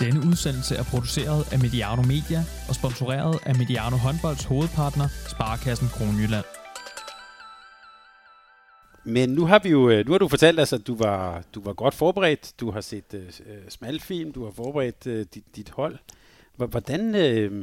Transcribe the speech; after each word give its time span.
Denne 0.00 0.20
udsendelse 0.30 0.74
er 0.76 0.82
produceret 0.82 1.52
af 1.52 1.58
Mediano 1.58 2.02
Media 2.02 2.40
og 2.68 2.74
sponsoreret 2.74 3.38
af 3.46 3.54
Mediano 3.54 3.96
Håndbolds 3.96 4.44
hovedpartner, 4.44 5.08
Sparkassen 5.28 5.88
Kronjylland. 5.88 6.44
Men 9.04 9.28
nu 9.28 9.46
har 9.46 9.60
vi 9.62 9.68
jo, 9.68 9.90
øh, 9.90 10.06
nu 10.06 10.12
har 10.12 10.18
du 10.18 10.28
fortalt 10.28 10.60
os, 10.60 10.72
at 10.72 10.86
du 10.86 10.96
var, 10.96 11.42
du 11.54 11.60
var 11.62 11.72
godt 11.72 11.94
forberedt. 11.94 12.52
Du 12.60 12.70
har 12.70 12.80
set 12.80 13.14
uh, 13.14 13.20
smalfilm, 13.68 14.32
du 14.32 14.44
har 14.44 14.52
forberedt 14.52 15.06
uh, 15.06 15.12
dit, 15.34 15.56
dit 15.56 15.70
hold. 15.70 15.98
Hvordan, 16.56 17.14
uh, 17.14 17.62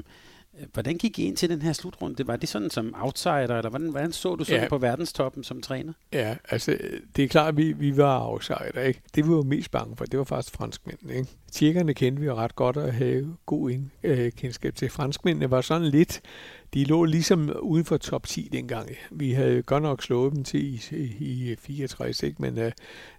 hvordan 0.74 0.98
gik 0.98 1.20
I 1.20 1.24
ind 1.24 1.38
til 1.38 1.50
den 1.50 1.62
her 1.62 1.74
slutrunde? 1.74 2.28
Var 2.28 2.36
det 2.36 2.50
sådan 2.50 2.70
som 2.70 2.96
outsider, 3.02 3.58
eller 3.58 3.70
hvordan, 3.70 3.90
hvordan 3.90 4.12
så 4.12 4.36
du 4.36 4.44
sådan 4.44 4.62
ja. 4.62 4.70
på 4.70 4.78
verdenstoppen 4.78 5.44
som 5.44 5.62
træner? 5.62 5.94
Ja, 6.14 6.36
altså 6.50 6.78
det 7.16 7.24
er 7.24 7.28
klart, 7.28 7.48
at 7.48 7.58
vi, 7.58 7.72
vi 7.72 7.98
var 7.98 8.28
outsider. 8.28 8.82
Ikke? 8.82 9.02
Det 9.16 9.26
vi 9.26 9.30
var 9.30 9.42
mest 9.42 9.72
bange 9.72 9.98
for, 9.98 10.06
det 10.06 10.20
var 10.20 10.26
faktisk 10.26 10.56
franskmændene. 10.56 11.14
Ikke? 11.14 11.30
Tjekkerne 11.52 11.94
kendte 11.94 12.20
vi 12.20 12.26
jo 12.26 12.36
ret 12.36 12.56
godt 12.56 12.78
at 12.78 12.94
have 12.94 13.36
god 13.46 13.70
ind, 13.70 13.90
øh, 14.04 14.32
kendskab 14.32 14.76
til. 14.76 14.90
Franskmændene 14.90 15.52
var 15.52 15.62
sådan 15.62 15.88
lidt, 15.88 16.22
de 16.74 16.84
lå 16.84 17.04
ligesom 17.04 17.52
uden 17.62 17.86
for 17.86 17.98
top 17.98 18.28
10 18.28 18.50
dengang. 18.52 18.90
Vi 19.12 19.32
havde 19.32 19.62
godt 19.62 19.84
nok 19.84 20.04
slået 20.04 20.34
dem 20.34 20.44
til 20.44 20.74
i, 20.92 21.52
i 21.52 21.56
64, 21.60 22.24
ikke? 22.24 22.42
men 22.42 22.58
øh, 22.58 22.72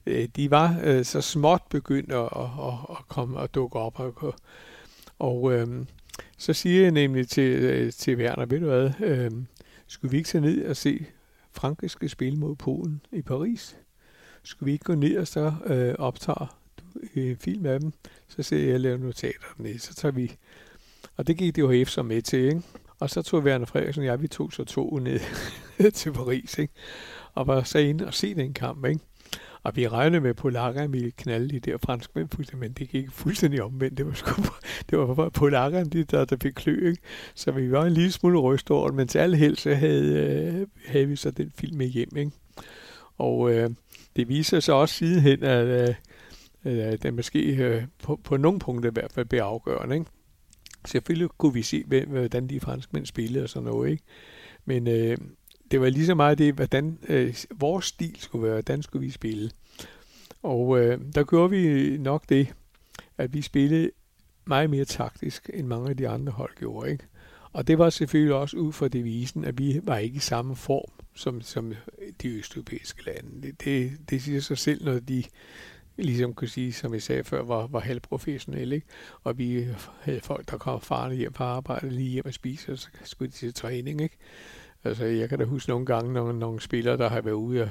øh, 0.06 0.28
de 0.36 0.50
var 0.50 0.80
øh, 0.84 1.04
så 1.04 1.20
småt 1.20 1.62
begyndt 1.70 2.12
at, 2.12 2.28
at, 2.36 2.42
at, 2.42 2.74
at 2.90 3.08
komme 3.08 3.38
og 3.38 3.54
dukke 3.54 3.78
op. 3.78 4.00
Og, 4.00 4.34
og 5.18 5.52
øh, 5.52 5.86
så 6.38 6.52
siger 6.52 6.82
jeg 6.82 6.90
nemlig 6.90 7.28
til, 7.28 7.52
øh, 7.52 7.92
til 7.92 8.16
Werner, 8.16 8.46
ved 8.46 8.60
du 8.60 8.66
hvad, 8.66 8.90
øh, 9.00 9.30
skulle 9.86 10.10
vi 10.10 10.16
ikke 10.16 10.28
tage 10.28 10.42
ned 10.42 10.66
og 10.66 10.76
se 10.76 11.06
Frankrig 11.52 11.90
skal 11.90 12.10
spille 12.10 12.38
mod 12.38 12.56
Polen 12.56 13.00
i 13.12 13.22
Paris? 13.22 13.76
Skulle 14.42 14.66
vi 14.66 14.72
ikke 14.72 14.84
gå 14.84 14.94
ned 14.94 15.16
og 15.16 15.26
så 15.26 15.52
øh, 15.66 15.94
optage 15.98 16.48
en 17.14 17.36
film 17.36 17.66
af 17.66 17.80
dem? 17.80 17.92
Så 18.28 18.42
ser 18.42 18.56
jeg, 18.56 18.66
at 18.66 18.72
jeg 18.72 18.80
laver 18.80 18.98
notater 18.98 19.46
ned, 19.58 19.78
så 19.78 19.94
tager 19.94 20.12
vi... 20.12 20.36
Og 21.16 21.26
det 21.26 21.36
gik 21.36 21.56
det 21.56 21.62
jo 21.62 21.84
så 21.84 22.02
med 22.02 22.22
til, 22.22 22.44
ikke? 22.44 22.62
Og 22.98 23.10
så 23.10 23.22
tog 23.22 23.42
Werner 23.42 23.66
Frederiksen 23.66 24.02
og 24.02 24.06
jeg, 24.06 24.22
vi 24.22 24.28
tog 24.28 24.52
så 24.52 24.64
to 24.64 24.98
ned 24.98 25.20
til 25.90 26.12
Paris, 26.12 26.58
ikke? 26.58 26.74
Og 27.34 27.46
var 27.46 27.62
så 27.62 27.78
inde 27.78 28.06
og 28.06 28.14
se 28.14 28.34
den 28.34 28.52
kamp, 28.52 28.84
ikke? 28.84 29.00
Og 29.66 29.76
vi 29.76 29.88
regnede 29.88 30.20
med, 30.20 30.30
at 30.30 30.36
polakkerne 30.36 30.92
ville 30.92 31.10
knalde 31.10 31.48
de 31.48 31.60
der 31.60 31.78
franskmænd 31.78 32.28
fuldstændig, 32.28 32.68
men 32.68 32.72
det 32.72 32.88
gik 32.88 33.10
fuldstændig 33.10 33.62
omvendt. 33.62 33.98
Det 33.98 34.06
var, 34.06 34.12
sgu, 34.12 34.42
det 34.90 34.98
var 34.98 35.14
bare 35.14 35.30
polakkerne, 35.30 35.90
de 35.90 36.04
der, 36.04 36.24
der 36.24 36.36
fik 36.42 36.52
klø, 36.52 36.88
ikke? 36.88 37.02
Så 37.34 37.50
vi 37.50 37.72
var 37.72 37.84
en 37.84 37.92
lille 37.92 38.12
smule 38.12 38.38
ryst 38.38 38.70
over 38.70 38.92
men 38.92 39.08
til 39.08 39.18
alle 39.18 39.36
held, 39.36 39.56
så 39.56 39.74
havde, 39.74 40.14
øh, 40.14 40.66
havde 40.86 41.06
vi 41.06 41.16
så 41.16 41.30
den 41.30 41.52
film 41.58 41.76
med 41.76 41.86
hjem, 41.86 42.16
ikke? 42.16 42.30
Og 43.18 43.52
øh, 43.52 43.70
det 44.16 44.28
viser 44.28 44.60
sig 44.60 44.74
også 44.74 44.94
sidenhen, 44.94 45.42
at 45.42 45.66
øh, 45.66 45.94
øh, 46.64 46.98
den 47.02 47.16
måske 47.16 47.56
øh, 47.56 47.82
på, 48.02 48.20
på 48.24 48.36
nogle 48.36 48.58
punkter 48.58 48.90
i 48.90 48.92
hvert 48.92 49.12
fald 49.12 49.26
blev 49.26 49.40
afgørende, 49.40 49.94
ikke? 49.94 50.10
Selvfølgelig 50.86 51.28
kunne 51.38 51.54
vi 51.54 51.62
se, 51.62 51.84
øh, 51.92 52.08
hvordan 52.08 52.46
de 52.46 52.60
franskmænd 52.60 53.06
spillede 53.06 53.44
og 53.44 53.48
sådan 53.48 53.68
noget, 53.68 53.90
ikke? 53.90 54.02
Men 54.64 54.88
øh, 54.88 55.16
det 55.70 55.80
var 55.80 55.90
lige 55.90 56.06
så 56.06 56.14
meget 56.14 56.38
det, 56.38 56.54
hvordan 56.54 56.98
øh, 57.08 57.34
vores 57.54 57.84
stil 57.84 58.16
skulle 58.18 58.42
være, 58.42 58.52
hvordan 58.52 58.82
skulle 58.82 59.06
vi 59.06 59.10
spille. 59.10 59.50
Og 60.42 60.80
øh, 60.80 61.00
der 61.14 61.24
gjorde 61.24 61.50
vi 61.50 61.96
nok 61.96 62.28
det, 62.28 62.54
at 63.18 63.34
vi 63.34 63.42
spillede 63.42 63.90
meget 64.44 64.70
mere 64.70 64.84
taktisk, 64.84 65.50
end 65.54 65.66
mange 65.66 65.90
af 65.90 65.96
de 65.96 66.08
andre 66.08 66.32
hold 66.32 66.56
gjorde. 66.56 66.90
Ikke? 66.90 67.04
Og 67.52 67.66
det 67.66 67.78
var 67.78 67.90
selvfølgelig 67.90 68.34
også 68.34 68.56
ud 68.56 68.72
fra 68.72 68.88
devisen, 68.88 69.44
at 69.44 69.58
vi 69.58 69.80
var 69.82 69.98
ikke 69.98 70.16
i 70.16 70.18
samme 70.18 70.56
form 70.56 70.90
som, 71.14 71.40
som 71.40 71.74
de 72.22 72.28
østeuropæiske 72.28 73.04
lande. 73.04 73.42
Det, 73.42 73.64
det, 73.64 73.92
det 74.10 74.22
siger 74.22 74.40
sig 74.40 74.58
selv, 74.58 74.84
når 74.84 74.98
de 74.98 75.24
ligesom 75.96 76.34
kunne 76.34 76.48
sige, 76.48 76.72
som 76.72 76.94
jeg 76.94 77.02
sagde 77.02 77.24
før, 77.24 77.42
var, 77.42 77.66
var 77.66 77.80
halvprofessionelle. 77.80 78.74
Ikke? 78.74 78.86
Og 79.24 79.38
vi 79.38 79.66
havde 80.00 80.20
folk, 80.20 80.50
der 80.50 80.58
kom 80.58 80.80
farne 80.80 81.14
hjem 81.14 81.32
på 81.32 81.44
arbejde, 81.44 81.90
lige 81.90 82.10
hjem 82.10 82.26
og 82.26 82.34
spise, 82.34 82.72
og 82.72 82.78
så 82.78 82.88
skulle 83.04 83.30
de 83.30 83.36
til 83.36 83.54
træning. 83.54 84.00
Ikke? 84.00 84.16
Altså, 84.86 85.04
jeg 85.04 85.28
kan 85.28 85.38
da 85.38 85.44
huske 85.44 85.70
nogle 85.70 85.86
gange, 85.86 86.12
nogle, 86.12 86.38
nogle 86.38 86.60
spillere, 86.60 86.96
der 86.96 87.08
har 87.08 87.20
været 87.20 87.34
ude 87.34 87.62
og 87.62 87.70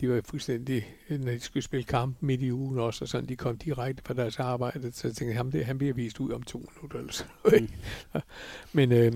de 0.00 0.08
var 0.08 0.20
fuldstændig, 0.24 0.94
når 1.08 1.32
de 1.32 1.40
skulle 1.40 1.62
spille 1.62 1.84
kamp 1.84 2.16
midt 2.20 2.42
i 2.42 2.52
ugen 2.52 2.78
også, 2.78 3.04
og 3.04 3.08
sådan, 3.08 3.28
de 3.28 3.36
kom 3.36 3.58
direkte 3.58 4.02
fra 4.06 4.14
deres 4.14 4.38
arbejde, 4.38 4.92
så 4.92 5.08
jeg 5.08 5.14
tænkte, 5.14 5.36
ham 5.36 5.50
det, 5.50 5.64
han 5.64 5.78
bliver 5.78 5.94
vist 5.94 6.20
ud 6.20 6.32
om 6.32 6.42
to 6.42 6.70
minutter. 6.74 6.98
Eller 6.98 7.12
sådan. 7.12 7.68
Mm. 8.14 8.20
Men 8.72 8.92
øh, 8.92 9.12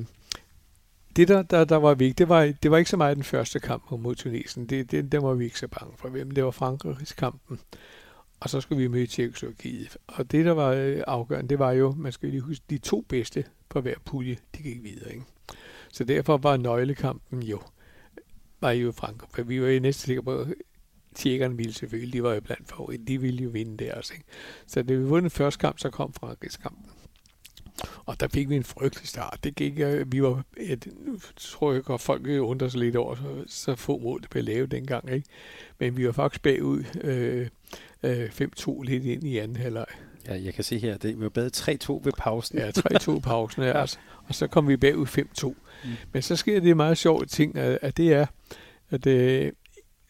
det, 1.17 1.29
der, 1.29 1.43
der, 1.43 1.65
der 1.65 1.77
var 1.77 1.95
vigtigt, 1.95 2.19
det 2.19 2.29
var, 2.29 2.53
det 2.63 2.71
var 2.71 2.77
ikke 2.77 2.91
så 2.91 2.97
meget 2.97 3.17
den 3.17 3.25
første 3.25 3.61
kamp 3.61 3.91
mod 3.91 4.15
Tunesien. 4.15 4.67
Det, 4.67 4.91
det, 4.91 5.13
den 5.13 5.23
var 5.23 5.35
vi 5.35 5.45
ikke 5.45 5.59
så 5.59 5.69
bange 5.69 5.95
for. 5.97 6.09
Men 6.09 6.37
det 6.37 6.45
var 6.45 6.51
Frankrigs 6.51 7.13
kampen. 7.13 7.61
Og 8.41 8.51
så 8.51 8.61
skulle 8.61 8.83
vi 8.83 8.89
møde 8.89 9.07
Tjekkoslovakiet. 9.07 9.97
Og 10.07 10.33
det, 10.33 10.45
der 10.45 10.53
var 10.53 10.71
øh, 10.71 11.03
afgørende, 11.07 11.49
det 11.49 11.59
var 11.59 11.73
jo, 11.73 11.95
man 11.97 12.13
skal 12.13 12.29
lige 12.29 12.41
huske, 12.41 12.65
de 12.71 12.79
to 12.79 13.05
bedste 13.09 13.45
på 13.69 13.81
hver 13.81 13.95
pulje, 14.05 14.37
de 14.57 14.63
gik 14.63 14.83
videre. 14.83 15.13
Ikke? 15.13 15.25
Så 15.93 16.05
derfor 16.05 16.37
var 16.37 16.57
nøglekampen 16.57 17.43
jo, 17.43 17.61
var 18.61 18.71
jo 18.71 18.93
Frankrig. 18.93 19.31
For 19.35 19.43
vi 19.43 19.63
var 19.63 19.69
jo 19.69 19.81
næsten 19.81 20.07
sikre 20.07 20.23
på, 20.23 20.39
at 20.39 20.47
tjekkerne 21.15 21.57
ville 21.57 21.75
selvfølgelig, 21.75 22.13
de 22.13 22.23
var 22.23 22.35
jo 22.35 22.41
blandt 22.41 22.69
favorit, 22.69 23.09
de 23.09 23.21
ville 23.21 23.43
jo 23.43 23.51
vinde 23.51 23.85
der 23.85 23.95
også. 23.95 24.13
Ikke? 24.13 24.25
Så 24.67 24.83
da 24.83 24.95
vi 24.95 25.05
vundet 25.05 25.33
første 25.33 25.61
kamp, 25.61 25.79
så 25.79 25.91
kom 25.91 26.13
Frankrigs 26.13 26.57
kampen. 26.57 26.91
Og 28.07 28.21
der 28.21 28.29
fik 28.29 28.49
vi 28.49 28.57
en 28.57 28.65
frygtelig 28.65 29.09
start. 29.09 29.39
Det 29.45 29.55
gik, 29.55 29.81
øh, 29.81 30.13
vi 30.13 30.23
var, 30.23 30.45
et, 30.57 30.89
nu 31.07 31.19
tror 31.37 31.73
jeg 31.73 31.83
godt, 31.83 32.01
folk 32.01 32.27
undrer 32.27 32.69
sig 32.69 32.81
lidt 32.81 32.97
over, 32.97 33.15
så, 33.15 33.45
så 33.47 33.75
få 33.75 33.99
mål, 33.99 34.23
det 34.23 34.31
blev 34.31 34.45
lavet 34.45 34.71
dengang. 34.71 35.11
Ikke? 35.11 35.29
Men 35.79 35.97
vi 35.97 36.07
var 36.07 36.13
faktisk 36.13 36.43
bagud 36.43 36.85
øh, 37.01 37.49
øh, 38.03 38.31
5-2 38.41 38.83
lidt 38.83 39.05
ind 39.05 39.25
i 39.25 39.39
anden 39.39 39.57
halvleg. 39.57 39.87
Ja, 40.27 40.43
jeg 40.43 40.55
kan 40.55 40.65
se 40.65 40.79
her, 40.79 40.97
det 40.97 41.21
var 41.21 41.29
bedre 41.29 41.51
3-2 41.57 42.05
ved 42.05 42.13
pausen. 42.19 42.59
Ja, 42.59 42.71
3-2 42.71 43.21
pausen, 43.21 43.63
ja. 43.63 43.83
Og, 43.83 43.89
og 44.31 44.35
så 44.35 44.47
kom 44.47 44.69
vi 44.69 44.77
bagud 44.77 45.07
5-2. 45.07 45.47
Mm. 45.47 45.91
Men 46.13 46.23
så 46.23 46.37
sker 46.37 46.61
det 46.61 46.77
meget 46.77 46.99
sjovt 46.99 47.31
ting, 47.31 47.57
at, 47.57 47.79
at 47.83 47.97
det 47.97 48.13
er, 48.13 48.27
at 48.91 49.07
øh, 49.07 49.53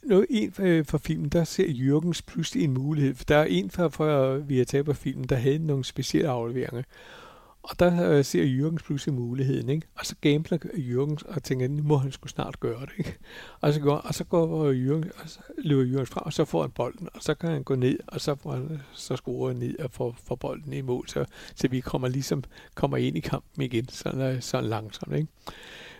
noget, 0.03 0.27
en 0.31 0.53
for, 0.53 0.83
for 0.85 0.99
filmen, 0.99 1.29
der 1.29 1.45
ser 1.45 1.71
Jørgens 1.71 2.23
pludselig 2.23 2.65
en 2.65 2.75
mulighed. 2.75 3.15
For 3.15 3.25
der 3.25 3.37
er 3.37 3.45
en 3.45 3.71
for, 3.71 3.89
for 3.89 4.37
vi 4.39 4.59
har 4.59 4.65
på 4.83 4.93
filmen, 4.93 5.25
der 5.25 5.37
havde 5.37 5.59
nogle 5.59 5.85
specielle 5.85 6.29
afleveringer. 6.29 6.83
Og 7.63 7.79
der 7.79 8.11
øh, 8.11 8.25
ser 8.25 8.45
Jørgens 8.45 8.83
pludselig 8.83 9.15
muligheden, 9.15 9.69
ikke? 9.69 9.87
Og 9.95 10.07
så 10.07 10.15
gambler 10.21 10.59
Jørgens 10.75 11.23
og 11.23 11.43
tænker, 11.43 11.69
nu 11.69 11.83
må 11.83 11.97
han 11.97 12.13
skulle 12.13 12.31
snart 12.31 12.61
gøre 12.61 12.81
det, 12.81 12.93
ikke? 12.99 13.19
Og 13.61 13.73
så 13.75 13.81
går, 13.81 13.97
og 13.97 14.15
så 14.15 14.25
går 14.25 14.71
Jørgens, 14.71 15.13
og 15.23 15.29
så 15.29 15.39
løber 15.59 15.83
Jørgens 15.83 16.11
fra, 16.11 16.21
og 16.21 16.33
så 16.33 16.45
får 16.45 16.63
han 16.63 16.71
bolden, 16.71 17.09
og 17.15 17.23
så 17.23 17.35
kan 17.35 17.51
han 17.51 17.63
gå 17.63 17.75
ned, 17.75 17.99
og 18.07 18.21
så, 18.21 18.35
får 18.35 18.53
han, 18.53 18.81
så 18.93 19.17
scorer 19.17 19.49
han 19.49 19.57
ned 19.57 19.79
og 19.79 19.91
får, 19.91 20.17
får 20.25 20.35
bolden 20.35 20.73
i 20.73 20.81
mål, 20.81 21.09
så, 21.09 21.25
så 21.55 21.69
vi 21.69 21.81
kommer 21.81 22.09
ligesom 22.09 22.45
kommer 22.75 22.97
ind 22.97 23.17
i 23.17 23.21
kampen 23.21 23.63
igen, 23.63 23.89
sådan, 23.89 24.21
øh, 24.21 24.43
sådan 24.43 24.71
langsomt, 24.71 25.15
ikke? 25.17 25.29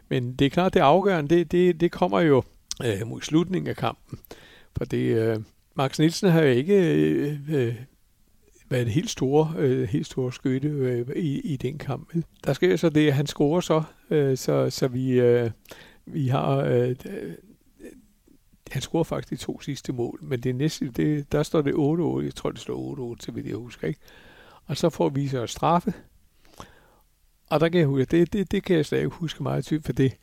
Men 0.09 0.35
det 0.35 0.45
er 0.45 0.51
klart, 0.51 0.75
det 0.75 0.81
afgørende, 0.81 1.37
det, 1.37 1.53
det, 1.53 1.81
det 1.81 1.93
kommer 1.93 2.21
jo 2.21 2.43
øh, 2.85 3.07
mod 3.07 3.21
slutningen 3.21 3.69
af 3.69 3.77
kampen, 3.77 4.19
for 4.77 4.85
det, 4.85 4.99
øh, 4.99 5.41
Max 5.75 5.99
Nielsen 5.99 6.31
har 6.31 6.41
jo 6.41 6.49
ikke 6.49 6.95
øh, 6.95 7.39
øh, 7.49 7.75
været 8.71 8.83
en 8.83 8.89
helt 8.89 9.11
store, 9.11 9.55
øh, 9.59 9.89
helt 9.89 10.07
store 10.07 10.33
skytte 10.33 10.69
øh, 10.69 11.07
i, 11.17 11.41
i 11.41 11.57
den 11.57 11.79
kamp. 11.79 12.15
Der 12.45 12.53
sker 12.53 12.77
så 12.77 12.89
det, 12.89 13.07
at 13.07 13.15
han 13.15 13.27
scorer 13.27 13.61
så, 13.61 13.83
øh, 14.11 14.37
så, 14.37 14.71
så 14.71 14.89
vi, 14.89 15.21
øh, 15.21 15.51
vi 16.07 16.29
har... 16.29 16.57
Øh, 16.57 16.97
øh 17.07 17.35
han 18.71 18.83
scorer 18.83 19.05
faktisk 19.05 19.31
de 19.31 19.47
to 19.47 19.61
sidste 19.61 19.93
mål, 19.93 20.19
men 20.23 20.41
det 20.41 20.55
næste, 20.55 20.91
det, 20.91 21.33
der 21.33 21.43
står 21.43 21.63
det 21.63 21.73
8-8, 21.73 22.25
jeg 22.25 22.35
tror 22.35 22.51
det 22.51 22.61
står 22.61 23.15
8-8, 23.15 23.25
så 23.25 23.33
vidt 23.33 23.47
jeg 23.47 23.57
husker, 23.57 23.89
ikke? 23.89 24.01
Og 24.67 24.77
så 24.77 24.91
får 24.91 25.09
vi 25.09 25.29
så 25.29 25.47
straffe, 25.47 25.93
og 27.51 27.61
der 27.61 27.69
kan 27.69 27.81
jeg 27.81 27.87
huske, 27.87 28.05
det, 28.05 28.33
det, 28.33 28.53
det 28.53 28.65
kan 28.65 28.77
jeg 28.77 28.87
slet 28.87 28.99
ikke 28.99 29.11
huske 29.11 29.43
meget 29.43 29.65
tydeligt, 29.65 29.87
for 29.87 29.93
det, 29.93 30.17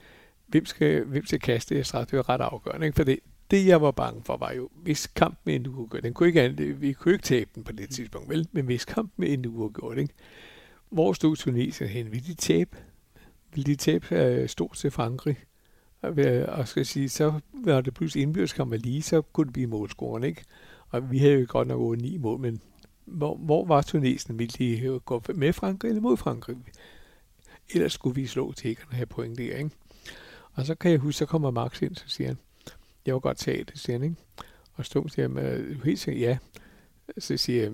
hvem 0.48 0.66
skal, 0.66 1.04
hvem 1.04 1.26
skal 1.26 1.40
kaste 1.40 1.76
det 1.76 1.86
straffe, 1.86 2.12
det 2.12 2.18
er 2.18 2.30
ret 2.30 2.42
afgørende, 2.42 2.86
ikke? 2.86 2.96
For 2.96 3.04
det, 3.04 3.20
det, 3.52 3.68
jeg 3.68 3.82
var 3.82 3.92
bange 3.92 4.24
for, 4.24 4.38
var 4.38 4.52
jo, 4.52 4.70
hvis 4.76 5.08
kampen 5.08 5.54
endte 5.54 5.70
uafgjort, 5.70 6.04
den 6.04 6.14
kunne 6.14 6.28
ikke, 6.28 6.74
vi 6.80 6.94
kunne 6.94 7.14
ikke 7.14 7.24
tabe 7.24 7.50
den 7.56 7.64
på 7.64 7.72
det 7.72 7.90
tidspunkt, 7.90 8.30
vel? 8.30 8.48
Men 8.52 8.66
hvis 8.66 8.86
kampen 8.86 9.24
endte 9.24 9.50
uafgjort, 9.50 9.98
ikke? 9.98 10.14
Hvor 10.90 11.14
stod 11.14 11.36
Tunesien 11.36 11.90
hen? 11.90 12.12
Vil 12.12 12.28
de 12.28 12.34
tabe? 12.34 12.78
Vil 13.54 13.66
de 13.66 13.76
tabe 13.76 14.42
uh, 14.42 14.48
stort 14.48 14.76
til 14.78 14.92
Frankrig? 14.92 15.38
Og 16.48 16.68
skal 16.68 16.86
sige, 16.86 17.10
så 17.10 17.40
var 17.54 17.82
det 17.82 17.94
pludselig 17.94 18.22
indbyrdskamp 18.22 18.74
lige, 18.74 19.02
så 19.02 19.22
kunne 19.22 19.46
det 19.46 19.54
blive 19.54 19.68
målscoren, 19.68 20.24
ikke? 20.24 20.44
Og 20.90 21.12
vi 21.12 21.18
havde 21.18 21.40
jo 21.40 21.46
godt 21.50 21.68
nok 21.68 21.80
over 21.80 21.96
ni 21.96 22.18
mål, 22.18 22.40
men 22.40 22.62
hvor, 23.06 23.36
hvor 23.36 23.66
var 23.66 23.82
Tunesien? 23.82 24.40
Ville 24.40 24.54
de 24.58 25.00
gå 25.06 25.24
med 25.36 25.54
Frankrig 25.54 25.90
eller 25.90 26.02
mod 26.02 26.18
Frankrig? 26.18 26.58
Ellers 27.70 27.94
skulle 27.94 28.16
vi 28.16 28.28
slå 28.28 28.54
tækkerne 28.54 28.98
her 28.98 29.06
point 29.06 29.38
der, 29.38 29.58
ikke? 29.58 29.70
Og 30.54 30.66
så 30.66 30.76
kan 30.76 30.92
jeg 30.92 31.00
huske, 31.00 31.18
så 31.18 31.26
kommer 31.26 31.52
Max 31.52 31.82
ind, 31.82 31.96
så 31.96 32.04
siger 32.08 32.28
han, 32.28 32.38
jeg 33.08 33.14
vil 33.14 33.22
godt 33.22 33.38
tage 33.38 33.64
det, 33.64 33.80
siger 33.80 34.00
han, 34.00 34.04
ikke? 34.04 34.16
Og 34.74 34.86
Stum 34.86 35.10
siger, 35.10 35.28
du 35.28 35.40
øh, 35.40 35.84
helt 35.84 36.00
sikkert, 36.00 36.22
ja. 36.22 36.38
Så 37.18 37.38
siger 37.38 37.64
jeg, 37.64 37.72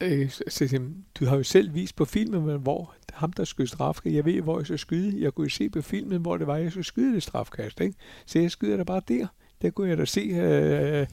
øh, 0.00 0.30
så 0.30 0.68
siger 0.68 0.80
du 1.20 1.24
har 1.24 1.36
jo 1.36 1.42
selv 1.42 1.74
vist 1.74 1.96
på 1.96 2.04
filmen, 2.04 2.60
hvor 2.60 2.94
ham, 3.12 3.32
der 3.32 3.44
skød 3.44 3.66
strafkast, 3.66 4.14
jeg 4.14 4.24
ved, 4.24 4.40
hvor 4.40 4.58
jeg 4.58 4.66
skal 4.66 4.78
skyde. 4.78 5.22
Jeg 5.22 5.34
kunne 5.34 5.50
se 5.50 5.70
på 5.70 5.82
filmen, 5.82 6.20
hvor 6.20 6.36
det 6.36 6.46
var, 6.46 6.56
jeg 6.56 6.70
skulle 6.70 6.84
skyde 6.84 7.14
det 7.14 7.22
strafkast, 7.22 7.80
ikke? 7.80 7.94
Så 8.26 8.38
jeg 8.38 8.50
skyder 8.50 8.76
da 8.76 8.82
bare 8.82 9.02
der. 9.08 9.26
Der 9.62 9.70
kunne 9.70 9.88
jeg 9.88 9.98
da 9.98 10.04
se, 10.04 10.20
øh, 10.20 11.06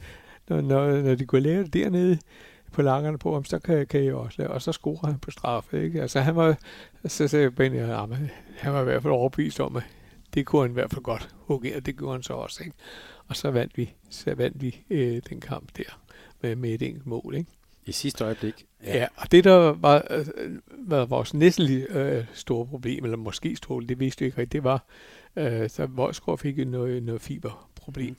når, 0.48 0.60
når, 0.60 1.02
når 1.02 1.14
de 1.14 1.26
kunne 1.26 1.42
lave 1.42 1.64
det 1.64 1.74
dernede 1.74 2.18
på 2.72 2.82
langerne 2.82 3.18
på 3.18 3.34
ham, 3.34 3.44
så 3.44 3.58
kan, 3.58 3.86
kan 3.86 4.04
jeg 4.04 4.14
også 4.14 4.42
lave. 4.42 4.50
Og 4.50 4.62
så 4.62 4.72
scorer 4.72 5.06
han 5.06 5.18
på 5.18 5.30
straffe, 5.30 5.84
ikke? 5.84 6.02
Altså 6.02 6.20
han 6.20 6.36
var, 6.36 6.56
så 7.06 7.28
sagde 7.28 7.50
Benny, 7.50 7.78
han 8.56 8.72
var 8.72 8.80
i 8.80 8.84
hvert 8.84 9.02
fald 9.02 9.12
overbevist 9.12 9.60
om, 9.60 9.76
at 9.76 9.82
det 10.34 10.46
kunne 10.46 10.62
han 10.62 10.70
i 10.70 10.74
hvert 10.74 10.90
fald 10.90 11.02
godt 11.02 11.34
hugge, 11.36 11.76
og 11.76 11.86
det 11.86 11.96
gjorde 11.96 12.12
han 12.12 12.22
så 12.22 12.32
også, 12.32 12.64
ikke? 12.64 12.76
Og 13.28 13.36
så 13.36 13.50
vandt 13.50 13.76
vi, 13.76 13.94
så 14.10 14.34
vandt 14.34 14.62
vi 14.62 14.84
øh, 14.90 15.22
den 15.30 15.40
kamp 15.40 15.76
der 15.76 16.00
med, 16.40 16.56
med 16.56 16.70
et 16.70 16.82
enkelt 16.82 17.06
mål, 17.06 17.34
ikke? 17.34 17.50
I 17.86 17.92
sidste 17.92 18.24
øjeblik. 18.24 18.66
Ja, 18.84 18.98
ja 18.98 19.06
og 19.16 19.32
det 19.32 19.44
der 19.44 19.56
var, 19.72 20.06
øh, 20.10 20.26
var 20.70 21.04
vores 21.04 21.34
næste 21.34 21.62
øh, 21.90 22.24
store 22.32 22.66
problem, 22.66 23.04
eller 23.04 23.16
måske 23.16 23.56
store, 23.56 23.84
det 23.88 24.00
vidste 24.00 24.20
vi 24.20 24.26
ikke 24.26 24.38
rigtigt, 24.38 24.52
det 24.52 24.64
var, 24.64 24.84
øh, 25.36 25.70
så 25.70 25.86
Voldsgaard 25.86 26.38
fik 26.38 26.68
noget, 26.68 27.02
noget 27.02 27.20
fiberproblem. 27.20 28.16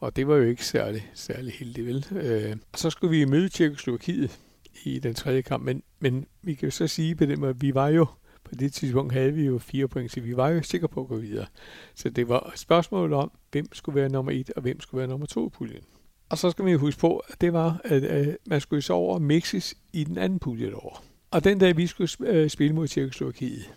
Og 0.00 0.16
det 0.16 0.28
var 0.28 0.36
jo 0.36 0.42
ikke 0.42 0.64
særlig, 0.64 1.10
særlig 1.14 1.52
heldigt, 1.52 1.86
vel? 1.86 2.06
Øh, 2.10 2.56
så 2.74 2.90
skulle 2.90 3.18
vi 3.18 3.24
møde 3.24 3.48
Tjekkoslovakiet 3.48 4.38
i 4.84 4.98
den 4.98 5.14
tredje 5.14 5.42
kamp, 5.42 5.64
men, 5.64 5.82
men 6.00 6.26
vi 6.42 6.54
kan 6.54 6.66
jo 6.66 6.70
så 6.70 6.86
sige 6.86 7.14
på 7.14 7.26
den 7.26 7.40
måde, 7.40 7.50
at 7.50 7.62
vi 7.62 7.74
var 7.74 7.88
jo, 7.88 8.06
på 8.48 8.54
det 8.54 8.72
tidspunkt 8.72 9.12
havde 9.12 9.32
vi 9.32 9.44
jo 9.44 9.58
fire 9.58 9.88
point, 9.88 10.12
så 10.12 10.20
vi 10.20 10.36
var 10.36 10.48
jo 10.48 10.62
sikre 10.62 10.88
på 10.88 11.00
at 11.00 11.08
gå 11.08 11.16
videre. 11.16 11.46
Så 11.94 12.10
det 12.10 12.28
var 12.28 12.50
et 12.52 12.58
spørgsmål 12.58 13.12
om, 13.12 13.30
hvem 13.50 13.66
skulle 13.72 14.00
være 14.00 14.08
nummer 14.08 14.32
et, 14.32 14.50
og 14.56 14.62
hvem 14.62 14.80
skulle 14.80 14.98
være 14.98 15.08
nummer 15.08 15.26
to 15.26 15.46
i 15.46 15.50
puljen. 15.50 15.82
Og 16.28 16.38
så 16.38 16.50
skal 16.50 16.64
vi 16.64 16.74
huske 16.74 17.00
på, 17.00 17.16
at 17.16 17.40
det 17.40 17.52
var, 17.52 17.80
at, 17.84 18.04
at 18.04 18.36
man 18.46 18.60
skulle 18.60 18.82
så 18.82 18.92
over 18.92 19.18
Mexis 19.18 19.74
i 19.92 20.04
den 20.04 20.18
anden 20.18 20.38
pulje 20.38 20.72
over. 20.74 21.02
Og 21.30 21.44
den 21.44 21.58
dag, 21.58 21.76
vi 21.76 21.86
skulle 21.86 22.08
øh, 22.20 22.50
spille 22.50 22.74
mod 22.74 22.88
Tjekkoslovakiet, 22.88 23.70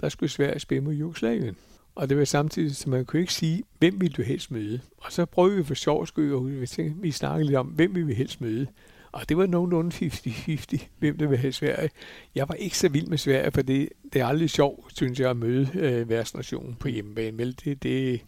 der 0.00 0.08
skulle 0.08 0.30
Sverige 0.30 0.60
spille 0.60 0.84
mod 0.84 0.94
Jugoslavien. 0.94 1.56
Og 1.94 2.08
det 2.08 2.18
var 2.18 2.24
samtidig, 2.24 2.76
så 2.76 2.90
man 2.90 3.04
kunne 3.04 3.20
ikke 3.20 3.34
sige, 3.34 3.62
hvem 3.78 4.00
ville 4.00 4.12
du 4.12 4.22
helst 4.22 4.50
møde? 4.50 4.80
Og 4.96 5.12
så 5.12 5.24
prøvede 5.24 5.56
vi 5.56 5.64
for 5.64 5.74
sjov 5.74 6.06
skyld, 6.06 6.34
og 6.34 6.60
vi, 6.60 6.66
tænkte, 6.66 7.02
vi 7.02 7.10
snakkede 7.10 7.44
lidt 7.44 7.56
om, 7.56 7.66
hvem 7.66 7.94
vil 7.94 8.06
ville 8.06 8.16
helst 8.16 8.40
møde? 8.40 8.66
Og 9.16 9.28
det 9.28 9.36
var 9.36 9.46
nogenlunde 9.46 9.96
50-50, 10.06 10.86
hvem 10.98 11.18
der 11.18 11.26
vil 11.26 11.38
have 11.38 11.52
Sverige. 11.52 11.90
Jeg 12.34 12.48
var 12.48 12.54
ikke 12.54 12.78
så 12.78 12.88
vild 12.88 13.06
med 13.06 13.18
Sverige, 13.18 13.50
for 13.50 13.62
det, 13.62 13.88
det 14.12 14.20
er 14.20 14.26
aldrig 14.26 14.50
sjovt, 14.50 14.96
synes 14.96 15.20
jeg, 15.20 15.30
at 15.30 15.36
møde 15.36 15.70
øh, 15.74 16.08
værtsnationen 16.08 16.74
på 16.74 16.88
hjemmebane. 16.88 17.38
Vel, 17.38 17.56
det, 17.64 17.82
det, 17.82 18.20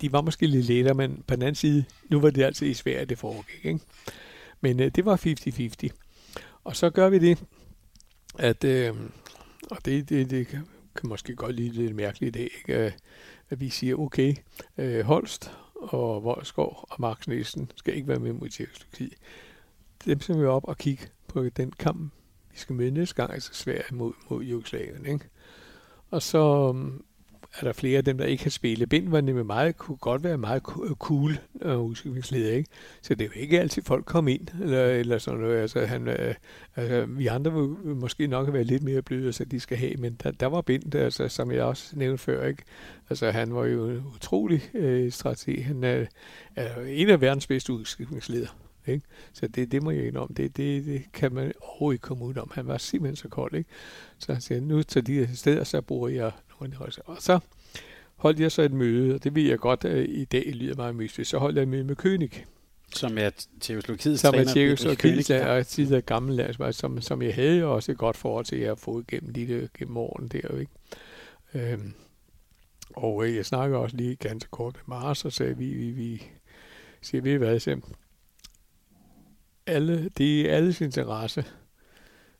de 0.00 0.12
var 0.12 0.20
måske 0.20 0.46
lidt 0.46 0.66
lettere, 0.66 0.94
men 0.94 1.24
på 1.26 1.34
den 1.34 1.42
anden 1.42 1.54
side, 1.54 1.84
nu 2.10 2.20
var 2.20 2.30
det 2.30 2.42
altså 2.42 2.64
i 2.64 2.74
Sverige, 2.74 3.04
det 3.04 3.18
foregik. 3.18 3.64
Ikke? 3.64 3.80
Men 4.60 4.80
øh, 4.80 4.90
det 4.94 5.04
var 5.04 5.16
50-50. 5.86 5.88
Og 6.64 6.76
så 6.76 6.90
gør 6.90 7.08
vi 7.08 7.18
det, 7.18 7.44
at, 8.38 8.64
øh, 8.64 8.94
og 9.70 9.84
det, 9.84 10.08
det, 10.08 10.30
det 10.30 10.46
kan 10.48 10.62
måske 11.04 11.36
godt 11.36 11.56
lide 11.56 11.72
lidt 11.72 11.94
mærkeligt 11.94 12.36
i 12.36 12.38
dag, 12.38 12.50
ikke? 12.58 12.84
Øh, 12.84 12.92
at 13.50 13.60
vi 13.60 13.68
siger, 13.68 13.96
okay, 13.96 14.34
øh, 14.78 15.04
Holst 15.04 15.50
og 15.74 16.24
Voldsgaard 16.24 16.86
og 16.90 16.96
Max 16.98 17.26
Nielsen 17.26 17.70
skal 17.76 17.94
ikke 17.94 18.08
være 18.08 18.18
med 18.18 18.32
mod 18.32 18.48
Tjekkoslovakiet. 18.48 19.14
Dem 20.04 20.20
skal 20.20 20.40
vi 20.40 20.44
op 20.44 20.64
og 20.64 20.78
kigge 20.78 21.06
på 21.28 21.48
den 21.48 21.72
kamp, 21.72 22.12
vi 22.52 22.58
skal 22.58 22.76
med 22.76 22.90
næste 22.90 23.14
gang, 23.14 23.32
altså 23.32 23.54
Sverige 23.54 23.94
mod, 23.94 24.12
mod 24.30 24.42
Jugoslavien. 24.42 25.06
Ikke? 25.06 25.28
Og 26.10 26.22
så 26.22 26.72
øhm, 26.74 27.02
er 27.60 27.64
der 27.64 27.72
flere 27.72 27.98
af 27.98 28.04
dem, 28.04 28.18
der 28.18 28.24
ikke 28.24 28.42
kan 28.42 28.50
spille. 28.50 28.86
Bind 28.86 29.08
var 29.08 29.20
nemlig 29.20 29.46
meget, 29.46 29.76
kunne 29.76 29.96
godt 29.96 30.24
være 30.24 30.38
meget 30.38 30.62
cool 30.98 31.38
uh, 31.54 31.80
udviklingsleder, 31.80 32.52
ikke? 32.52 32.70
Så 33.02 33.14
det 33.14 33.24
er 33.24 33.26
jo 33.26 33.40
ikke 33.40 33.60
altid 33.60 33.82
folk 33.82 34.04
kom 34.04 34.28
ind, 34.28 34.48
eller, 34.62 34.86
eller 34.86 35.18
sådan 35.18 35.40
noget. 35.40 35.58
Altså, 35.58 35.86
han, 35.86 36.08
øh, 36.08 36.34
altså, 36.76 37.06
vi 37.06 37.26
andre 37.26 37.52
vil, 37.52 37.96
måske 37.96 38.26
nok 38.26 38.46
have 38.46 38.54
været 38.54 38.66
lidt 38.66 38.82
mere 38.82 39.02
bløde, 39.02 39.32
så 39.32 39.44
de 39.44 39.60
skal 39.60 39.76
have, 39.76 39.96
men 39.96 40.14
der, 40.22 40.30
der 40.30 40.46
var 40.46 40.60
Bind, 40.60 40.94
altså, 40.94 41.28
som 41.28 41.52
jeg 41.52 41.62
også 41.62 41.96
nævnte 41.96 42.18
før, 42.18 42.46
ikke? 42.46 42.62
Altså, 43.10 43.30
han 43.30 43.54
var 43.54 43.64
jo 43.64 43.88
en 43.88 44.02
utrolig 44.14 44.70
øh, 44.74 45.12
strateg. 45.12 45.66
Han 45.66 45.84
er, 45.84 46.04
er 46.56 46.82
en 46.86 47.08
af 47.08 47.20
verdens 47.20 47.46
bedste 47.46 47.72
udviklingsledere. 47.72 48.48
Ikke? 48.88 49.06
Så 49.32 49.48
det, 49.48 49.72
det 49.72 49.82
må 49.82 49.90
jeg 49.90 50.16
om. 50.16 50.34
Det, 50.34 50.56
det, 50.56 50.84
det 50.84 51.02
kan 51.12 51.32
man 51.32 51.52
overhovedet 51.60 51.94
ikke 51.94 52.02
komme 52.02 52.24
ud 52.24 52.36
om. 52.36 52.50
Han 52.54 52.66
var 52.66 52.78
simpelthen 52.78 53.16
så 53.16 53.28
kold. 53.28 53.54
Ikke? 53.54 53.70
Så 54.18 54.32
han 54.32 54.42
siger, 54.42 54.60
nu 54.60 54.82
til 54.82 55.06
de 55.06 55.36
steder, 55.36 55.64
så 55.64 55.80
bruger 55.80 56.08
jeg 56.08 56.32
og 56.58 57.22
så 57.22 57.40
holdt 58.18 58.40
jeg 58.40 58.52
så 58.52 58.62
et 58.62 58.72
møde, 58.72 59.14
og 59.14 59.24
det 59.24 59.34
ved 59.34 59.42
jeg 59.42 59.58
godt, 59.58 59.84
at 59.84 60.06
i 60.08 60.24
dag 60.24 60.52
lyder 60.54 60.76
meget 60.76 60.96
mystisk. 60.96 61.30
Så 61.30 61.38
holdt 61.38 61.56
jeg 61.56 61.62
et 61.62 61.68
møde 61.68 61.84
med 61.84 61.96
König. 61.96 62.44
Som 62.94 63.18
er 63.18 63.30
Tjekoslovakiets 63.60 64.22
træner. 64.22 64.42
Som 64.42 64.48
er 64.48 64.52
Tjekoslovakiets 64.52 65.30
og 65.30 65.66
tidligere 65.66 66.00
gammel 66.00 66.36
lærer, 66.36 66.70
som, 66.70 67.00
som 67.00 67.22
jeg 67.22 67.34
havde 67.34 67.64
også 67.64 67.92
et 67.92 67.98
godt 67.98 68.16
forhold 68.16 68.44
til, 68.44 68.56
at 68.56 68.62
jeg 68.62 68.70
har 68.70 68.74
fået 68.74 69.06
gennem, 69.06 69.32
de, 69.32 69.68
gennem 69.78 69.96
årene 69.96 70.28
der. 70.28 70.58
Ikke? 70.58 70.72
Øhm, 71.54 71.92
og 72.96 73.26
øh, 73.26 73.36
jeg 73.36 73.46
snakker 73.46 73.78
også 73.78 73.96
lige 73.96 74.16
ganske 74.16 74.50
kort 74.50 74.74
med 74.74 74.96
Mars, 74.96 75.24
og 75.24 75.32
sagde, 75.32 75.56
vi, 75.56 75.66
vi, 75.66 75.90
vi 75.90 76.22
siger, 77.02 77.22
vi 77.22 77.34
hvad, 77.34 77.60
så 77.60 77.80
alle, 79.68 80.08
det 80.18 80.50
er 80.50 80.56
alles 80.56 80.80
interesse, 80.80 81.44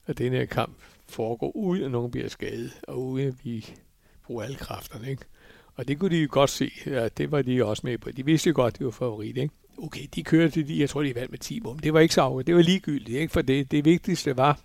at 0.06 0.18
den 0.18 0.32
her 0.32 0.44
kamp 0.44 0.76
foregår, 1.08 1.56
uden 1.56 1.84
at 1.84 1.90
nogen 1.90 2.10
bliver 2.10 2.28
skadet, 2.28 2.80
og 2.88 3.02
uden 3.02 3.28
at 3.28 3.34
vi 3.44 3.66
bruger 4.26 4.42
alle 4.42 4.56
kræfterne, 4.56 5.10
ikke? 5.10 5.24
Og 5.74 5.88
det 5.88 5.98
kunne 5.98 6.16
de 6.16 6.22
jo 6.22 6.28
godt 6.30 6.50
se, 6.50 6.70
ja, 6.86 7.08
det 7.08 7.32
var 7.32 7.42
de 7.42 7.64
også 7.64 7.82
med 7.84 7.98
på. 7.98 8.10
De 8.10 8.24
vidste 8.24 8.48
jo 8.48 8.54
godt, 8.54 8.78
det 8.78 8.84
var 8.84 8.90
favorit, 8.90 9.36
ikke? 9.36 9.54
Okay, 9.78 10.06
de 10.14 10.24
kørte, 10.24 10.62
de, 10.62 10.80
jeg 10.80 10.90
tror, 10.90 11.02
de 11.02 11.14
vandt 11.14 11.30
med 11.30 11.38
10 11.38 11.60
mål. 11.60 11.78
Det 11.82 11.92
var 11.92 12.00
ikke 12.00 12.14
så 12.14 12.20
afgørende. 12.20 12.46
Det 12.46 12.54
var 12.54 12.62
ligegyldigt, 12.62 13.18
ikke? 13.18 13.32
For 13.32 13.42
det, 13.42 13.70
det 13.70 13.84
vigtigste 13.84 14.36
var, 14.36 14.60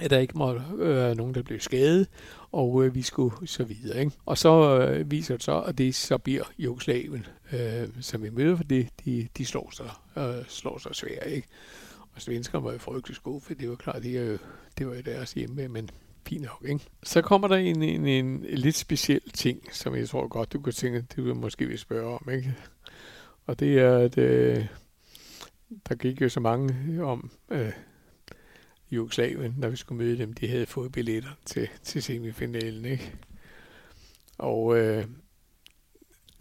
at 0.00 0.10
der 0.10 0.18
ikke 0.18 0.38
måtte 0.38 0.62
øh, 0.78 1.16
nogen, 1.16 1.34
der 1.34 1.42
blev 1.42 1.60
skadet, 1.60 2.08
og 2.52 2.84
øh, 2.84 2.94
vi 2.94 3.02
skulle 3.02 3.48
så 3.48 3.64
videre. 3.64 4.00
Ikke? 4.00 4.12
Og 4.26 4.38
så 4.38 4.80
øh, 4.80 5.10
viser 5.10 5.34
det 5.34 5.42
så, 5.42 5.60
at 5.60 5.78
det 5.78 5.94
så 5.94 6.18
bliver 6.18 6.44
Jugoslavien, 6.58 7.26
øh, 7.52 7.88
som 8.00 8.22
vi 8.22 8.30
møder, 8.30 8.56
for 8.56 8.64
det, 8.64 8.88
de, 9.04 9.28
de 9.38 9.46
slår 9.46 9.70
sig, 9.70 9.90
øh, 10.16 10.44
slår 10.48 10.78
sig 10.78 10.94
svært. 10.94 11.26
Ikke? 11.26 11.48
Og 12.14 12.22
svenskerne 12.22 12.64
var 12.64 12.72
jo 12.72 12.78
frygtelig 12.78 13.16
gode, 13.22 13.40
for 13.40 13.54
det 13.54 13.68
var 13.68 13.76
klart, 13.76 14.02
det, 14.02 14.18
er 14.18 14.24
jo, 14.24 14.38
det 14.78 14.86
var 14.86 14.94
jo 14.94 15.00
deres 15.00 15.32
hjemme, 15.32 15.68
men 15.68 15.90
fint 16.26 16.42
nok, 16.42 16.64
ikke? 16.68 16.86
Så 17.02 17.22
kommer 17.22 17.48
der 17.48 17.56
en, 17.56 17.82
en, 17.82 18.06
en, 18.06 18.40
lidt 18.40 18.76
speciel 18.76 19.30
ting, 19.34 19.74
som 19.74 19.96
jeg 19.96 20.08
tror 20.08 20.28
godt, 20.28 20.52
du 20.52 20.60
kunne 20.60 20.72
tænke, 20.72 21.04
det 21.16 21.24
vil 21.24 21.36
måske 21.36 21.66
vil 21.66 21.78
spørge 21.78 22.14
om, 22.14 22.28
ikke? 22.32 22.54
Og 23.46 23.60
det 23.60 23.78
er, 23.78 23.98
at 23.98 24.18
øh, 24.18 24.66
der 25.88 25.94
gik 25.94 26.20
jo 26.20 26.28
så 26.28 26.40
mange 26.40 27.04
om 27.04 27.30
øh, 27.50 27.72
Jugoslavien, 28.90 29.54
når 29.58 29.68
vi 29.68 29.76
skulle 29.76 30.04
møde 30.04 30.18
dem, 30.18 30.32
de 30.32 30.48
havde 30.48 30.66
fået 30.66 30.92
billetter 30.92 31.30
til, 31.44 31.68
til 31.82 32.02
semifinalen, 32.02 32.84
ikke? 32.84 33.12
Og 34.38 34.78
øh, 34.78 35.04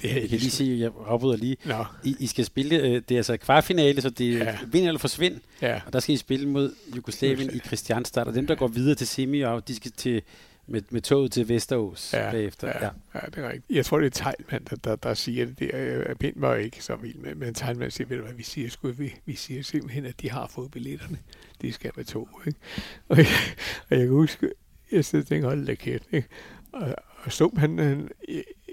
det 0.02 0.16
jeg 0.16 0.30
kan 0.30 0.40
lige 0.40 0.52
sige, 0.52 0.80
jeg 0.80 0.92
afbryder 1.08 1.38
lige. 1.38 1.58
Nå. 1.66 1.86
I, 2.04 2.16
I 2.20 2.28
skal 2.28 2.46
spille, 2.46 2.78
øh, 2.78 3.02
det 3.10 3.12
er 3.12 3.18
altså 3.18 3.38
kvartfinale, 3.38 4.02
så 4.02 4.10
det 4.10 4.34
er 4.34 4.44
ja. 4.44 4.58
vind 4.68 4.88
eller 4.88 5.00
forsvind. 5.00 5.40
Ja. 5.62 5.82
Og 5.86 5.94
der 5.94 6.00
skal 6.00 6.16
I 6.16 6.18
spille 6.18 6.50
mod 6.50 6.76
Jugoslavien 6.96 7.50
i 7.54 7.60
Christianstad. 7.60 8.26
Og 8.26 8.34
dem, 8.34 8.48
der 8.48 8.56
går 8.56 8.68
videre 8.68 8.96
til 8.96 9.08
semi, 9.08 9.42
og 9.42 9.68
de 9.68 9.76
skal 9.76 9.92
til 9.92 10.22
med, 10.68 10.82
med 10.90 11.02
toget 11.02 11.32
til 11.32 11.50
Vesterås 11.50 12.14
ja, 12.14 12.32
bagefter. 12.32 12.68
Ja, 12.68 12.86
ja. 12.86 12.90
ja, 13.14 13.20
det 13.26 13.38
er 13.38 13.50
rigtigt. 13.50 13.78
Jeg 13.78 13.86
tror, 13.86 14.00
det 14.00 14.06
er 14.06 14.24
Teilmann, 14.24 14.68
der, 14.70 14.76
der, 14.76 14.96
der 14.96 15.14
siger 15.14 15.46
det 15.46 15.60
der. 15.60 16.14
Pind 16.16 16.34
var 16.40 16.56
ikke 16.56 16.84
så 16.84 16.96
vild 16.96 17.16
med, 17.16 17.36
men 17.36 17.54
Teilmann 17.54 17.92
siger, 17.92 18.08
ved 18.08 18.18
du 18.18 18.24
hvad, 18.24 18.34
vi 18.34 18.44
siger, 18.44 18.70
sgu, 18.70 18.92
vi, 18.92 19.14
vi 19.26 19.36
siger 19.36 19.64
simpelthen, 19.64 20.06
at 20.06 20.22
de 20.22 20.30
har 20.30 20.48
fået 20.48 20.72
billetterne. 20.72 21.18
De 21.62 21.72
skal 21.72 21.92
med 21.96 22.06
tog, 22.06 22.30
ikke? 22.48 22.60
Og 23.10 23.18
jeg, 23.18 23.28
og 23.90 23.98
jeg 23.98 24.00
kan 24.00 24.10
huske, 24.10 24.50
jeg 24.92 25.06
sidder 25.06 25.24
og 25.24 25.28
tænker, 25.28 25.48
hold 25.48 25.66
da 25.66 25.76
kæft, 25.76 26.04
ikke? 26.12 26.28
Og, 26.74 26.96
og 27.24 27.32
Stum, 27.32 27.58
han, 27.58 27.80
han, 27.80 28.10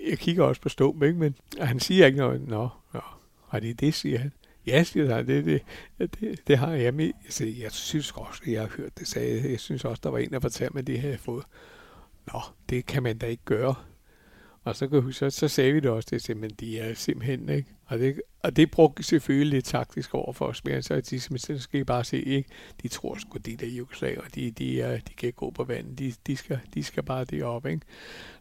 jeg 0.09 0.19
kigger 0.19 0.45
også 0.45 0.61
på 0.61 0.69
Stum, 0.69 1.02
ikke? 1.02 1.19
Men 1.19 1.35
han 1.61 1.81
siger 1.81 2.07
ikke 2.07 2.19
noget. 2.19 2.49
Nå, 2.49 2.69
nå, 2.95 3.00
har 3.49 3.61
det 3.61 3.81
det, 3.81 3.95
siger 3.95 4.19
han. 4.19 4.33
Ja, 4.67 4.85
siger 4.85 5.14
han, 5.14 5.26
det, 5.26 5.45
det, 5.45 5.62
det, 6.21 6.40
det 6.47 6.59
har 6.59 6.73
jeg 6.73 6.95
med. 6.95 7.05
Jeg, 7.25 7.33
siger, 7.33 7.62
jeg 7.62 7.73
synes 7.73 8.12
også, 8.12 8.43
at 8.47 8.52
jeg 8.52 8.61
har 8.61 8.71
hørt 8.76 8.99
det, 8.99 9.09
sagde 9.09 9.50
jeg. 9.50 9.61
synes 9.61 9.85
også, 9.85 10.00
der 10.02 10.11
var 10.11 10.19
en, 10.19 10.31
der 10.31 10.40
fortalte 10.40 10.75
mig, 10.75 10.87
det 10.87 11.00
havde 11.00 11.19
fået. 11.19 11.45
Nå, 12.33 12.40
det 12.69 12.87
kan 12.87 13.02
man 13.02 13.19
da 13.19 13.26
ikke 13.26 13.45
gøre. 13.45 13.75
Og 14.68 14.76
så, 14.76 14.88
kan 14.88 15.02
huske, 15.02 15.18
så, 15.18 15.30
så 15.30 15.48
sagde 15.48 15.72
vi 15.72 15.80
det 15.80 15.90
også, 15.90 16.08
det 16.10 16.37
men 16.37 16.50
de 16.50 16.78
er 16.78 16.94
simpelthen, 16.94 17.48
ikke? 17.48 17.68
Og 17.87 17.98
det, 17.98 18.20
og 18.42 18.56
det 18.56 18.70
brugte 18.70 19.02
selvfølgelig 19.02 19.50
lidt 19.50 19.64
taktisk 19.64 20.14
over 20.14 20.32
for 20.32 20.44
os, 20.46 20.64
men 20.64 20.82
så, 20.82 21.00
de, 21.00 21.20
så 21.20 21.58
skal 21.58 21.80
I 21.80 21.84
bare 21.84 22.04
se, 22.04 22.22
ikke? 22.22 22.48
De 22.82 22.88
tror 22.88 23.16
sgu, 23.20 23.38
de 23.38 23.56
der 23.56 23.66
jugoslaver, 23.66 24.22
de, 24.34 24.50
de, 24.50 24.80
er, 24.80 24.96
de 24.96 25.14
kan 25.16 25.26
ikke 25.26 25.37
gå 25.37 25.50
på 25.50 25.64
vandet, 25.64 25.98
de, 25.98 26.12
de, 26.26 26.37
skal, 26.37 26.58
de 26.75 26.82
skal 26.84 27.02
bare 27.02 27.25
derop, 27.25 27.66
ikke? 27.66 27.80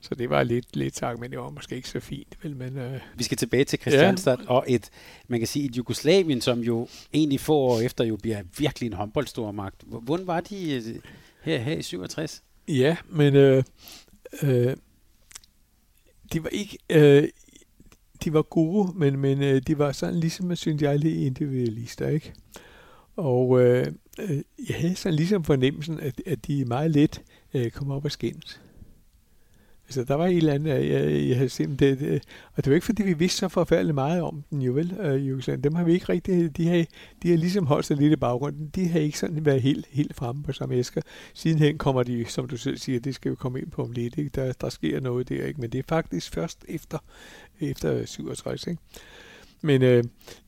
Så 0.02 0.16
det 0.16 0.30
var 0.30 0.44
lidt, 0.44 0.76
lidt 0.76 0.94
tak, 0.94 1.20
men 1.20 1.32
det 1.32 1.40
var 1.40 1.50
måske 1.50 1.76
ikke 1.76 1.90
så 1.90 2.00
fint, 2.00 2.38
vel? 2.44 2.56
Men, 2.56 2.78
øh, 2.78 3.00
Vi 3.16 3.24
skal 3.24 3.38
tilbage 3.38 3.64
til 3.64 3.80
Christianstad, 3.80 4.38
ja. 4.40 4.50
og 4.50 4.66
et, 4.68 4.90
man 5.28 5.40
kan 5.40 5.48
sige, 5.48 5.66
et 5.66 5.78
Jugoslavien, 5.78 6.42
som 6.42 6.60
jo 6.60 6.88
egentlig 7.14 7.40
få 7.40 7.56
år 7.56 7.80
efter 7.80 8.04
jo 8.04 8.16
bliver 8.16 8.44
virkelig 8.58 8.88
en 8.88 8.94
håndboldstormagt. 8.94 9.84
Hvordan 9.88 10.28
var 10.28 10.40
de 10.40 10.74
øh, 10.74 10.96
her, 11.42 11.58
her 11.58 11.76
i 11.76 11.82
67? 11.82 12.44
Ja, 12.68 12.98
men 13.10 13.36
øh, 13.36 13.64
øh, 14.44 14.76
de 16.34 16.44
var 16.44 16.50
ikke... 16.50 16.78
Øh, 16.90 17.28
de 18.24 18.34
var 18.34 18.42
gode, 18.42 18.92
men, 18.96 19.20
men 19.20 19.44
øh, 19.44 19.62
de 19.68 19.78
var 19.78 19.92
sådan 19.92 20.16
ligesom, 20.16 20.56
synes 20.56 20.82
jeg, 20.82 21.00
lidt 21.00 21.18
individualister, 21.18 22.08
ikke? 22.08 22.34
Og 23.16 23.62
øh, 23.62 23.88
øh, 24.20 24.42
jeg 24.70 24.76
havde 24.76 24.96
sådan 24.96 25.16
ligesom 25.16 25.44
fornemmelsen, 25.44 26.00
at, 26.00 26.22
at 26.26 26.48
de 26.48 26.66
meget 26.66 26.92
let 26.92 27.22
øh, 27.54 27.72
kom 27.72 27.92
op 27.92 28.06
og 28.06 28.12
skændes. 28.12 28.62
Altså, 29.88 30.04
der 30.04 30.16
var 30.16 30.26
et 30.26 30.38
eller 30.38 30.54
andet, 30.54 30.70
jeg, 30.70 31.28
jeg, 31.30 31.36
havde 31.36 31.50
set, 31.50 31.80
det, 31.80 32.00
det, 32.00 32.24
og 32.54 32.66
det 32.66 32.72
var 32.72 32.76
ikke, 32.76 32.86
fordi 32.86 33.04
vi 33.04 33.14
vidste 33.14 33.38
så 33.38 33.48
forfærdeligt 33.48 33.96
meget 33.96 34.22
om 34.22 34.44
den, 34.50 34.62
jo 34.62 34.74
vel, 34.74 34.98
øh, 35.00 35.14
uh, 35.14 35.30
Jugoslavien. 35.30 35.64
Dem 35.64 35.76
har 35.76 35.84
vi 35.84 35.94
ikke 35.94 36.10
rigtig, 36.10 36.58
de 36.58 36.68
har, 36.68 36.86
de 37.24 37.30
har 37.30 37.38
ligesom 37.38 37.66
holdt 37.66 37.86
sig 37.86 37.98
lidt 37.98 38.14
i 38.14 38.16
baggrunden. 38.16 38.68
De 38.76 38.88
har 38.88 39.00
ikke 39.00 39.20
sådan 39.20 39.46
været 39.46 39.62
helt, 39.62 39.86
helt 39.90 40.16
fremme 40.16 40.44
på 40.44 40.52
samme 40.54 40.76
æsker. 40.76 41.02
Sidenhen 41.34 41.78
kommer 41.78 42.04
de, 42.04 42.26
som 42.26 42.48
du 42.48 42.58
selv 42.58 42.78
siger, 42.78 43.00
det 43.00 43.16
skal 43.16 43.30
jo 43.30 43.36
komme 43.36 43.62
ind 43.62 43.72
på 43.72 43.84
om 43.84 43.92
lidt, 43.92 44.18
ikke? 44.18 44.30
Der, 44.30 44.54
der 44.62 44.70
sker 44.70 45.00
noget 45.00 45.30
der, 45.30 45.46
ikke? 45.46 45.62
Men 45.62 45.70
det 45.70 45.80
er 45.80 45.84
faktisk 45.90 46.34
først 46.34 46.66
efter, 46.68 46.98
efter 47.60 48.06
67, 48.06 48.68
ikke? 48.68 48.82
Men 49.62 49.82
øh, 49.82 50.04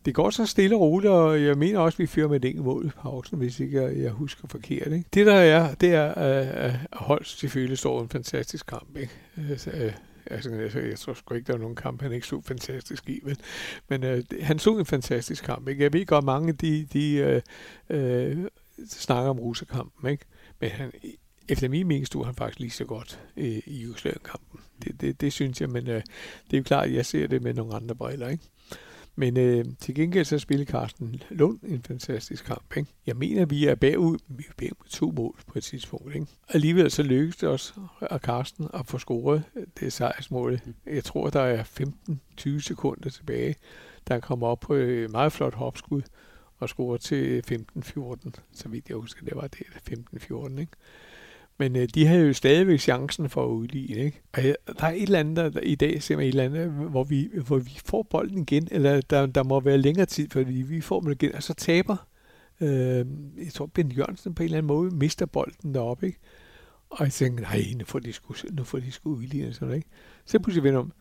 det 0.05 0.15
går 0.15 0.29
så 0.29 0.45
stille 0.45 0.75
og 0.75 0.81
roligt, 0.81 1.11
og 1.11 1.43
jeg 1.43 1.57
mener 1.57 1.79
også, 1.79 1.95
at 1.95 1.99
vi 1.99 2.07
fører 2.07 2.27
med 2.27 2.35
et 2.35 2.45
enkelt 2.45 2.65
mål 2.65 2.85
i 2.85 2.89
pausen, 2.89 3.37
hvis 3.37 3.59
ikke 3.59 3.81
jeg, 3.81 3.97
jeg 3.97 4.11
husker 4.11 4.47
forkert. 4.47 4.93
Ikke? 4.93 5.05
Det 5.13 5.25
der 5.25 5.35
er, 5.35 5.73
det 5.73 5.93
er, 5.93 6.13
at 6.13 6.75
Holst 6.93 7.39
selvfølgelig 7.39 7.77
står 7.77 8.01
en 8.01 8.09
fantastisk 8.09 8.65
kamp. 8.65 8.97
Ikke? 8.97 9.13
Altså, 9.49 9.71
øh, 9.71 9.93
altså, 10.25 10.51
altså 10.51 10.79
jeg 10.79 10.99
tror 10.99 11.13
sgu 11.13 11.33
ikke, 11.35 11.47
der 11.47 11.53
var 11.53 11.59
nogen 11.59 11.75
kamp, 11.75 12.01
han 12.01 12.11
ikke 12.11 12.27
så 12.27 12.41
fantastisk 12.45 13.09
i. 13.09 13.19
Men, 13.23 13.37
men 13.89 14.03
øh, 14.03 14.23
han 14.41 14.59
så 14.59 14.77
en 14.77 14.85
fantastisk 14.85 15.43
kamp. 15.43 15.67
Ikke? 15.67 15.83
Jeg 15.83 15.93
ved 15.93 16.05
godt, 16.05 16.25
mange 16.25 16.53
de, 16.53 16.87
de 16.93 17.13
øh, 17.15 17.41
øh, 17.89 18.37
snakker 18.89 19.29
om 19.29 19.39
russerkampen, 19.39 20.09
ikke? 20.11 20.25
men 20.59 20.69
han, 20.69 20.91
efter 21.49 21.69
min 21.69 21.87
mening 21.87 22.07
stod 22.07 22.25
han 22.25 22.35
faktisk 22.35 22.59
lige 22.59 22.71
så 22.71 22.85
godt 22.85 23.19
øh, 23.37 23.61
i 23.65 23.83
Jugoslavien-kampen. 23.83 24.59
Det, 24.83 25.01
det, 25.01 25.21
det 25.21 25.33
synes 25.33 25.61
jeg, 25.61 25.69
men 25.69 25.87
øh, 25.87 26.01
det 26.45 26.53
er 26.53 26.57
jo 26.57 26.63
klart, 26.63 26.87
at 26.87 26.93
jeg 26.93 27.05
ser 27.05 27.27
det 27.27 27.41
med 27.41 27.53
nogle 27.53 27.75
andre 27.75 27.95
briller. 27.95 28.27
Ikke? 28.27 28.43
Men 29.19 29.37
øh, 29.37 29.65
til 29.79 29.95
gengæld 29.95 30.25
så 30.25 30.39
spiller 30.39 30.65
Carsten 30.65 31.21
Lund 31.29 31.59
en 31.63 31.83
fantastisk 31.83 32.45
kamp. 32.45 32.77
Ikke? 32.77 32.89
Jeg 33.05 33.15
mener, 33.15 33.45
vi 33.45 33.65
er 33.65 33.75
bagud, 33.75 34.17
vi 34.27 34.43
er 34.49 34.53
bagud 34.57 34.75
med 34.83 34.89
to 34.89 35.11
mål 35.11 35.39
på 35.47 35.57
et 35.57 35.63
tidspunkt. 35.63 36.15
Ikke? 36.15 36.27
Alligevel 36.49 36.91
så 36.91 37.03
lykkedes 37.03 37.37
det 37.37 37.49
os 37.49 37.75
og 38.01 38.19
Carsten 38.19 38.67
at 38.73 38.85
få 38.87 38.97
scoret 38.97 39.43
det 39.79 39.93
sejrsmål. 39.93 40.59
Jeg 40.85 41.03
tror, 41.03 41.29
der 41.29 41.39
er 41.39 41.63
15-20 41.63 42.59
sekunder 42.59 43.09
tilbage, 43.09 43.55
Der 44.07 44.19
kommer 44.19 44.47
op 44.47 44.59
på 44.59 44.73
et 44.73 45.11
meget 45.11 45.31
flot 45.31 45.53
hopskud 45.53 46.01
og 46.57 46.69
scorer 46.69 46.97
til 46.97 47.43
15-14. 47.51 48.29
Så 48.53 48.69
vidt 48.69 48.89
jeg 48.89 48.97
husker, 48.97 49.25
det 49.25 49.35
var 49.35 49.47
det 49.47 49.65
15-14. 49.91 50.59
Ikke? 50.59 50.71
Men 51.59 51.75
øh, 51.75 51.87
de 51.95 52.05
havde 52.05 52.27
jo 52.27 52.33
stadigvæk 52.33 52.79
chancen 52.79 53.29
for 53.29 53.43
at 53.43 53.49
udligne. 53.49 54.03
Ikke? 54.05 54.21
Og 54.33 54.43
der 54.79 54.85
er 54.85 54.91
et 54.91 55.03
eller 55.03 55.19
andet, 55.19 55.37
der, 55.37 55.49
der 55.49 55.59
i 55.59 55.75
dag 55.75 56.03
ser 56.03 56.15
man 56.15 56.25
et 56.25 56.29
eller 56.29 56.43
andet, 56.43 56.69
hvor 56.69 57.03
vi, 57.03 57.29
hvor 57.47 57.57
vi 57.57 57.79
får 57.85 58.03
bolden 58.03 58.37
igen, 58.37 58.67
eller 58.71 59.01
der, 59.01 59.25
der 59.25 59.43
må 59.43 59.59
være 59.59 59.77
længere 59.77 60.05
tid, 60.05 60.29
fordi 60.29 60.53
vi 60.53 60.81
får 60.81 60.99
den 60.99 61.11
igen, 61.11 61.35
og 61.35 61.43
så 61.43 61.53
taber. 61.53 62.07
Øh, 62.61 63.05
jeg 63.37 63.53
tror, 63.53 63.65
Ben 63.65 63.91
Jørgensen 63.91 64.35
på 64.35 64.43
en 64.43 64.45
eller 64.45 64.57
anden 64.57 64.67
måde 64.67 64.95
mister 64.95 65.25
bolden 65.25 65.73
deroppe. 65.73 66.05
Ikke? 66.05 66.19
Og 66.89 67.05
jeg 67.05 67.11
tænkte, 67.13 67.43
nej, 67.43 67.63
nu 67.77 67.85
får 67.85 67.99
de 67.99 68.13
sgu, 68.13 68.33
nu 68.51 68.63
får 68.63 68.79
de 68.79 68.91
sgu 68.91 69.09
udligne. 69.09 69.53
Sådan, 69.53 69.75
ikke? 69.75 69.87
Så 70.25 70.39
pludselig 70.39 70.63
vender 70.63 70.79
om, 70.79 70.91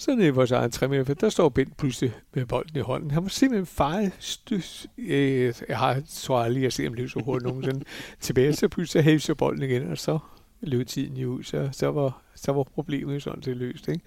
så 0.00 0.14
nede 0.14 0.26
i 0.26 0.30
vores 0.30 0.50
egen 0.50 0.70
3 0.70 0.88
meter, 0.88 1.14
der 1.14 1.28
står 1.28 1.48
Bent 1.48 1.76
pludselig 1.76 2.12
med 2.34 2.46
bolden 2.46 2.76
i 2.76 2.80
hånden. 2.80 3.10
Han 3.10 3.22
var 3.22 3.28
simpelthen 3.28 3.66
faret 3.66 4.12
stys. 4.18 4.86
Øh, 4.98 5.54
jeg 5.68 5.78
har 5.78 6.02
tror 6.08 6.38
aldrig, 6.38 6.66
at 6.66 6.72
se 6.72 6.84
ham 6.84 6.94
løbe 6.94 7.08
så 7.08 7.22
hurtigt 7.24 7.46
nogensinde 7.46 7.84
tilbage. 8.20 8.52
Så 8.52 8.68
pludselig 8.68 9.04
havde 9.04 9.20
så 9.20 9.34
bolden 9.34 9.62
igen, 9.62 9.90
og 9.90 9.98
så 9.98 10.18
løb 10.60 10.86
tiden 10.86 11.16
jo 11.16 11.28
ud. 11.28 11.42
Så, 11.42 11.68
så, 11.72 11.90
var, 11.90 12.22
så 12.34 12.52
var 12.52 12.62
problemet 12.62 13.22
sådan 13.22 13.42
set 13.42 13.56
løst. 13.56 13.88
Ikke? 13.88 14.00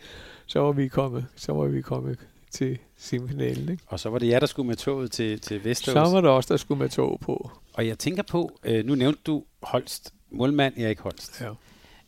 Så 0.46 0.60
var 0.60 0.72
vi 0.72 0.88
kommet, 0.88 1.26
så 1.36 1.54
var 1.54 1.66
vi 1.66 1.82
kommet 1.82 2.20
til 2.52 2.78
semifinalen. 2.98 3.70
Ikke? 3.70 3.84
Og 3.88 4.00
så 4.00 4.10
var 4.10 4.20
det 4.20 4.28
jer, 4.28 4.40
der 4.40 4.48
skulle 4.48 4.68
med 4.68 4.76
toget 4.76 5.12
til, 5.12 5.40
til 5.40 5.64
Vesterås. 5.64 6.08
Så 6.08 6.14
var 6.14 6.22
det 6.22 6.30
også 6.30 6.54
der 6.54 6.58
skulle 6.58 6.80
med 6.80 6.90
tog 6.90 7.20
på. 7.22 7.52
Og 7.74 7.88
jeg 7.88 8.00
tænker 8.00 8.24
på, 8.24 8.60
øh, 8.64 8.86
nu 8.86 8.96
nævnte 8.96 9.20
du 9.26 9.44
Holst, 9.64 10.14
målmand 10.32 10.78
Erik 10.78 11.00
Holst. 11.00 11.42
Ja. 11.42 11.50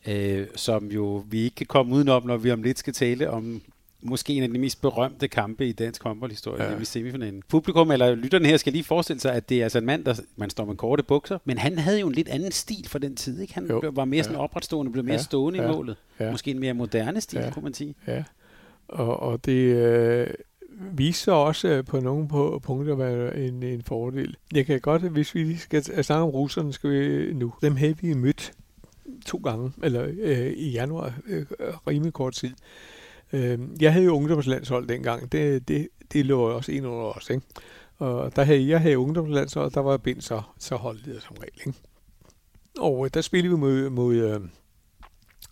Øh, 0.08 0.48
som 0.56 0.92
jo 0.92 1.24
vi 1.30 1.40
ikke 1.42 1.56
kan 1.56 1.66
komme 1.66 1.96
udenom, 1.96 2.26
når 2.26 2.38
vi 2.38 2.52
om 2.52 2.64
lidt 2.64 2.80
skal 2.80 2.94
tale 2.94 3.30
om 3.30 3.62
måske 4.06 4.34
en 4.34 4.44
af 4.44 4.50
de 4.50 4.60
mest 4.60 4.82
berømte 4.82 5.28
kampe 5.28 5.68
i 5.68 5.72
dansk 5.72 6.04
håndboldhistorie, 6.04 6.64
ja. 6.64 6.70
nemlig 6.70 6.88
semifinalen. 6.88 7.42
Publikum 7.50 7.92
eller 7.92 8.16
lytterne 8.16 8.48
her 8.48 8.58
skal 8.58 8.74
lige 8.74 8.84
forestille 8.84 9.20
sig, 9.20 9.34
at 9.34 9.50
det 9.50 9.60
er 9.60 9.64
altså 9.64 9.78
en 9.78 9.86
mand, 9.86 10.06
der 10.06 10.16
man 10.36 10.50
står 10.50 10.66
med 10.66 10.76
korte 10.76 11.04
bukser, 11.04 11.38
men 11.46 11.58
han 11.58 11.78
havde 11.80 12.00
jo 12.00 12.08
en 12.08 12.14
lidt 12.14 12.28
anden 12.30 12.52
stil 12.52 12.88
for 12.90 13.00
den 13.00 13.16
tid. 13.16 13.42
Ikke? 13.42 13.54
Han 13.54 13.68
Jo. 13.70 13.92
var 13.94 14.06
mere 14.06 14.24
sådan 14.24 14.38
Ja. 14.38 14.44
opretstående, 14.44 14.92
blev 14.92 15.04
mere 15.06 15.14
Ja. 15.14 15.22
stående 15.22 15.62
Ja. 15.62 15.70
i 15.70 15.72
målet. 15.72 15.96
Ja. 16.20 16.32
Måske 16.32 16.52
en 16.52 16.60
mere 16.60 16.74
moderne 16.74 17.22
stil, 17.22 17.40
Ja. 17.40 17.52
kunne 17.52 17.64
man 17.64 17.74
sige. 17.74 17.96
Ja, 18.08 18.24
og, 18.88 19.20
og 19.20 19.46
det 19.46 19.52
øh, 19.76 20.28
viser 20.94 21.32
også 21.32 21.68
øh, 21.68 21.86
på 21.86 22.00
nogle 22.00 22.28
på, 22.28 22.62
punkter 22.64 22.94
at 22.94 23.00
være 23.00 23.38
en, 23.38 23.64
en 23.64 23.82
fordel. 23.82 24.36
Jeg 24.54 24.66
kan 24.66 24.80
godt, 24.82 25.02
hvis 25.02 25.36
vi 25.36 25.56
skal 25.58 25.84
snakke 25.84 26.24
om 26.24 26.30
russerne, 26.30 26.74
skal 26.74 26.90
vi 26.90 27.34
nu. 27.34 27.54
Dem 27.62 27.76
havde 27.76 27.98
vi 28.02 28.14
mødt 28.14 28.52
to 29.26 29.38
gange, 29.38 29.72
eller 29.84 30.08
øh, 30.20 30.52
i 30.58 30.70
januar, 30.72 31.14
øh, 31.28 31.46
rimelig 31.88 32.14
kort 32.14 32.34
tid. 32.34 32.50
Øh, 33.36 33.60
jeg 33.82 33.94
havde 33.94 34.06
jo 34.06 34.16
ungdomslandshold 34.16 34.88
dengang. 34.88 35.32
Det, 35.32 35.68
det, 35.68 35.88
det 36.14 36.26
lå 36.26 36.42
også 36.42 36.72
ind 36.72 36.88
under 36.88 37.06
os, 37.06 37.30
ikke? 37.30 37.46
Og 37.98 38.36
der 38.36 38.44
havde, 38.44 38.68
jeg 38.68 38.82
havde 38.82 38.98
ungdomslandshold, 38.98 39.72
der 39.72 39.80
var 39.80 39.98
Bind 39.98 40.22
så, 40.22 40.42
så 40.60 40.76
holdleder 40.76 41.20
som 41.20 41.36
regel, 41.40 41.62
ikke? 41.68 41.80
Og 42.80 43.06
øh, 43.06 43.12
der 43.14 43.22
spillede 43.22 43.54
vi 43.54 43.60
mod, 43.60 43.90
mod, 43.90 44.16
øh, 44.16 44.42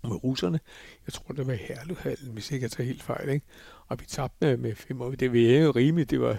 mod 0.04 0.24
russerne. 0.24 0.60
Jeg 1.08 1.14
tror, 1.14 1.34
det 1.34 1.48
var 1.48 1.54
Herluhallen, 1.54 1.78
Herlevhallen, 1.78 2.34
hvis 2.34 2.52
ikke 2.52 2.64
jeg 2.64 2.72
tager 2.72 2.88
helt 2.88 3.04
fejl, 3.04 3.30
ikke? 3.30 3.46
Og 3.88 4.00
vi 4.00 4.06
tabte 4.06 4.36
med, 4.42 4.58
med 4.58 4.76
fem 4.76 5.02
år. 5.02 5.12
Det 5.12 5.32
var 5.32 5.38
jo 5.40 5.72
rimeligt. 5.72 6.12
Det 6.12 6.22
var 6.22 6.38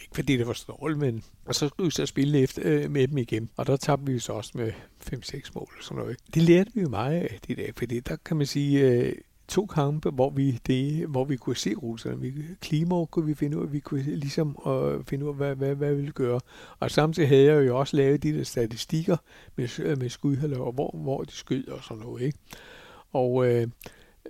ikke 0.00 0.14
fordi 0.14 0.36
det 0.36 0.46
var 0.46 0.52
stål, 0.52 0.96
men... 0.96 1.24
Og 1.44 1.54
så 1.54 1.68
skulle 1.68 1.84
vi 1.84 1.90
så 1.90 2.06
spille 2.06 2.38
efter, 2.38 2.62
øh, 2.64 2.90
med 2.90 3.08
dem 3.08 3.18
igen. 3.18 3.50
Og 3.56 3.66
der 3.66 3.76
tabte 3.76 4.12
vi 4.12 4.18
så 4.18 4.32
også 4.32 4.52
med 4.54 4.72
5-6 5.12 5.50
mål 5.54 5.68
og 5.78 5.84
sådan 5.84 6.02
noget. 6.02 6.16
Det 6.34 6.42
lærte 6.42 6.70
vi 6.74 6.80
jo 6.80 6.88
meget 6.88 7.20
af 7.20 7.38
det 7.48 7.56
der, 7.56 7.66
fordi 7.76 8.00
der 8.00 8.16
kan 8.24 8.36
man 8.36 8.46
sige... 8.46 8.80
Øh, 8.80 9.12
to 9.48 9.66
kampe, 9.66 10.10
hvor 10.10 10.30
vi, 10.30 10.60
det, 10.66 11.06
hvor 11.06 11.24
vi 11.24 11.36
kunne 11.36 11.56
se 11.56 11.74
russerne. 11.74 12.20
Vi, 12.20 12.32
Klima 12.60 13.04
kunne 13.04 13.26
vi 13.26 13.34
finde 13.34 13.58
ud 13.58 13.62
af, 13.62 13.72
vi 13.72 13.80
kunne 13.80 14.02
ligesom 14.02 14.58
øh, 14.66 15.04
finde 15.04 15.24
ud 15.24 15.30
af, 15.30 15.36
hvad, 15.36 15.56
hvad, 15.56 15.74
hvad 15.74 15.90
vi 15.90 15.96
ville 15.96 16.12
gøre. 16.12 16.40
Og 16.80 16.90
samtidig 16.90 17.28
havde 17.28 17.44
jeg 17.44 17.66
jo 17.66 17.78
også 17.78 17.96
lavet 17.96 18.22
de 18.22 18.38
der 18.38 18.44
statistikker 18.44 19.16
med, 19.56 19.80
øh, 19.80 19.98
med 19.98 20.08
skudhaller, 20.08 20.58
og 20.58 20.72
hvor, 20.72 20.90
hvor 21.02 21.22
de 21.22 21.32
skød 21.32 21.68
og 21.68 21.84
sådan 21.84 22.02
noget. 22.02 22.22
Ikke? 22.22 22.38
Og 23.12 23.46
øh, 23.46 23.68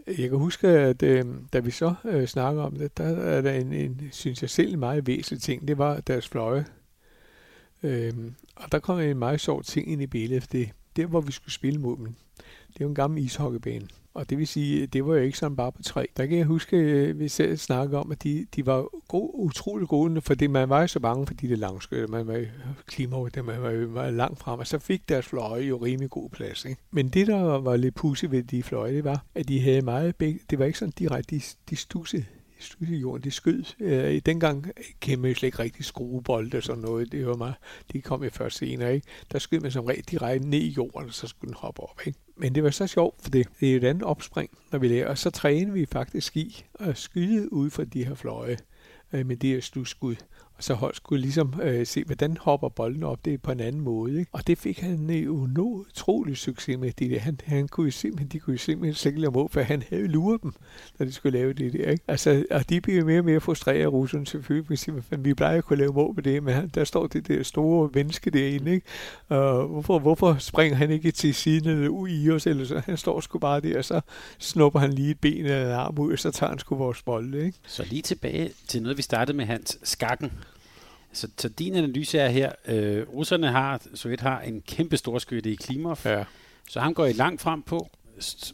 jeg 0.07 0.29
kan 0.29 0.39
huske, 0.39 0.69
at 0.69 1.03
øh, 1.03 1.25
da 1.53 1.59
vi 1.59 1.71
så 1.71 1.95
øh, 2.05 2.27
snakker 2.27 2.63
om 2.63 2.77
det, 2.77 2.99
der 2.99 3.05
er 3.05 3.41
der 3.41 3.53
en, 3.53 3.73
en, 3.73 4.09
synes 4.13 4.43
jeg 4.43 4.51
selv, 4.51 4.73
en 4.73 4.79
meget 4.79 5.07
væsentlig 5.07 5.43
ting. 5.43 5.69
Det 5.69 5.79
var 5.79 6.01
deres 6.01 6.29
fløje. 6.29 6.67
Øh, 7.83 8.13
og 8.57 8.73
der 8.73 8.79
kom 8.79 8.99
en 8.99 9.19
meget 9.19 9.41
sjov 9.41 9.63
ting 9.63 9.93
ind 9.93 10.03
i 10.03 10.07
billedet. 10.07 10.53
Det, 10.53 10.71
der, 10.97 11.07
hvor 11.07 11.21
vi 11.21 11.33
skulle 11.33 11.53
spille 11.53 11.81
mod 11.81 11.97
dem, 11.97 12.05
det 12.69 12.81
er 12.81 12.85
jo 12.85 12.89
en 12.89 12.95
gammel 12.95 13.25
ishockeybane. 13.25 13.89
Og 14.17 14.31
det 14.31 14.39
vil 14.39 14.47
sige, 14.47 14.87
det 14.87 15.07
var 15.07 15.15
jo 15.15 15.21
ikke 15.21 15.39
sådan 15.39 15.57
bare 15.57 15.73
på 15.73 15.83
tre. 15.83 16.09
Der 16.17 16.27
kan 16.27 16.39
jeg 16.39 16.47
huske, 16.47 16.77
at 16.77 17.19
vi 17.19 17.29
selv 17.29 17.57
snakkede 17.57 18.01
om, 18.01 18.13
at 18.13 18.23
de, 18.23 18.47
de 18.57 18.67
var 18.67 18.89
gode, 19.09 19.35
utrolig 19.35 19.89
gode, 19.89 20.21
fordi 20.21 20.47
man 20.47 20.69
var 20.69 20.81
jo 20.81 20.87
så 20.87 21.01
bange 21.01 21.27
for 21.27 21.35
de 21.35 21.49
der 21.49 21.57
langskøtter. 21.57 22.09
Man 22.09 22.27
var 22.27 22.45
klima, 22.87 23.17
det 23.35 23.45
man 23.45 23.63
var 23.63 23.71
jo 23.71 24.11
langt 24.11 24.39
frem, 24.39 24.59
og 24.59 24.67
så 24.67 24.79
fik 24.79 25.09
deres 25.09 25.27
fløje 25.27 25.63
jo 25.63 25.77
rimelig 25.77 26.11
god 26.11 26.31
plads. 26.31 26.65
Ikke? 26.65 26.81
Men 26.91 27.09
det, 27.09 27.27
der 27.27 27.43
var 27.43 27.77
lidt 27.77 27.95
pudsigt 27.95 28.33
ved 28.33 28.43
de 28.43 28.63
fløje, 28.63 28.95
det 28.95 29.05
var, 29.05 29.25
at 29.35 29.49
de 29.49 29.61
havde 29.61 29.83
meget 29.83 30.17
begge, 30.17 30.41
det 30.51 30.59
var 30.59 30.65
ikke 30.65 30.79
sådan 30.79 30.93
direkte, 30.99 31.37
de, 31.37 31.43
de 31.71 31.77
stussede 31.77 32.25
stussede 32.59 32.99
jorden, 32.99 33.25
de 33.25 33.31
skød. 33.31 33.65
Øh, 33.81 34.13
i 34.13 34.21
dengang 34.21 34.71
kendte 35.01 35.23
man 35.23 35.35
slet 35.35 35.47
ikke 35.47 35.59
rigtig 35.59 35.85
skruebold 35.85 36.55
og 36.55 36.63
sådan 36.63 36.83
noget. 36.83 37.13
Det 37.13 37.27
var 37.27 37.37
meget, 37.37 37.55
de 37.93 38.03
kom 38.03 38.25
jo 38.25 38.31
først 38.31 38.59
senere, 38.59 38.95
ikke? 38.95 39.07
Der 39.33 39.39
skød 39.39 39.61
man 39.61 39.71
som 39.71 39.85
regel 39.85 40.05
direkte 40.05 40.49
ned 40.49 40.59
i 40.59 40.69
jorden, 40.69 41.09
og 41.09 41.15
så 41.15 41.27
skulle 41.27 41.49
den 41.49 41.57
hoppe 41.59 41.83
op, 41.83 42.01
ikke? 42.07 42.19
Men 42.37 42.55
det 42.55 42.63
var 42.63 42.71
så 42.71 42.87
sjovt, 42.87 43.23
for 43.23 43.31
det, 43.31 43.49
det 43.61 43.73
er 43.73 43.77
et 43.77 43.85
andet 43.85 44.03
opspring, 44.03 44.51
når 44.73 44.79
vi 44.79 44.89
lærer. 44.89 45.09
Og 45.09 45.19
så 45.19 45.31
trænede 45.31 45.73
vi 45.73 45.87
faktisk 45.87 46.37
i 46.37 46.65
at 46.81 46.99
skyde 46.99 47.53
ud 47.53 47.71
fra 47.71 47.85
de 47.85 48.05
her 48.05 48.15
fløje 48.15 48.57
øh, 49.13 49.27
med 49.27 49.37
de 49.37 49.49
her 49.49 49.61
studskud. 49.61 50.17
Så 50.59 50.75
hold 50.75 50.95
skulle 50.95 51.23
ligesom 51.23 51.61
øh, 51.63 51.87
se, 51.87 52.05
hvordan 52.05 52.37
hopper 52.41 52.69
bolden 52.69 53.03
op, 53.03 53.25
det 53.25 53.35
er 53.35 53.39
på 53.39 53.53
en 53.53 53.61
anden 53.61 53.81
måde. 53.81 54.19
Ikke? 54.19 54.31
Og 54.33 54.47
det 54.47 54.59
fik 54.59 54.79
han 54.79 55.11
jo 55.11 55.47
øh, 55.47 55.59
utrolig 55.59 56.37
succes 56.37 56.79
med. 56.79 56.93
Det 56.99 57.11
der. 57.11 57.19
Han, 57.19 57.41
han 57.45 57.69
kunne 57.69 57.85
jo 57.85 57.91
simpelthen, 57.91 58.29
de 58.29 58.39
kunne 58.39 58.55
jo 58.55 58.59
simpelthen 58.59 58.95
slet 58.95 59.11
ikke 59.11 59.21
lade 59.21 59.49
for 59.51 59.61
han 59.61 59.83
havde 59.91 60.07
luret 60.07 60.43
dem, 60.43 60.53
når 60.99 61.07
de 61.07 61.13
skulle 61.13 61.39
lave 61.39 61.53
det 61.53 61.73
der. 61.73 61.91
Ikke? 61.91 62.05
Altså, 62.09 62.45
og 62.51 62.69
de 62.71 62.81
blev 62.81 63.07
mere 63.07 63.19
og 63.19 63.25
mere 63.25 63.41
frustreret 63.41 63.83
af 63.83 63.89
russerne 63.89 64.27
selvfølgelig. 64.27 64.67
fordi 64.67 64.77
siger, 64.77 65.17
vi 65.17 65.35
plejer 65.35 65.59
at 65.59 65.65
kunne 65.65 65.79
lave 65.79 65.93
mål 65.93 66.15
med 66.15 66.23
det, 66.23 66.43
men 66.43 66.55
han, 66.55 66.69
der 66.69 66.85
står 66.85 67.07
det 67.07 67.29
der 67.29 67.43
store 67.43 67.91
menneske 67.95 68.31
derinde. 68.31 68.73
Ikke? 68.73 68.87
Og 69.29 69.67
hvorfor, 69.67 69.99
hvorfor 69.99 70.37
springer 70.39 70.77
han 70.77 70.91
ikke 70.91 71.11
til 71.11 71.35
siden 71.35 71.69
eller 71.69 71.89
ud 71.89 72.09
øh, 72.09 72.15
i 72.15 72.31
os? 72.31 72.47
Eller 72.47 72.65
så? 72.65 72.83
Han 72.85 72.97
står 72.97 73.21
sgu 73.21 73.39
bare 73.39 73.61
der, 73.61 73.79
og 73.79 73.85
så 73.85 74.01
snupper 74.39 74.81
han 74.81 74.93
lige 74.93 75.11
et 75.11 75.21
ben 75.21 75.45
eller 75.45 75.67
en 75.67 75.73
arm 75.73 75.99
ud, 75.99 76.13
og 76.13 76.19
så 76.19 76.31
tager 76.31 76.51
han 76.51 76.59
sgu 76.59 76.75
vores 76.75 77.03
bolde. 77.03 77.47
Ikke? 77.47 77.59
Så 77.67 77.85
lige 77.91 78.03
tilbage 78.03 78.51
til 78.69 78.83
noget, 78.83 78.97
vi 78.97 79.03
startede 79.03 79.37
med, 79.37 79.45
Hans. 79.45 79.79
Skakken. 79.83 80.33
Så, 81.17 81.29
så 81.39 81.49
din 81.49 81.75
analyse 81.75 82.19
er 82.19 82.29
her, 82.29 82.53
øh, 82.69 83.09
russerne 83.15 83.51
har, 83.51 83.83
Sovjet 83.95 84.21
har 84.21 84.41
en 84.41 84.63
kæmpe 84.67 84.97
storskytte 84.97 85.53
i 85.53 85.55
Klimov, 85.55 85.99
Ja. 86.05 86.25
så 86.69 86.81
ham 86.81 86.95
går 86.95 87.07
I 87.07 87.13
langt 87.13 87.41
frem 87.41 87.63
på. 87.63 87.89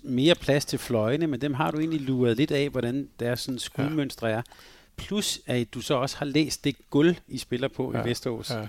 Mere 0.02 0.35
plads 0.35 0.64
til 0.64 0.78
fløjene, 0.78 1.26
men 1.26 1.40
dem 1.40 1.54
har 1.54 1.71
du 1.71 1.78
egentlig 1.78 2.00
luret 2.00 2.37
lidt 2.37 2.50
af, 2.50 2.69
hvordan 2.69 3.09
deres 3.21 3.40
sådan 3.40 3.59
skudmønstre 3.59 4.31
er. 4.31 4.42
Plus 4.97 5.40
at 5.47 5.75
du 5.75 5.81
så 5.81 5.95
også 5.95 6.16
har 6.16 6.26
læst 6.26 6.64
det 6.64 6.76
guld, 6.90 7.14
I 7.28 7.38
spiller 7.38 7.69
på 7.69 7.92
ja. 7.95 8.02
I 8.02 8.09
Vesterås. 8.09 8.50
Ja. 8.50 8.66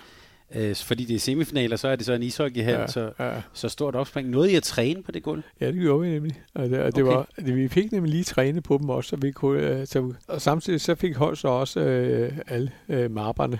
Øh, 0.55 0.75
fordi 0.75 1.05
det 1.05 1.15
er 1.15 1.19
semifinaler, 1.19 1.75
så 1.75 1.87
er 1.87 1.95
det 1.95 2.05
så 2.05 2.13
en 2.13 2.23
ishockeyhal, 2.23 2.73
Ja, 2.79 2.87
så, 2.87 3.11
ja. 3.19 3.31
så 3.53 3.69
stort 3.69 3.95
opspring. 3.95 4.29
Noget 4.29 4.49
I 4.49 4.55
at 4.55 4.63
træne 4.63 5.03
på 5.03 5.11
det 5.11 5.23
gulv? 5.23 5.43
Ja, 5.61 5.67
det 5.67 5.75
gjorde 5.81 6.01
vi 6.07 6.09
nemlig. 6.13 6.41
Og 6.53 6.69
det, 6.69 6.79
og 6.79 6.95
det 6.95 7.03
Okay. 7.03 7.15
var, 7.15 7.27
det, 7.35 7.55
vi 7.55 7.67
fik 7.67 7.91
nemlig 7.91 8.11
lige 8.11 8.23
træne 8.23 8.61
på 8.61 8.77
dem 8.77 8.89
også, 8.89 9.09
så 9.09 9.15
vi 9.15 9.31
kunne, 9.31 9.61
øh, 9.61 9.87
så, 9.87 10.13
og 10.27 10.41
samtidig 10.41 10.81
så 10.81 10.95
fik 10.95 11.15
hold 11.15 11.35
så 11.35 11.47
også 11.47 11.79
øh, 11.79 12.37
alle 12.47 12.71
øh, 12.89 13.11
mapperne, 13.11 13.59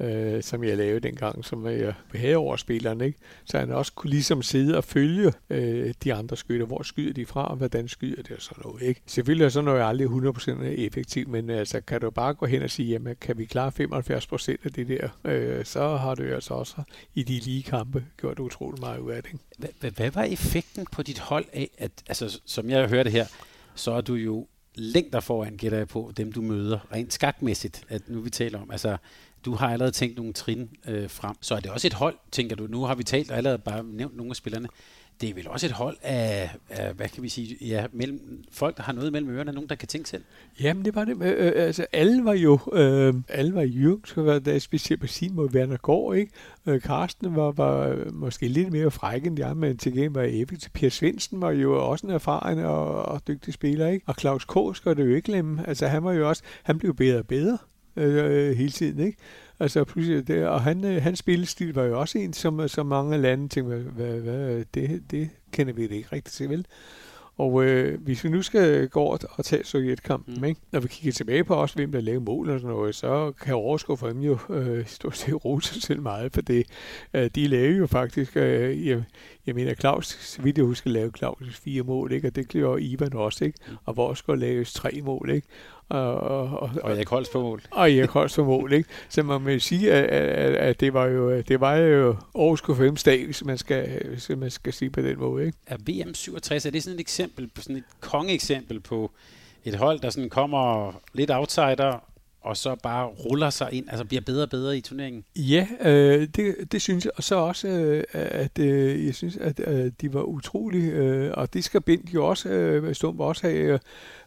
øh, 0.00 0.42
som 0.42 0.64
jeg 0.64 0.76
lavede 0.76 1.00
dengang, 1.00 1.44
som 1.44 1.66
jeg 1.66 1.94
havde 2.14 2.36
over 2.36 2.56
spilleren, 2.56 3.00
ikke? 3.00 3.18
Så 3.44 3.58
han 3.58 3.70
også 3.70 3.92
kunne 3.92 4.10
ligesom 4.10 4.42
sidde 4.42 4.76
og 4.76 4.84
følge 4.84 5.32
øh, 5.50 5.94
de 6.04 6.14
andre 6.14 6.36
skytter. 6.36 6.66
Hvor 6.66 6.82
skyder 6.82 7.12
de 7.12 7.26
fra, 7.26 7.46
og 7.46 7.56
hvordan 7.56 7.88
skyder 7.88 8.22
det 8.22 8.36
og 8.36 8.42
sådan 8.42 8.62
noget, 8.64 8.82
ikke? 8.82 9.02
Selvfølgelig 9.06 9.44
er 9.44 9.48
sådan 9.48 9.64
noget 9.64 9.82
aldrig 9.88 10.08
100% 10.08 10.64
effektivt, 10.64 11.28
men 11.28 11.50
altså, 11.50 11.80
kan 11.80 12.00
du 12.00 12.10
bare 12.10 12.34
gå 12.34 12.46
hen 12.46 12.62
og 12.62 12.70
sige, 12.70 12.88
jamen, 12.88 13.16
kan 13.20 13.38
vi 13.38 13.44
klare 13.44 13.72
75% 14.52 14.64
af 14.64 14.72
det 14.72 14.88
der, 14.88 15.08
øh, 15.24 15.64
så 15.64 15.96
har 15.96 16.14
du 16.14 16.22
altså 16.22 16.54
også 16.54 16.82
i 17.14 17.22
de 17.22 17.38
lige 17.38 17.62
kampe 17.62 18.04
gjort 18.16 18.38
utrolig 18.38 18.80
meget 18.80 18.98
ud 18.98 19.10
af 19.10 19.22
det. 19.22 19.32
Hvad, 19.58 19.90
hvad, 19.90 20.10
var 20.10 20.22
effekten 20.22 20.86
på 20.92 21.02
dit 21.02 21.18
hold 21.18 21.44
af, 21.52 21.70
at, 21.78 21.90
altså, 22.08 22.40
som 22.44 22.70
jeg 22.70 22.88
hørte 22.88 23.10
her, 23.10 23.26
så 23.74 23.92
er 23.92 24.00
du 24.00 24.14
jo 24.14 24.46
længder 24.76 25.20
foran, 25.20 25.56
gætter 25.56 25.78
jeg 25.78 25.88
på, 25.88 26.12
dem 26.16 26.32
du 26.32 26.42
møder, 26.42 26.78
rent 26.92 27.12
skakmæssigt, 27.12 27.84
at 27.88 28.08
nu 28.08 28.20
vi 28.20 28.30
taler 28.30 28.60
om. 28.60 28.70
Altså, 28.70 28.96
du 29.46 29.54
har 29.54 29.72
allerede 29.72 29.92
tænkt 29.92 30.16
nogle 30.16 30.32
trin 30.32 30.68
øh, 30.88 31.10
frem. 31.10 31.36
Så 31.40 31.54
er 31.54 31.60
det 31.60 31.70
også 31.70 31.86
et 31.86 31.94
hold, 31.94 32.14
tænker 32.32 32.56
du. 32.56 32.66
Nu 32.66 32.82
har 32.82 32.94
vi 32.94 33.02
talt 33.02 33.30
og 33.30 33.36
allerede 33.36 33.58
bare 33.58 33.84
nævnt 33.84 34.16
nogle 34.16 34.30
af 34.30 34.36
spillerne. 34.36 34.68
Det 35.20 35.30
er 35.30 35.34
vel 35.34 35.48
også 35.48 35.66
et 35.66 35.72
hold 35.72 35.96
af, 36.02 36.50
af 36.70 36.94
hvad 36.94 37.08
kan 37.08 37.22
vi 37.22 37.28
sige, 37.28 37.56
ja, 37.60 37.86
mellem, 37.92 38.44
folk, 38.50 38.76
der 38.76 38.82
har 38.82 38.92
noget 38.92 39.12
mellem 39.12 39.30
ørerne, 39.30 39.52
nogen, 39.52 39.68
der 39.68 39.74
kan 39.74 39.88
tænke 39.88 40.08
selv. 40.08 40.24
Jamen, 40.60 40.84
det 40.84 40.94
var 40.94 41.04
det. 41.04 41.22
Øh, 41.22 41.46
øh, 41.46 41.52
altså, 41.56 41.86
alle 41.92 42.24
var 42.24 42.32
jo, 42.32 42.58
øh, 42.72 43.14
alle 43.28 43.54
var 43.54 43.62
jyng, 43.62 44.08
så 44.08 44.22
var 44.22 44.38
der 44.38 44.58
specielt 44.58 45.00
på 45.00 45.06
sin 45.06 45.34
måde 45.34 45.54
Werner 45.54 45.76
Gård, 45.76 46.16
ikke? 46.16 46.32
Øh, 46.66 46.80
Karsten 46.80 47.36
var, 47.36 47.52
var 47.52 47.96
måske 48.12 48.48
lidt 48.48 48.72
mere 48.72 48.90
fræk 48.90 49.26
end 49.26 49.36
de 49.36 49.44
andre, 49.44 49.54
men 49.54 49.78
til 49.78 49.92
gengæld 49.92 50.12
var 50.12 50.22
effektiv. 50.22 50.70
Per 50.74 50.88
Svendsen 50.88 51.40
var 51.40 51.50
jo 51.50 51.90
også 51.90 52.06
en 52.06 52.12
erfaren 52.12 52.58
og, 52.58 53.02
og 53.02 53.28
dygtig 53.28 53.54
spiller, 53.54 53.88
ikke? 53.88 54.04
Og 54.06 54.14
Claus 54.20 54.44
K. 54.44 54.76
skal 54.76 54.96
det 54.96 55.04
jo 55.04 55.14
ikke 55.14 55.26
glemme. 55.26 55.68
Altså, 55.68 55.86
han 55.86 56.04
var 56.04 56.12
jo 56.12 56.28
også, 56.28 56.42
han 56.62 56.78
blev 56.78 56.94
bedre 56.94 57.18
og 57.18 57.26
bedre 57.26 57.58
øh, 57.96 58.56
hele 58.56 58.70
tiden, 58.70 59.06
ikke? 59.06 59.18
Altså 59.60 59.84
pludselig 59.84 60.28
det, 60.28 60.46
og 60.46 60.60
han, 60.62 60.84
øh, 60.84 61.02
hans 61.02 61.18
spillestil 61.18 61.74
var 61.74 61.82
jo 61.82 62.00
også 62.00 62.18
en, 62.18 62.32
som, 62.32 62.68
som 62.68 62.86
mange 62.86 63.18
lande 63.18 63.48
tænkte, 63.48 63.76
hvad, 63.76 64.04
hvad, 64.06 64.20
hvad, 64.20 64.64
det, 64.74 65.02
det 65.10 65.30
kender 65.52 65.72
vi 65.72 65.82
det 65.82 65.94
ikke 65.94 66.08
rigtig 66.12 66.32
til, 66.32 66.48
vel? 66.50 66.66
Og 67.38 67.64
øh, 67.64 68.00
hvis 68.02 68.24
vi 68.24 68.28
nu 68.28 68.42
skal 68.42 68.88
gå 68.88 69.00
over 69.00 69.18
og 69.30 69.44
tage 69.44 69.64
Sovjetkampen, 69.64 70.34
Mm. 70.38 70.44
ikke? 70.44 70.60
når 70.72 70.80
vi 70.80 70.88
kigger 70.88 71.12
tilbage 71.12 71.44
på 71.44 71.54
også, 71.54 71.74
hvem 71.74 71.92
der 71.92 72.00
lavede 72.00 72.24
mål 72.24 72.50
og 72.50 72.60
sådan 72.60 72.76
noget, 72.76 72.94
så 72.94 73.32
kan 73.40 73.54
overskue 73.54 73.96
for 73.96 74.08
dem 74.08 74.20
jo 74.20 74.38
øh, 74.50 74.86
stort 74.86 75.16
set 75.16 75.44
rose 75.44 75.74
sig 75.74 75.82
selv 75.82 76.02
meget, 76.02 76.32
for 76.32 76.40
det, 76.40 76.66
øh, 77.14 77.30
de 77.34 77.46
lavede 77.48 77.76
jo 77.78 77.86
faktisk, 77.86 78.36
øh, 78.36 78.86
jeg, 78.86 79.02
jeg 79.46 79.54
mener 79.54 79.74
Claus, 79.74 80.06
så 80.06 80.42
vidt 80.42 80.58
jeg 80.58 80.64
husker, 80.64 80.90
lavede 80.90 81.12
Claus 81.18 81.56
fire 81.64 81.82
mål, 81.82 82.12
ikke? 82.12 82.28
og 82.28 82.36
det 82.36 82.48
gjorde 82.48 82.82
Ivan 82.82 83.12
også, 83.12 83.44
ikke? 83.44 83.58
Mm. 83.68 83.76
og 83.84 83.94
hvor 83.94 84.14
skulle 84.14 84.40
laves 84.40 84.72
tre 84.72 85.00
mål, 85.04 85.30
ikke? 85.30 85.46
Og, 85.88 86.14
og, 86.14 86.48
og, 86.50 86.70
Og 86.82 86.96
jeg 86.96 87.04
Holst 87.08 87.32
på 87.32 87.40
mål. 87.40 87.62
og 87.70 87.92
Erik 87.92 88.10
Holst 88.10 88.34
for 88.34 88.44
mål, 88.44 88.72
ikke? 88.72 88.88
Så 89.08 89.22
man 89.22 89.40
må 89.40 89.58
sige, 89.58 89.92
at, 89.92 90.04
at, 90.04 90.54
at 90.54 90.80
det 90.80 90.94
var 90.94 91.06
jo, 91.06 91.40
det 91.40 91.60
var 91.60 91.76
jo 91.76 92.16
Aarhus 92.34 92.62
5 92.78 92.96
dag, 92.96 93.24
hvis 93.24 93.44
man 93.44 93.58
skal, 93.58 94.06
hvis 94.08 94.28
man 94.28 94.50
skal 94.50 94.72
sige 94.72 94.90
på 94.90 95.00
den 95.00 95.18
måde, 95.18 95.46
ikke? 95.46 95.58
Er 95.66 95.76
VM 95.76 96.14
67, 96.14 96.66
er 96.66 96.70
det 96.70 96.82
sådan 96.82 96.94
et 96.94 97.00
eksempel, 97.00 97.50
på 97.54 97.62
sådan 97.62 97.76
et 97.76 97.84
kongeeksempel 98.00 98.80
på 98.80 99.10
et 99.64 99.74
hold, 99.74 100.00
der 100.00 100.10
sådan 100.10 100.30
kommer 100.30 100.92
lidt 101.12 101.30
outsider, 101.30 102.04
og 102.46 102.56
så 102.56 102.76
bare 102.82 103.06
ruller 103.06 103.50
sig 103.50 103.72
ind, 103.72 103.88
altså 103.88 104.04
bliver 104.04 104.20
bedre 104.20 104.42
og 104.42 104.50
bedre 104.50 104.78
i 104.78 104.80
turneringen? 104.80 105.24
Ja, 105.36 105.66
øh, 105.80 106.28
det, 106.36 106.72
det 106.72 106.82
synes 106.82 107.04
jeg. 107.04 107.12
Og 107.16 107.22
så 107.22 107.36
også, 107.36 107.68
øh, 107.68 108.04
at 108.12 108.58
øh, 108.58 109.06
jeg 109.06 109.14
synes, 109.14 109.36
at 109.36 109.60
øh, 109.66 109.92
de 110.00 110.14
var 110.14 110.22
utrolig, 110.22 110.92
øh, 110.92 111.32
og 111.34 111.54
det 111.54 111.64
skal 111.64 111.80
Bent 111.80 112.14
jo 112.14 112.26
også, 112.26 112.48
øh, 112.48 112.94
Stump 112.94 113.20
også 113.20 113.46
have. 113.46 113.80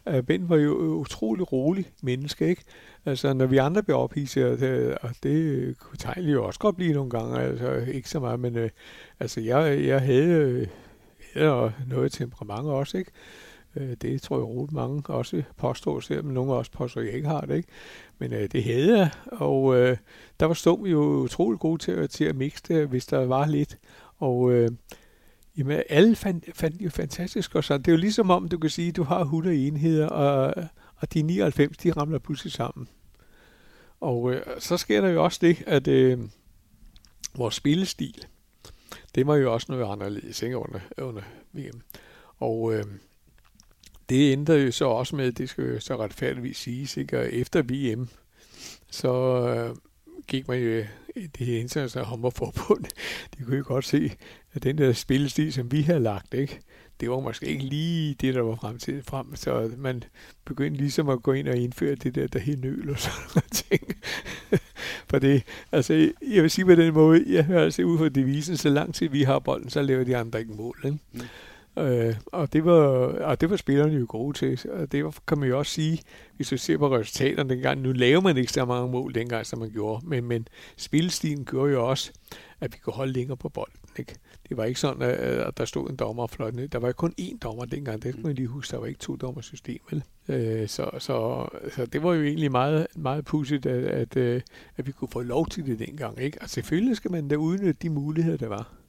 Øh, 0.06 0.16
øh 0.16 0.22
Bent 0.22 0.48
var 0.48 0.56
jo 0.56 0.74
utrolig 0.76 1.52
rolig 1.52 1.90
menneske, 2.02 2.48
ikke? 2.48 2.62
Altså, 3.06 3.32
når 3.32 3.46
vi 3.46 3.56
andre 3.56 3.82
bliver 3.82 3.98
ophidset, 3.98 4.62
øh, 4.62 4.96
og 5.00 5.10
det 5.22 5.78
kunne 5.78 5.96
Tejl 5.98 6.30
jo 6.30 6.44
også 6.44 6.60
godt 6.60 6.76
blive 6.76 6.92
nogle 6.92 7.10
gange, 7.10 7.40
altså 7.40 7.72
ikke 7.92 8.08
så 8.08 8.20
meget, 8.20 8.40
men 8.40 8.56
øh, 8.56 8.70
altså, 9.20 9.40
jeg, 9.40 9.84
jeg 9.86 10.00
havde, 10.00 10.28
øh, 10.28 10.66
havde 11.34 11.72
noget 11.88 12.12
temperament 12.12 12.68
også, 12.68 12.98
ikke? 12.98 13.10
Øh, 13.76 13.96
Det 14.02 14.22
tror 14.22 14.36
jeg 14.36 14.44
roligt 14.44 14.72
mange 14.72 15.02
også 15.06 15.42
påstår 15.56 16.00
selv, 16.00 16.24
men 16.24 16.34
nogle 16.34 16.52
også 16.52 16.70
påstår, 16.70 17.00
at 17.00 17.06
jeg 17.06 17.14
ikke 17.14 17.28
har 17.28 17.40
det, 17.40 17.56
ikke? 17.56 17.68
Men 18.18 18.32
øh, 18.32 18.48
det 18.52 18.64
havde 18.64 18.98
jeg, 18.98 19.10
og 19.26 19.76
øh, 19.76 19.96
der 20.40 20.46
var 20.46 20.54
Stum 20.54 20.86
jo 20.86 21.02
utrolig 21.02 21.60
gode 21.60 21.78
til, 21.82 22.08
til 22.08 22.24
at 22.24 22.36
mixe 22.36 22.62
det, 22.68 22.88
hvis 22.88 23.06
der 23.06 23.26
var 23.26 23.46
lidt. 23.46 23.78
Og 24.18 24.52
øh, 24.52 24.70
jamen, 25.56 25.82
alle 25.88 26.16
fandt, 26.16 26.44
fandt 26.54 26.78
det 26.78 26.84
jo 26.84 26.90
fantastisk. 26.90 27.54
Og 27.54 27.64
så 27.64 27.78
det 27.78 27.88
er 27.88 27.92
jo 27.92 27.98
ligesom 27.98 28.30
om, 28.30 28.48
du 28.48 28.58
kan 28.58 28.70
sige, 28.70 28.88
at 28.88 28.96
du 28.96 29.02
har 29.02 29.20
100 29.20 29.66
enheder, 29.66 30.06
og, 30.06 30.64
og 30.96 31.14
de 31.14 31.22
99, 31.22 31.76
de 31.76 31.92
ramler 31.92 32.18
pludselig 32.18 32.52
sammen. 32.52 32.88
Og 34.00 34.32
øh, 34.32 34.42
så 34.58 34.76
sker 34.76 35.00
der 35.00 35.08
jo 35.08 35.24
også 35.24 35.38
det, 35.42 35.62
at 35.66 35.88
øh, 35.88 36.18
vores 37.36 37.54
spillestil, 37.54 38.26
det 39.14 39.26
var 39.26 39.36
jo 39.36 39.52
også 39.52 39.66
noget 39.72 39.92
anderledes 39.92 40.42
ikke, 40.42 40.58
under, 40.58 40.80
under 40.98 41.22
VM. 41.52 41.82
Og 42.38 42.74
øh, 42.74 42.84
det 44.10 44.32
ændrede 44.32 44.64
jo 44.64 44.72
så 44.72 44.84
også 44.84 45.16
med, 45.16 45.32
det 45.32 45.48
skal 45.48 45.64
jo 45.64 45.80
så 45.80 45.96
retfærdigvis 45.96 46.56
siges, 46.56 46.96
ikke? 46.96 47.18
Og 47.18 47.32
efter 47.32 47.62
VM, 47.62 48.08
så 48.90 49.12
øh, 49.48 49.76
gik 50.26 50.48
man 50.48 50.58
jo 50.58 50.84
i 51.16 51.26
det 51.26 51.46
internationale 51.46 52.06
håndboldforbund. 52.06 52.84
De 53.38 53.44
kunne 53.44 53.56
jo 53.56 53.64
godt 53.66 53.84
se, 53.84 54.12
at 54.52 54.62
den 54.62 54.78
der 54.78 54.92
spillestil, 54.92 55.52
som 55.52 55.72
vi 55.72 55.82
havde 55.82 56.00
lagt, 56.00 56.34
ikke? 56.34 56.60
det 57.00 57.10
var 57.10 57.20
måske 57.20 57.46
ikke 57.46 57.64
lige 57.64 58.14
det, 58.14 58.34
der 58.34 58.42
var 58.42 58.54
fremtiden 58.54 59.02
frem, 59.02 59.36
så 59.36 59.70
man 59.78 60.02
begyndte 60.44 60.80
ligesom 60.80 61.08
at 61.08 61.22
gå 61.22 61.32
ind 61.32 61.48
og 61.48 61.56
indføre 61.56 61.94
det 61.94 62.14
der, 62.14 62.26
der 62.26 62.38
helt 62.38 62.60
nøl 62.60 62.90
og 62.90 62.98
sådan 62.98 63.20
noget 63.34 63.50
ting. 63.52 63.96
For 65.10 65.18
det, 65.18 65.42
altså, 65.72 66.12
jeg 66.22 66.42
vil 66.42 66.50
sige 66.50 66.64
på 66.64 66.74
den 66.74 66.94
måde, 66.94 67.24
jeg 67.26 67.44
hører 67.44 67.64
altså 67.64 67.82
ud 67.82 67.98
fra 67.98 68.08
devisen, 68.08 68.56
så 68.56 68.68
lang 68.68 68.94
tid 68.94 69.08
vi 69.08 69.22
har 69.22 69.38
bolden, 69.38 69.70
så 69.70 69.82
laver 69.82 70.04
de 70.04 70.16
andre 70.16 70.40
ikke 70.40 70.52
mål. 70.52 70.80
Ikke? 70.84 70.98
Mm. 71.12 71.20
Øh, 71.78 72.14
og, 72.26 72.52
det 72.52 72.64
var, 72.64 72.78
og 73.20 73.40
det 73.40 73.50
var 73.50 73.56
spillerne 73.56 73.92
jo 73.92 74.06
gode 74.08 74.38
til. 74.38 74.60
Og 74.70 74.92
det 74.92 75.04
var, 75.04 75.14
kan 75.28 75.38
man 75.38 75.48
jo 75.48 75.58
også 75.58 75.72
sige, 75.72 76.02
hvis 76.36 76.48
du 76.48 76.56
ser 76.56 76.78
på 76.78 76.96
resultaterne 76.96 77.50
dengang. 77.50 77.80
Nu 77.80 77.92
laver 77.92 78.20
man 78.20 78.36
ikke 78.36 78.52
så 78.52 78.64
mange 78.64 78.92
mål 78.92 79.14
dengang, 79.14 79.46
som 79.46 79.58
man 79.58 79.70
gjorde. 79.70 80.06
Men, 80.06 80.24
men 80.24 80.48
spilstilen 80.76 81.44
gjorde 81.44 81.72
jo 81.72 81.88
også, 81.88 82.12
at 82.60 82.72
vi 82.72 82.78
kunne 82.78 82.94
holde 82.94 83.12
længere 83.12 83.36
på 83.36 83.48
bolden. 83.48 83.80
Ikke? 83.98 84.14
Det 84.48 84.56
var 84.56 84.64
ikke 84.64 84.80
sådan, 84.80 85.02
at 85.02 85.58
der 85.58 85.64
stod 85.64 85.90
en 85.90 85.96
dommer 85.96 86.22
og 86.22 86.30
fløjte 86.30 86.56
ned. 86.56 86.68
Der 86.68 86.78
var 86.78 86.92
kun 86.92 87.14
én 87.20 87.38
dommer 87.38 87.64
dengang. 87.64 88.02
Det 88.02 88.12
skal 88.12 88.26
man 88.26 88.34
lige 88.34 88.48
huske. 88.48 88.72
Der 88.72 88.78
var 88.78 88.86
ikke 88.86 89.00
to 89.00 89.16
dommersystem. 89.16 89.78
Vel? 89.90 90.04
Øh, 90.28 90.68
så, 90.68 90.90
så, 90.98 91.48
så 91.74 91.86
det 91.86 92.02
var 92.02 92.14
jo 92.14 92.22
egentlig 92.22 92.50
meget, 92.50 92.86
meget 92.96 93.24
pudsigt, 93.24 93.66
at, 93.66 93.84
at, 93.84 94.16
øh, 94.16 94.42
at 94.76 94.86
vi 94.86 94.92
kunne 94.92 95.08
få 95.08 95.22
lov 95.22 95.46
til 95.46 95.66
det 95.66 95.78
dengang. 95.78 96.20
Ikke? 96.20 96.38
Og 96.42 96.50
selvfølgelig 96.50 96.96
skal 96.96 97.10
man 97.10 97.28
da 97.28 97.34
udnytte 97.34 97.78
de 97.82 97.90
muligheder, 97.90 98.36
der 98.36 98.48
var. 98.48 98.79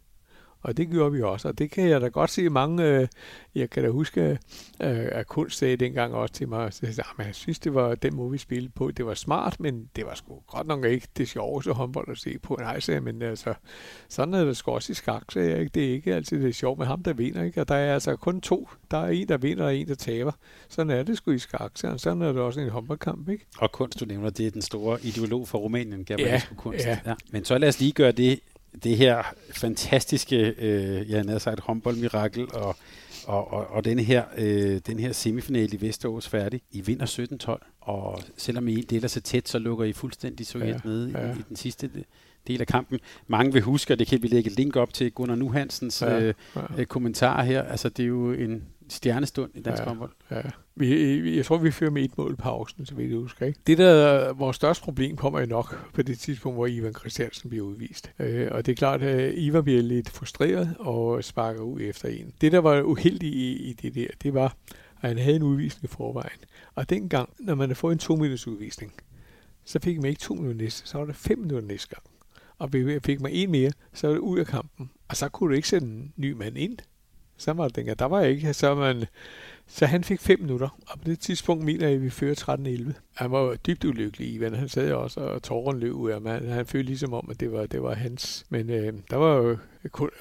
Og 0.62 0.78
det 0.78 0.90
gjorde 0.90 1.12
vi 1.12 1.22
også, 1.22 1.48
og 1.48 1.58
det 1.58 1.72
kan 1.72 1.90
jeg 1.90 2.02
da 2.02 2.08
godt 2.08 2.30
se 2.30 2.50
mange, 2.50 2.84
øh, 2.84 3.08
jeg 3.56 3.70
kan 3.70 3.84
da 3.84 3.90
huske, 3.90 4.22
øh, 4.22 4.38
at 5.12 5.28
kunst 5.28 5.58
sagde 5.58 5.76
dengang 5.78 6.14
også 6.14 6.34
til 6.34 6.48
mig, 6.50 6.66
at 6.66 6.82
jeg, 6.84 7.06
jeg 7.18 7.36
synes, 7.36 7.60
det 7.60 7.74
var 7.74 7.96
den 7.96 8.16
måde, 8.16 8.32
vi 8.32 8.38
spillede 8.38 8.72
på. 8.76 8.92
Det 8.92 9.06
var 9.06 9.14
smart, 9.14 9.60
men 9.60 9.90
det 9.96 10.06
var 10.06 10.16
sgu 10.16 10.40
godt 10.48 10.68
nok 10.68 10.86
ikke 10.86 11.08
det 11.18 11.28
sjoveste 11.28 11.72
håndbold 11.72 12.10
at 12.12 12.18
se 12.18 12.40
på. 12.40 12.58
Nej, 12.60 12.80
sagde 12.80 12.96
jeg, 12.96 13.04
men 13.04 13.22
altså, 13.22 13.54
sådan 14.10 14.34
er 14.34 14.46
det 14.46 14.58
sgu 14.58 14.72
også 14.72 14.92
i 14.92 14.96
skak, 14.96 15.24
sagde 15.32 15.50
jeg, 15.52 15.60
ikke? 15.60 15.72
Det 15.74 15.86
er 15.86 15.92
ikke 15.94 16.16
altid 16.16 16.44
det 16.44 16.56
sjovt 16.56 16.80
med 16.80 16.86
ham, 16.88 17.04
der 17.04 17.14
vinder, 17.14 17.44
ikke? 17.44 17.62
Og 17.62 17.68
der 17.68 17.76
er 17.76 17.94
altså 17.94 18.16
kun 18.16 18.42
to. 18.42 18.70
Der 18.92 18.98
er 18.98 19.08
en, 19.10 19.28
der 19.28 19.38
vinder, 19.38 19.66
og 19.66 19.76
en, 19.76 19.88
der 19.88 19.96
taber. 19.96 20.32
Sådan 20.70 20.90
er 20.90 21.04
det 21.04 21.18
sgu 21.18 21.32
i 21.32 21.40
skak, 21.40 21.72
så 21.76 21.98
sådan 21.98 22.22
er 22.22 22.32
det 22.32 22.42
også 22.42 22.60
i 22.60 22.64
en 22.64 22.70
håndboldkamp, 22.70 23.30
ikke? 23.30 23.46
Og 23.58 23.72
kunst, 23.72 24.00
du 24.00 24.06
nævner, 24.06 24.30
det 24.30 24.48
er 24.48 24.52
den 24.52 24.62
store 24.62 25.00
ideolog 25.04 25.48
for 25.48 25.58
Rumænien, 25.58 26.06
Gabriel 26.06 26.30
Ja, 26.30 26.42
kunst. 26.58 26.86
ja. 26.86 27.00
Ja. 27.06 27.14
Men 27.32 27.46
så 27.46 27.58
lad 27.58 27.70
os 27.70 27.80
lige 27.80 27.92
gøre 27.92 28.12
det, 28.12 28.40
det 28.84 28.98
her 28.98 29.24
fantastiske, 29.52 30.56
øh, 30.58 31.10
jeg 31.10 31.24
havde 31.28 31.40
sagt, 31.40 31.60
håndboldmirakel, 31.60 32.48
og, 32.54 32.76
og, 33.26 33.54
og, 33.54 33.68
og 33.68 33.86
denne, 33.86 34.04
her, 34.04 34.24
øh, 34.38 34.82
den 34.88 35.00
her 35.00 35.12
semifinale 35.12 35.78
i 35.78 35.82
Vesterås 35.82 36.28
færdig. 36.28 36.62
I 36.72 36.82
vinder 36.82 37.06
17-12, 37.66 37.80
og 37.82 38.22
selvom 38.38 38.68
I 38.68 38.82
deler 38.82 39.08
sig 39.08 39.24
tæt, 39.24 39.50
så 39.50 39.60
lukker 39.60 39.86
I 39.86 39.94
fuldstændig 39.94 40.48
Sovjet 40.48 40.68
Ja, 40.68 40.80
med 40.84 41.08
ja. 41.08 41.28
i, 41.28 41.32
i 41.32 41.44
den 41.50 41.56
sidste 41.56 41.90
del 42.48 42.62
af 42.62 42.68
kampen. 42.68 43.00
Mange 43.28 43.54
vil 43.54 43.62
huske, 43.62 43.94
og 43.94 44.00
det 44.00 44.08
kan 44.08 44.24
vi 44.24 44.28
lægge 44.28 44.50
et 44.52 44.58
link 44.58 44.76
op 44.76 44.94
til 44.94 45.12
Gunnar 45.12 45.36
Nuhansens 45.36 46.02
Ja, 46.02 46.20
øh, 46.20 46.34
ja. 46.56 46.62
øh, 46.78 46.86
kommentar 46.86 47.44
her. 47.44 47.64
Altså, 47.64 47.90
det 47.90 48.04
er 48.04 48.08
jo 48.08 48.32
en 48.32 48.64
stjernestund 48.92 49.52
i 49.56 49.62
dansk 49.62 49.82
Ja. 49.82 49.88
håndbold. 49.88 50.12
Ja. 50.32 50.42
Vi, 50.76 51.36
jeg 51.36 51.46
tror, 51.46 51.58
vi 51.58 51.72
fører 51.72 51.92
med 51.92 52.04
et 52.04 52.18
mål 52.18 52.32
i 52.34 52.36
pausen, 52.36 52.86
så 52.86 52.96
vidt 52.96 53.10
jeg 53.10 53.18
husker. 53.18 53.46
Ikke? 53.46 53.60
Det, 53.68 53.78
der 53.78 54.34
vores 54.34 54.56
største 54.56 54.84
problem, 54.84 55.16
kommer 55.16 55.40
jo 55.40 55.46
nok 55.46 55.92
på 55.94 56.02
det 56.02 56.20
tidspunkt, 56.20 56.56
hvor 56.58 56.68
Ivan 56.68 56.94
Christiansen 56.94 57.50
bliver 57.50 57.66
udvist. 57.66 58.12
Øh, 58.20 58.48
og 58.52 58.66
det 58.66 58.72
er 58.72 58.76
klart, 58.76 59.02
at 59.02 59.34
Ivan 59.38 59.64
bliver 59.64 59.82
lidt 59.82 60.10
frustreret 60.10 60.76
og 60.80 61.24
sparker 61.24 61.62
ud 61.62 61.82
efter 61.82 62.10
en. 62.10 62.34
Det, 62.42 62.52
der 62.52 62.60
var 62.60 62.82
uheldigt 62.82 63.36
i, 63.36 63.70
i 63.70 63.74
det 63.74 63.96
der, 63.96 64.08
det 64.24 64.34
var, 64.34 64.56
at 65.02 65.10
han 65.10 65.18
havde 65.18 65.36
en 65.36 65.44
udvisning 65.44 65.84
i 65.84 65.88
forvejen. 65.96 66.40
Og 66.76 66.90
dengang, 66.90 67.30
når 67.40 67.56
man 67.56 67.70
har 67.70 67.76
fået 67.76 67.94
en 67.94 68.00
to 68.00 68.16
minutters 68.16 68.48
udvisning, 68.48 68.94
så 69.66 69.80
fik 69.84 69.98
man 69.98 70.06
ikke 70.06 70.20
to 70.22 70.34
minutter 70.34 70.64
næste, 70.64 70.88
så 70.88 70.98
var 70.98 71.06
det 71.06 71.16
fem 71.16 71.40
minutter 71.40 71.68
næste 71.68 71.88
gang. 71.96 72.04
og 72.58 72.74
vi 72.74 73.00
fik 73.06 73.22
mig 73.22 73.32
en 73.34 73.52
mere, 73.52 73.72
så 73.94 74.08
var 74.08 74.14
det 74.14 74.20
ud 74.20 74.40
af 74.40 74.46
kampen. 74.48 74.90
Og 75.08 75.18
så 75.18 75.30
kunne 75.30 75.50
du 75.50 75.56
ikke 75.56 75.68
sætte 75.68 75.88
en 75.88 76.14
ny 76.18 76.32
mand 76.32 76.58
ind. 76.58 76.78
Så 77.42 77.54
var 77.54 77.68
det, 77.68 77.76
dengang, 77.76 78.00
der 78.00 78.06
var 78.06 78.22
ikke, 78.22 78.54
så 78.54 78.76
man, 78.76 79.06
så 79.68 79.86
han 79.86 80.04
fik 80.04 80.20
fem 80.20 80.40
minutter, 80.40 80.70
og 80.88 81.00
på 81.00 81.06
det 81.06 81.20
tidspunkt 81.20 81.66
mener 81.66 81.88
jeg, 81.88 81.96
at 81.96 82.02
vi 82.02 82.10
fører 82.10 82.90
13-11. 82.90 82.94
Han 83.14 83.32
var 83.32 83.56
dybt 83.56 83.86
ulykkelig, 83.86 84.40
men 84.42 84.56
han 84.56 84.70
sad 84.70 84.92
også, 84.92 85.20
og 85.20 85.44
tåreren 85.44 85.80
løb 85.80 85.94
ud 85.94 86.10
af 86.10 86.22
ham. 86.22 86.26
Han 86.26 86.66
følte 86.66 86.88
ligesom 86.88 87.14
om, 87.14 87.28
at 87.32 87.40
det 87.40 87.52
var, 87.52 87.66
det 87.66 87.84
var 87.84 87.94
hans. 87.94 88.46
Men 88.50 88.70
øh, 88.70 88.94
der 89.10 89.16
var 89.16 89.36
jo, 89.36 89.58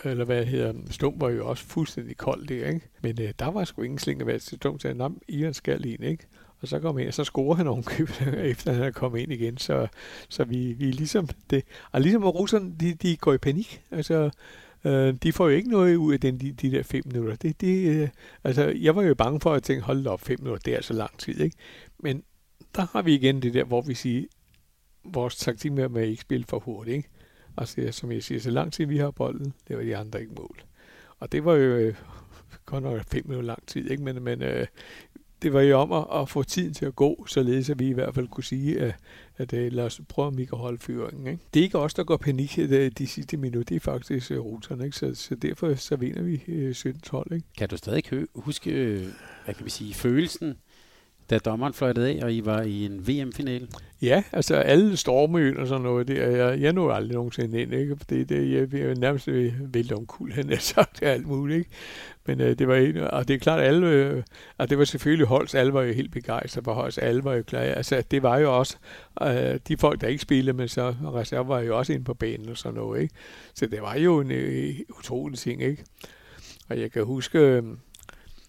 eller 0.05 0.25
hvad 0.25 0.45
hedder, 0.45 0.73
Stum 0.91 1.15
var 1.17 1.29
jo 1.29 1.49
også 1.49 1.65
fuldstændig 1.65 2.17
kold 2.17 2.47
der, 2.47 2.69
ikke? 2.69 2.81
Men 3.03 3.23
øh, 3.23 3.33
der 3.39 3.51
var 3.51 3.65
sgu 3.65 3.83
ingen 3.83 3.99
slinger 3.99 4.35
at 4.35 4.43
til 4.43 4.57
Stum 4.57 4.79
til, 4.79 4.89
at 4.89 5.13
Iren 5.29 5.55
skal 5.55 5.85
ind, 5.85 6.05
ikke? 6.05 6.27
Og 6.61 6.69
så 6.69 6.79
kom 6.79 6.99
ind, 6.99 7.13
så 7.13 7.25
scorer 7.25 7.55
han 7.55 7.67
ovenkøbet, 7.67 8.35
efter 8.53 8.73
han 8.73 8.83
er 8.83 8.91
kommet 8.91 9.21
ind 9.21 9.33
igen. 9.33 9.59
Så, 9.59 9.87
så 10.29 10.45
vi, 10.45 10.73
vi 10.73 10.89
er 10.89 10.93
ligesom 10.93 11.29
det. 11.51 11.65
Og 11.93 12.01
ligesom 12.01 12.25
russerne, 12.25 12.73
de, 12.81 12.95
de 12.95 13.17
går 13.17 13.33
i 13.33 13.39
panik. 13.39 13.83
Altså, 13.91 14.31
Øh, 14.85 15.15
de 15.15 15.33
får 15.33 15.49
jo 15.49 15.57
ikke 15.57 15.71
noget 15.71 15.97
ud 15.97 16.13
af 16.13 16.21
den, 16.21 16.41
de, 16.41 16.53
de 16.53 16.71
der 16.71 16.83
fem 16.83 17.03
minutter. 17.07 17.37
Det, 17.37 17.61
det, 17.61 18.03
øh, 18.03 18.09
altså, 18.45 18.65
jeg 18.69 18.97
var 18.97 19.03
jo 19.03 19.15
bange 19.15 19.41
for 19.41 19.53
at 19.53 19.63
tænke, 19.63 19.83
hold 19.83 20.07
op, 20.07 20.21
fem 20.21 20.39
minutter, 20.41 20.63
det 20.63 20.79
er 20.79 20.83
så 20.83 20.95
lang 20.95 21.19
tid. 21.19 21.41
Ikke? 21.41 21.57
Men 21.99 22.23
der 22.77 22.87
har 22.93 23.03
vi 23.03 23.15
igen 23.15 23.43
det 23.43 23.55
der, 23.55 23.65
hvor 23.65 23.81
vi 23.81 23.95
siger, 23.95 24.27
vores 25.05 25.37
taktik 25.37 25.73
med 25.73 25.97
at 25.97 26.09
ikke 26.09 26.23
spille 26.23 26.45
for 26.49 26.59
hurtigt. 26.59 26.97
Ikke? 26.97 27.09
Altså, 27.57 27.89
som 27.91 28.13
jeg 28.13 28.23
siger, 28.23 28.41
så 28.41 28.51
lang 28.51 28.73
tid 28.73 28.87
vi 28.87 28.99
har 28.99 29.11
bolden, 29.11 29.55
det 29.69 29.77
var 29.77 29.83
de 29.83 29.97
andre 29.97 30.21
ikke 30.21 30.33
mål. 30.35 30.63
Og 31.19 31.33
det 31.33 31.45
var 31.45 31.55
jo 31.55 31.77
øh, 31.77 31.95
godt 32.67 32.85
nok 32.85 33.05
fem 33.09 33.23
minutter 33.27 33.47
lang 33.47 33.67
tid, 33.67 33.91
ikke? 33.91 34.03
men, 34.03 34.23
men 34.23 34.43
øh, 34.43 34.67
det 35.43 35.53
var 35.53 35.61
jo 35.61 35.79
om 35.79 35.93
at, 35.93 36.21
at 36.21 36.29
få 36.29 36.43
tiden 36.43 36.75
til 36.75 36.87
at 36.87 36.97
gå, 36.97 37.27
således 37.27 37.71
at 37.71 37.79
vi 37.79 37.89
i 37.89 37.93
hvert 37.93 38.15
fald 38.15 38.29
kunne 38.29 38.45
sige, 38.45 38.81
at, 38.81 38.95
at, 39.37 39.53
at 39.53 39.73
lad 39.73 39.85
os 39.85 40.01
prøve, 40.09 40.27
om 40.29 40.39
vi 40.39 40.45
kan 40.45 40.59
holde 40.59 40.79
fyringen. 40.79 41.27
Ikke? 41.27 41.43
Det 41.55 41.61
er 41.61 41.65
ikke 41.65 41.79
os, 41.79 41.95
der 41.95 42.05
går 42.05 42.17
panik 42.17 42.57
de, 42.57 42.91
de 42.91 43.07
sidste 43.07 43.37
minutter, 43.37 43.69
det 43.69 43.77
er 43.77 43.81
faktisk 43.81 44.31
uh, 44.31 44.39
ruterne, 44.39 44.85
ikke? 44.85 44.97
Så, 44.97 45.15
så 45.15 45.35
derfor 45.35 45.75
så 45.75 45.97
vinder 45.97 46.23
vi 46.23 46.35
uh, 46.49 46.71
17-12. 46.71 47.35
Ikke? 47.35 47.47
Kan 47.59 47.69
du 47.69 47.77
stadig 47.77 48.05
huske, 48.35 48.71
hvad 49.45 49.55
kan 49.55 49.65
vi 49.65 49.71
sige, 49.71 49.95
følelsen, 49.95 50.55
da 51.31 51.39
dommeren 51.39 51.73
fløjtede 51.73 52.09
af, 52.09 52.21
og 52.23 52.33
I 52.33 52.45
var 52.45 52.63
i 52.63 52.85
en 52.85 53.09
VM-finale? 53.09 53.69
Ja, 54.03 54.23
altså 54.33 54.55
alle 54.55 54.97
stormeøen 54.97 55.57
og 55.57 55.67
sådan 55.67 55.83
noget, 55.83 56.09
det 56.09 56.19
jeg, 56.19 56.61
jeg 56.61 56.73
nåede 56.73 56.95
aldrig 56.95 57.15
nogensinde 57.15 57.63
ind, 57.63 57.75
ikke? 57.75 57.97
Fordi 57.97 58.25
det, 58.25 58.53
jeg, 58.53 58.75
jeg 58.75 58.95
nærmest 58.95 59.29
vælte 59.75 59.97
omkuld, 59.97 60.33
han 60.33 60.49
har 60.49 60.57
sagt 60.57 61.03
alt 61.03 61.27
muligt, 61.27 61.59
ikke? 61.59 61.71
Men 62.27 62.41
øh, 62.41 62.59
det 62.59 62.69
var 62.69 62.75
en, 62.75 62.97
og 62.97 63.29
det 63.29 63.35
er 63.35 63.39
klart, 63.39 63.61
alle, 63.61 63.87
øh, 63.87 64.23
og 64.59 64.71
det 64.71 64.79
var 64.79 64.85
selvfølgelig 64.85 65.27
Holst, 65.27 65.55
alle 65.55 65.73
var 65.73 65.83
jo 65.83 65.93
helt 65.93 66.13
begejstret 66.13 66.65
for 66.65 66.73
Holst, 66.73 66.99
alle 67.03 67.25
var 67.25 67.35
jo 67.35 67.43
klar. 67.43 67.61
Altså, 67.61 68.03
det 68.11 68.23
var 68.23 68.39
jo 68.39 68.59
også 68.59 68.77
øh, 69.23 69.59
de 69.69 69.77
folk, 69.77 70.01
der 70.01 70.07
ikke 70.07 70.23
spillede, 70.23 70.57
men 70.57 70.69
så 70.69 70.95
reserve 71.15 71.49
var 71.49 71.61
jo 71.61 71.79
også 71.79 71.93
inde 71.93 72.05
på 72.05 72.15
banen 72.15 72.49
og 72.49 72.57
sådan 72.57 72.75
noget, 72.75 73.03
ikke? 73.03 73.15
Så 73.55 73.67
det 73.67 73.83
var 73.83 73.95
jo 73.95 74.21
en 74.21 74.31
øh, 74.31 74.75
utrolig 74.99 75.39
ting, 75.39 75.63
ikke? 75.63 75.85
Og 76.69 76.81
jeg 76.81 76.93
kan 76.93 77.05
huske, 77.05 77.39
øh, 77.39 77.63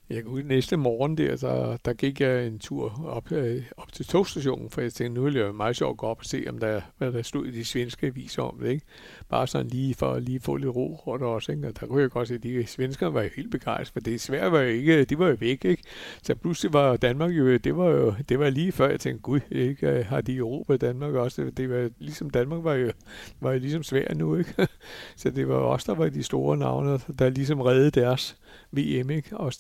jeg 0.10 0.24
kan 0.24 0.46
næste 0.46 0.78
morgen 0.78 1.18
der, 1.18 1.36
så, 1.36 1.78
der 1.86 1.94
gik 1.94 2.22
jeg 2.22 2.48
en 2.48 2.60
tur 2.60 3.02
op, 3.06 3.32
øh, 3.32 3.64
op 3.78 3.94
til 3.94 4.06
togstationen, 4.06 4.70
for 4.70 4.82
jeg 4.82 4.94
tænkte, 4.94 5.20
nu 5.20 5.24
ville 5.24 5.46
det 5.46 5.56
meget 5.56 5.76
sjovt 5.76 5.92
at 5.92 5.98
gå 5.98 6.08
op 6.08 6.20
og 6.20 6.26
se, 6.26 6.46
om 6.50 6.58
der, 6.58 6.82
hvad 6.98 7.12
der 7.12 7.22
stod 7.22 7.46
i 7.46 7.52
de 7.52 7.66
svenske 7.66 8.08
aviser 8.08 8.44
om 8.44 8.60
det. 8.60 8.70
Ikke? 8.70 8.86
Bare 9.30 9.48
sådan 9.48 9.68
lige 9.68 9.94
for 9.94 10.12
at 10.12 10.24
lige 10.24 10.40
få 10.40 10.56
lidt 10.56 10.76
ro 10.76 11.04
rundt 11.08 11.24
også. 11.24 11.52
Ikke? 11.52 11.68
Og 11.68 11.80
der 11.80 11.88
kunne 11.88 12.02
jeg 12.02 12.10
godt 12.10 12.28
se, 12.28 12.34
at 12.34 12.44
de 12.44 12.68
svenskere 12.68 13.14
var 13.14 13.22
jo 13.22 13.30
helt 13.36 13.52
begejstrede, 13.52 13.94
for 13.94 14.00
det 14.00 14.22
svært 14.22 14.52
var 14.52 14.60
jo 14.60 14.68
ikke, 14.68 15.04
de 15.04 15.20
var 15.20 15.28
jo 15.28 15.38
væk. 15.40 15.66
Ikke? 15.66 15.84
Så 16.24 16.36
pludselig 16.36 16.74
var 16.74 16.98
Danmark 16.98 17.32
jo, 17.32 17.58
det 17.58 17.78
var 17.78 17.90
jo 17.90 18.14
det 18.30 18.40
var 18.40 18.50
lige 18.50 18.72
før, 18.72 18.90
jeg 18.90 19.00
tænkte, 19.00 19.22
gud, 19.22 19.40
ikke? 19.52 19.88
Øh, 19.88 20.06
har 20.06 20.22
de 20.22 20.36
Europa 20.36 20.78
Danmark 20.78 21.14
også? 21.14 21.52
Det 21.58 21.70
var 21.70 21.90
ligesom 22.00 22.30
Danmark 22.30 22.64
var 22.64 22.74
jo, 22.74 22.92
var 23.40 23.52
jo 23.52 23.60
ligesom 23.60 23.84
svært 23.84 24.18
nu. 24.18 24.36
Ikke? 24.36 24.68
så 25.18 25.30
det 25.30 25.48
var 25.48 25.56
også 25.56 25.92
der 25.92 25.98
var 25.98 26.10
de 26.10 26.24
store 26.24 26.58
navne, 26.58 27.00
der 27.20 27.30
ligesom 27.30 27.62
reddede 27.62 27.92
deres 27.92 28.38
VM, 28.72 29.10
ikke? 29.10 29.38
Også 29.38 29.60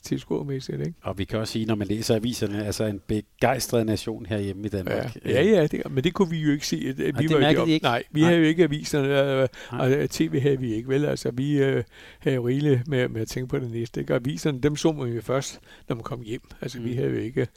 tilskuermæssigt, 0.50 0.80
ikke? 0.80 0.94
Og 1.02 1.18
vi 1.18 1.24
kan 1.24 1.40
også 1.40 1.54
sige, 1.54 1.66
når 1.66 1.76
man 1.76 1.88
læser 1.88 2.16
aviserne, 2.16 2.66
altså 2.66 2.84
en 2.84 3.02
begejstret 3.08 3.86
nation 3.86 4.26
herhjemme 4.26 4.66
i 4.66 4.70
Danmark. 4.70 5.16
Ja, 5.26 5.32
ja, 5.32 5.44
ja 5.44 5.68
det, 5.68 5.92
men 5.92 6.04
det 6.04 6.14
kunne 6.14 6.30
vi 6.30 6.40
jo 6.40 6.52
ikke 6.52 6.68
se. 6.68 6.94
Vi 6.98 7.12
og 7.16 7.24
det 7.24 7.42
var 7.42 7.50
ikke, 7.50 7.68
ikke? 7.68 7.84
Nej, 7.84 8.04
vi 8.12 8.22
nej. 8.22 8.30
havde 8.30 8.42
jo 8.42 8.48
ikke 8.48 8.64
aviserne, 8.64 9.48
og 9.72 10.10
tv 10.10 10.40
havde 10.40 10.60
vi 10.60 10.74
ikke, 10.74 10.90
vel? 10.90 11.06
Altså, 11.06 11.32
vi 11.32 11.62
uh, 11.62 11.84
havde 12.20 12.36
jo 12.36 12.48
rigeligt 12.48 12.88
med, 12.88 13.08
med 13.08 13.22
at 13.22 13.28
tænke 13.28 13.50
på 13.50 13.60
det 13.60 13.72
næste, 13.72 14.02
ikke? 14.02 14.14
Og 14.14 14.16
aviserne, 14.16 14.62
dem 14.62 14.76
så 14.76 14.92
man 14.92 15.10
jo 15.10 15.22
først, 15.22 15.60
når 15.90 15.96
man 15.96 16.04
kom 16.04 16.22
hjem. 16.22 16.42
Altså, 16.62 16.80
mm. 16.80 16.86
vi 16.86 16.94
havde 16.94 17.10
jo 17.10 17.18
ikke 17.18 17.48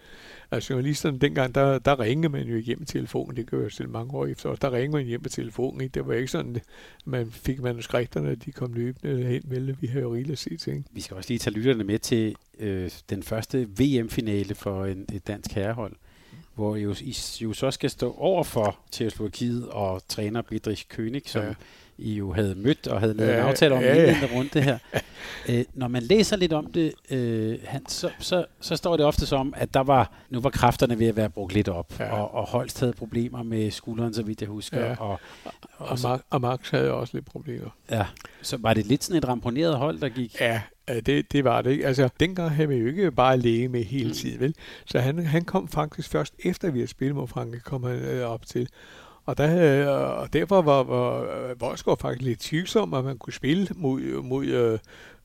Altså 0.54 0.72
journalisterne 0.72 1.18
dengang, 1.18 1.54
der, 1.54 1.78
der 1.78 2.00
ringede 2.00 2.28
man 2.28 2.46
jo 2.46 2.58
hjem 2.58 2.78
med 2.78 2.86
telefonen, 2.86 3.36
det 3.36 3.46
gør 3.46 3.62
jeg 3.62 3.72
selv 3.72 3.88
mange 3.88 4.14
år 4.14 4.26
efter, 4.26 4.48
og 4.48 4.62
der 4.62 4.72
ringede 4.72 4.96
man 4.96 5.06
hjem 5.06 5.20
med 5.22 5.30
telefonen, 5.30 5.80
ikke? 5.80 5.92
det 5.92 6.06
var 6.06 6.14
ikke 6.14 6.28
sådan, 6.28 6.60
man 7.04 7.30
fik 7.30 7.60
manuskripterne, 7.60 8.34
de 8.34 8.52
kom 8.52 8.72
løbende 8.72 9.24
hen 9.24 9.42
med, 9.44 9.74
vi 9.80 9.86
havde 9.86 10.02
jo 10.02 10.14
rigeligt 10.14 10.32
at 10.32 10.38
se 10.38 10.56
ting. 10.56 10.86
Vi 10.90 11.00
skal 11.00 11.16
også 11.16 11.30
lige 11.30 11.38
tage 11.38 11.54
lytterne 11.54 11.84
med 11.84 11.98
til 11.98 12.36
øh, 12.58 12.90
den 13.10 13.22
første 13.22 13.68
VM-finale 13.78 14.54
for 14.54 14.84
en, 14.84 15.06
et 15.12 15.26
dansk 15.26 15.52
herrehold, 15.52 15.92
hvor 16.54 16.76
jo, 16.76 16.94
I 17.00 17.16
jo 17.40 17.52
så 17.52 17.70
skal 17.70 17.90
stå 17.90 18.14
over 18.18 18.44
for 18.44 18.78
Tjekkoslovakiet 18.90 19.68
og 19.68 20.02
træner 20.08 20.42
Bedrich 20.42 20.86
König, 20.94 21.20
som 21.26 21.42
ja 21.42 21.54
i 21.98 22.14
jo 22.14 22.32
havde 22.32 22.54
mødt 22.54 22.86
og 22.86 23.00
havde 23.00 23.14
lavet 23.14 23.34
en 23.34 23.40
aftale 23.40 23.74
om 23.74 23.82
ja, 23.82 24.02
ja. 24.02 24.16
rundt 24.34 24.54
det 24.54 24.62
her. 24.62 24.78
øh, 25.48 25.64
når 25.74 25.88
man 25.88 26.02
læser 26.02 26.36
lidt 26.36 26.52
om 26.52 26.72
det, 26.72 26.92
øh, 27.10 27.58
han, 27.64 27.88
så, 27.88 28.10
så, 28.18 28.44
så 28.60 28.76
står 28.76 28.96
det 28.96 29.06
ofte 29.06 29.26
som, 29.26 29.54
at 29.56 29.74
der 29.74 29.80
var, 29.80 30.12
nu 30.30 30.40
var 30.40 30.50
kræfterne 30.50 30.98
ved 30.98 31.06
at 31.06 31.16
være 31.16 31.30
brugt 31.30 31.54
lidt 31.54 31.68
op, 31.68 32.00
ja. 32.00 32.16
og, 32.16 32.34
og 32.34 32.46
Holst 32.46 32.80
havde 32.80 32.92
problemer 32.92 33.42
med 33.42 33.70
skulderen, 33.70 34.14
så 34.14 34.22
vidt 34.22 34.40
jeg 34.40 34.48
husker. 34.48 34.86
Ja. 34.86 34.94
Og, 34.98 35.20
og, 35.44 35.88
og, 35.88 35.98
Mark, 36.02 36.20
og 36.30 36.40
Max 36.40 36.70
havde 36.70 36.92
også 36.92 37.16
lidt 37.16 37.26
problemer. 37.26 37.70
Ja, 37.90 38.06
så 38.42 38.56
var 38.60 38.74
det 38.74 38.86
lidt 38.86 39.04
sådan 39.04 39.18
et 39.18 39.28
ramponeret 39.28 39.76
hold, 39.76 40.00
der 40.00 40.08
gik? 40.08 40.40
Ja, 40.40 40.62
det, 41.06 41.32
det 41.32 41.44
var 41.44 41.62
det 41.62 41.70
ikke. 41.70 41.86
Altså, 41.86 42.08
dengang 42.20 42.50
havde 42.50 42.68
vi 42.68 42.76
jo 42.76 42.86
ikke 42.86 43.10
bare 43.10 43.36
læge 43.38 43.68
med 43.68 43.84
hele 43.84 44.08
mm. 44.08 44.14
tiden, 44.14 44.40
vel? 44.40 44.54
Så 44.86 44.98
han, 44.98 45.26
han 45.26 45.44
kom 45.44 45.68
faktisk 45.68 46.08
først 46.08 46.34
efter, 46.38 46.70
vi 46.70 46.78
havde 46.78 46.90
spillet 46.90 47.16
mod 47.16 47.28
Frankrig, 47.28 47.62
kom 47.62 47.84
han 47.84 47.98
øh, 47.98 48.26
op 48.26 48.46
til. 48.46 48.68
Og, 49.26 49.38
der, 49.38 49.80
øh, 49.80 50.20
og 50.20 50.32
derfor 50.32 50.62
var, 50.62 50.82
var 50.82 51.20
øh, 51.20 51.60
Voldskov 51.60 51.98
faktisk 51.98 52.22
lidt 52.22 52.40
tvivlsom, 52.40 52.94
at 52.94 53.04
man 53.04 53.18
kunne 53.18 53.32
spille 53.32 53.68
mod, 53.76 54.22
mod 54.22 54.46
øh, 54.46 54.78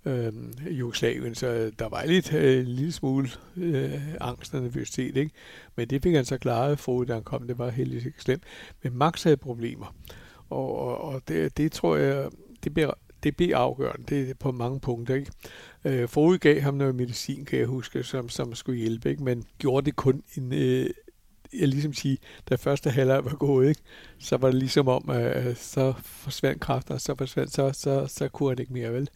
øh, 0.05 0.33
Jugoslavien, 0.79 1.35
så 1.35 1.71
der 1.79 1.89
var 1.89 2.05
lidt 2.05 2.33
øh, 2.33 2.59
en 2.59 2.65
lille 2.65 2.91
smule 2.91 3.29
øh, 3.57 4.15
angst 4.21 4.53
og 4.53 4.61
nervøsitet, 4.61 5.17
ikke? 5.17 5.31
Men 5.75 5.87
det 5.87 6.03
fik 6.03 6.15
han 6.15 6.25
så 6.25 6.37
klaret 6.37 6.79
for, 6.79 7.03
da 7.03 7.13
han 7.13 7.23
kom. 7.23 7.47
Det 7.47 7.57
var 7.57 7.69
heldigvis 7.69 8.05
ikke 8.05 8.21
slemt. 8.21 8.43
Men 8.83 8.97
Max 8.97 9.23
havde 9.23 9.37
problemer. 9.37 9.95
Og, 10.49 10.79
og, 10.79 11.01
og 11.01 11.21
det, 11.27 11.57
det 11.57 11.71
tror 11.71 11.95
jeg, 11.95 12.29
det 12.63 12.73
bliver, 12.73 12.91
det 13.23 13.35
bliver 13.35 13.57
afgørende. 13.57 14.05
Det 14.09 14.29
er 14.29 14.33
på 14.33 14.51
mange 14.51 14.79
punkter, 14.79 15.15
ikke? 15.15 15.31
Øh, 15.85 16.07
forud 16.07 16.37
gav 16.37 16.61
ham 16.61 16.73
noget 16.73 16.95
medicin, 16.95 17.45
kan 17.45 17.59
jeg 17.59 17.67
huske, 17.67 18.03
som, 18.03 18.29
som 18.29 18.55
skulle 18.55 18.79
hjælpe, 18.79 19.09
ikke? 19.09 19.23
men 19.23 19.45
gjorde 19.57 19.85
det 19.85 19.95
kun 19.95 20.23
en, 20.37 20.53
øh, 20.53 20.89
jeg 21.53 21.67
ligesom 21.67 21.93
sige, 21.93 22.17
da 22.49 22.55
første 22.55 22.89
halvleg 22.89 23.25
var 23.25 23.35
gået, 23.35 23.69
ikke, 23.69 23.81
så 24.19 24.37
var 24.37 24.47
det 24.47 24.59
ligesom 24.59 24.87
om, 24.87 25.09
at 25.09 25.57
så 25.57 25.93
forsvandt 26.03 26.61
kræfter, 26.61 26.97
så 26.97 27.15
forsvandt, 27.15 27.53
så, 27.53 27.71
så, 27.73 28.07
så 28.07 28.27
kunne 28.27 28.49
han 28.49 28.59
ikke 28.59 28.73
mere, 28.73 28.93
vel? 28.93 29.09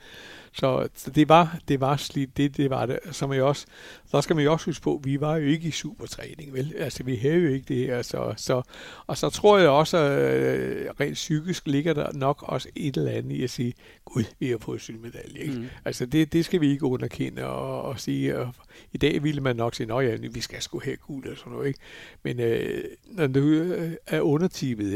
Så, 0.56 0.88
så 0.96 1.12
det 1.12 1.30
var, 1.30 1.60
det 1.68 1.80
var 1.80 1.98
slidt, 1.98 2.38
det, 2.38 2.58
det 2.58 2.70
var 2.70 2.86
det. 2.86 3.00
Som 3.12 3.34
jeg 3.34 3.44
også, 3.44 3.66
der 4.12 4.22
skal 4.22 4.36
man 4.36 4.46
jo 4.46 4.52
også 4.52 4.66
huske 4.66 4.84
på, 4.84 5.02
vi 5.04 5.22
var 5.22 5.36
jo 5.38 5.48
ikke 5.48 5.68
i 5.68 5.72
supertræning, 5.72 6.54
vel? 6.54 6.74
Altså, 6.78 7.04
vi 7.04 7.16
havde 7.16 7.36
jo 7.36 7.50
ikke 7.50 7.66
det 7.68 7.88
her, 7.88 8.02
så, 8.02 8.34
så 8.38 8.62
og 9.08 9.18
så 9.18 9.30
tror 9.30 9.58
jeg 9.58 9.70
også, 9.70 9.98
øh, 9.98 10.90
rent 11.00 11.14
psykisk 11.14 11.68
ligger 11.68 11.94
der 11.94 12.12
nok 12.14 12.44
også 12.48 12.70
et 12.76 12.98
eller 12.98 13.12
andet 13.12 13.32
i 13.32 13.44
at 13.44 13.50
sige, 13.50 13.74
gud, 14.06 14.24
vi 14.40 14.50
har 14.50 14.58
fået 14.58 14.82
sølvmedalje, 14.82 15.40
ikke? 15.40 15.54
Mm. 15.54 15.68
Altså, 15.86 16.06
det, 16.06 16.34
det 16.34 16.46
skal 16.46 16.62
vi 16.62 16.72
ikke 16.72 16.86
underkende 16.86 17.46
og, 17.46 17.82
og 17.82 18.00
sige, 18.00 18.40
og 18.40 18.54
i 18.94 18.98
dag 18.98 19.24
ville 19.24 19.42
man 19.42 19.56
nok 19.56 19.76
sige, 19.76 19.94
at 19.94 20.06
ja, 20.06 20.28
vi 20.32 20.42
skal 20.42 20.62
sgu 20.62 20.82
have 20.84 20.96
guld 20.96 21.28
og 21.28 21.38
sådan 21.38 21.54
noget, 21.54 21.68
ikke? 21.68 21.80
Men 22.24 22.40
øh, 22.40 22.84
når 23.06 23.28
du 23.28 23.40
øh, 23.40 23.92
er 24.08 24.22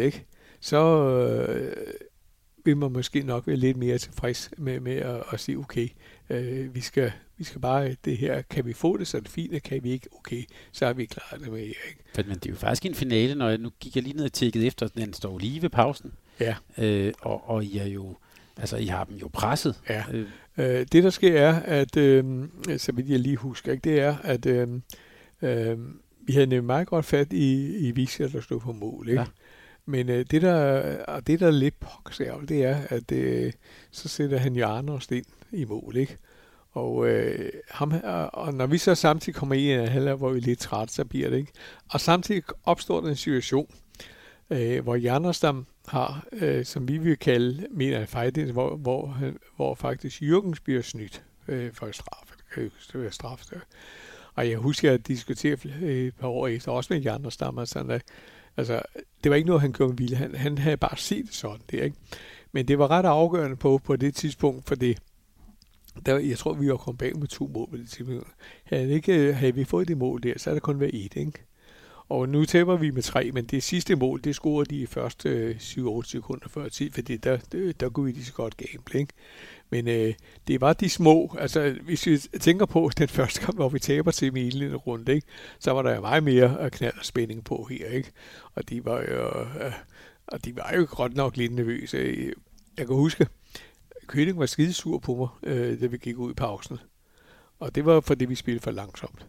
ikke? 0.06 0.26
Så, 0.60 1.10
øh, 1.50 1.74
vil 2.68 2.78
man 2.78 2.92
måske 2.92 3.24
nok 3.24 3.48
være 3.48 3.56
lidt 3.56 3.78
mere 3.78 3.98
tilfreds 3.98 4.50
med, 4.58 4.80
med 4.80 4.96
at, 4.96 5.24
at 5.32 5.40
sige, 5.40 5.58
okay, 5.58 5.88
øh, 6.30 6.76
vi, 6.76 6.82
skal, 6.82 7.12
vi 7.38 7.44
skal 7.44 7.62
bare 7.62 7.96
det 8.06 8.18
her, 8.18 8.42
kan 8.42 8.66
vi 8.66 8.74
få 8.74 8.98
det, 8.98 9.08
så 9.08 9.20
det 9.20 9.30
fint, 9.30 9.64
kan 9.64 9.84
vi 9.84 9.92
ikke, 9.92 10.08
okay, 10.18 10.44
så 10.72 10.86
er 10.86 10.94
vi 10.94 11.06
klar 11.06 11.38
det 11.40 11.52
med 11.52 11.62
Ikke? 11.62 12.04
For, 12.16 12.22
men 12.28 12.36
det 12.36 12.46
er 12.46 12.50
jo 12.50 12.56
faktisk 12.56 12.86
en 12.86 12.96
finale, 12.96 13.36
når 13.36 13.50
jeg, 13.50 13.58
nu 13.58 13.70
gik 13.80 13.96
jeg 13.96 14.04
lige 14.04 14.16
ned 14.16 14.26
og 14.26 14.34
tjekket 14.34 14.68
efter, 14.68 14.88
den 14.88 15.14
står 15.14 15.40
lige 15.40 15.62
ved 15.62 15.70
pausen. 15.70 16.14
Ja. 16.40 16.56
Øh, 16.78 17.14
og, 17.22 17.50
og 17.50 17.66
I 17.66 17.78
er 17.78 17.86
jo, 17.88 18.18
altså 18.58 18.78
I 18.78 18.86
har 18.86 19.04
dem 19.04 19.18
jo 19.18 19.30
presset. 19.34 19.82
Ja. 19.90 20.04
Øh. 20.12 20.28
Øh, 20.58 20.86
det 20.92 21.04
der 21.04 21.10
sker 21.10 21.42
er, 21.42 21.60
at, 21.60 21.98
øh, 21.98 22.48
så 22.78 22.92
vidt 22.92 23.10
jeg 23.10 23.20
lige 23.20 23.38
husker, 23.38 23.72
ikke, 23.72 23.90
det 23.90 24.00
er, 24.00 24.18
at 24.18 24.46
øh, 24.46 24.68
øh, 25.42 25.78
vi 26.22 26.34
havde 26.34 26.48
nemlig 26.48 26.64
meget 26.64 26.88
godt 26.88 27.06
fat 27.06 27.34
i, 27.34 27.78
i 27.88 27.92
Visser, 27.92 28.28
der 28.28 28.42
stod 28.42 28.60
på 28.60 28.72
mål. 28.72 29.10
Ikke? 29.10 29.22
Ja. 29.22 29.28
Men 29.88 30.10
øh, 30.10 30.26
det, 30.32 30.42
der, 30.42 31.20
det, 31.20 31.40
der 31.40 31.48
er 31.48 31.52
lidt 31.52 31.80
pokkesærligt, 31.80 32.50
det 32.50 32.64
er, 32.64 32.78
at 32.90 33.12
øh, 33.12 33.54
så 33.92 34.08
sætter 34.08 34.38
han 34.38 34.56
Jarnos 34.56 35.08
ind 35.12 35.26
i 35.52 35.66
mål, 35.66 35.96
ikke? 35.96 36.18
Og, 36.72 37.08
øh, 37.08 37.52
ham, 37.70 37.94
og 38.34 38.54
når 38.54 38.68
vi 38.68 38.78
så 38.78 38.96
samtidig 38.96 39.36
kommer 39.36 39.56
i 39.56 39.74
en 39.74 39.88
halvleg, 39.88 40.16
hvor 40.16 40.30
vi 40.30 40.38
er 40.38 40.42
lidt 40.42 40.60
træt, 40.60 40.92
så 40.92 41.06
bliver 41.06 41.30
det 41.30 41.38
ikke. 41.38 41.52
Og 41.90 42.02
samtidig 42.02 42.44
opstår 42.64 43.02
der 43.02 43.10
en 43.10 43.16
situation, 43.16 43.76
øh, 44.50 44.84
hvor 44.84 44.96
Jarnosdam, 44.96 45.66
har, 45.88 46.26
øh, 46.32 46.66
som 46.66 46.88
vi 46.88 46.98
vil 46.98 47.18
kalde, 47.18 47.68
mener 47.72 48.00
jeg 48.00 48.10
fejl, 48.10 48.52
hvor, 48.52 48.76
hvor, 48.76 49.18
hvor 49.56 49.76
faktisk 49.76 50.22
Jürgens 50.22 50.62
bliver 50.64 50.82
snydt 50.82 51.24
øh, 51.48 51.74
for 51.74 51.92
straf. 51.92 52.34
Det 52.38 52.46
kan 52.54 52.64
jo. 53.54 53.60
Og 54.36 54.50
jeg 54.50 54.58
husker 54.58 54.94
at 54.94 55.08
diskutere 55.08 55.58
øh, 55.82 56.08
et 56.08 56.16
par 56.16 56.28
år 56.28 56.48
efter, 56.48 56.72
også 56.72 56.94
med 56.94 57.02
de 57.02 57.10
og 57.58 57.68
sådan 57.68 57.92
at, 57.92 58.02
altså, 58.58 58.82
det 59.24 59.30
var 59.30 59.36
ikke 59.36 59.48
noget, 59.48 59.62
han 59.62 59.74
gjorde 59.74 59.90
med 59.90 59.98
vilje. 59.98 60.16
Han, 60.16 60.36
han 60.36 60.58
havde 60.58 60.78
bare 60.78 60.98
set 60.98 61.26
det 61.26 61.34
sådan, 61.34 61.62
det 61.72 61.84
ikke? 61.84 61.98
Men 62.52 62.68
det 62.68 62.80
var 62.80 62.92
ret 62.92 63.06
afgørende 63.06 63.56
på, 63.56 63.78
på 63.84 63.96
det 63.96 64.16
tidspunkt, 64.16 64.68
for 64.68 64.76
det, 64.76 64.98
der, 66.06 66.18
jeg 66.18 66.38
tror, 66.38 66.54
vi 66.54 66.70
var 66.70 66.78
kommet 66.78 67.00
bag 67.00 67.20
med 67.20 67.28
to 67.28 67.48
mål 67.54 67.70
på 67.70 67.78
det 67.78 67.90
tidspunkt. 67.90 68.28
Havde, 68.64 68.94
ikke, 68.94 69.14
øh, 69.14 69.36
havde 69.36 69.56
vi 69.56 69.64
fået 69.64 69.88
det 69.88 69.98
mål 69.98 70.24
der, 70.24 70.34
så 70.38 70.50
er 70.50 70.54
der 70.54 70.62
kun 70.62 70.80
været 70.80 71.06
et, 71.06 71.16
ikke? 71.16 71.44
Og 72.10 72.30
nu 72.30 72.46
taber 72.46 72.78
vi 72.78 72.92
med 72.92 73.02
tre, 73.02 73.32
men 73.32 73.46
det 73.46 73.64
sidste 73.64 73.96
mål, 73.96 74.22
det 74.24 74.36
scorede 74.36 74.70
de 74.70 74.82
i 74.82 74.86
første 74.86 75.30
øh, 75.30 75.56
7-8 75.56 76.04
sekunder 76.04 76.50
før 76.50 76.70
tid, 76.70 76.92
fordi 76.92 77.18
der, 77.18 77.38
der, 77.52 77.74
der 77.74 77.90
kunne 77.90 78.06
vi 78.06 78.12
lige 78.12 78.26
så 78.26 78.34
godt 78.34 78.58
gamble, 78.58 79.00
ikke? 79.00 79.14
Men 79.70 79.88
øh, 79.88 80.14
det 80.48 80.62
var 80.62 80.74
de 80.74 80.90
små, 80.90 81.36
altså 81.40 81.76
hvis 81.84 82.06
vi 82.06 82.18
tænker 82.18 82.66
på 82.66 82.92
den 82.98 83.08
første 83.18 83.40
kamp, 83.42 83.58
hvor 83.58 83.70
vi 83.70 83.80
taber 83.80 84.12
til 84.12 84.28
Emil 84.28 84.46
indledende 84.46 84.78
runde, 84.78 85.14
ikke? 85.14 85.28
så 85.60 85.72
var 85.72 85.82
der 85.82 85.96
jo 85.96 86.02
meget 86.02 86.24
mere 86.24 86.58
øh, 86.62 86.72
knald 86.72 86.98
og 87.00 87.06
spænding 87.06 87.44
på 87.44 87.68
her, 87.70 87.88
ikke? 87.88 88.12
Og 88.56 88.70
de 88.70 88.86
var 88.86 89.02
jo, 89.02 89.42
øh, 89.66 89.74
og 90.28 90.46
de 90.46 90.56
var 90.56 90.74
jo 90.76 90.88
godt 90.90 91.16
nok 91.16 91.38
lidt 91.38 91.54
nervøse. 91.54 91.98
Jeg 92.78 92.88
kan 92.88 92.96
huske, 92.96 93.28
Køling 94.08 94.40
var 94.40 94.46
skidesur 94.46 95.00
på 95.00 95.16
mig, 95.16 95.28
øh, 95.44 95.82
da 95.82 95.86
vi 95.86 95.98
gik 95.98 96.18
ud 96.18 96.32
i 96.32 96.34
pausen. 96.34 96.78
Og 97.60 97.76
det 97.76 97.86
var 97.86 98.02
fordi, 98.02 98.26
vi 98.26 98.36
spillede 98.36 98.64
for 98.64 98.72
langsomt. 98.72 99.28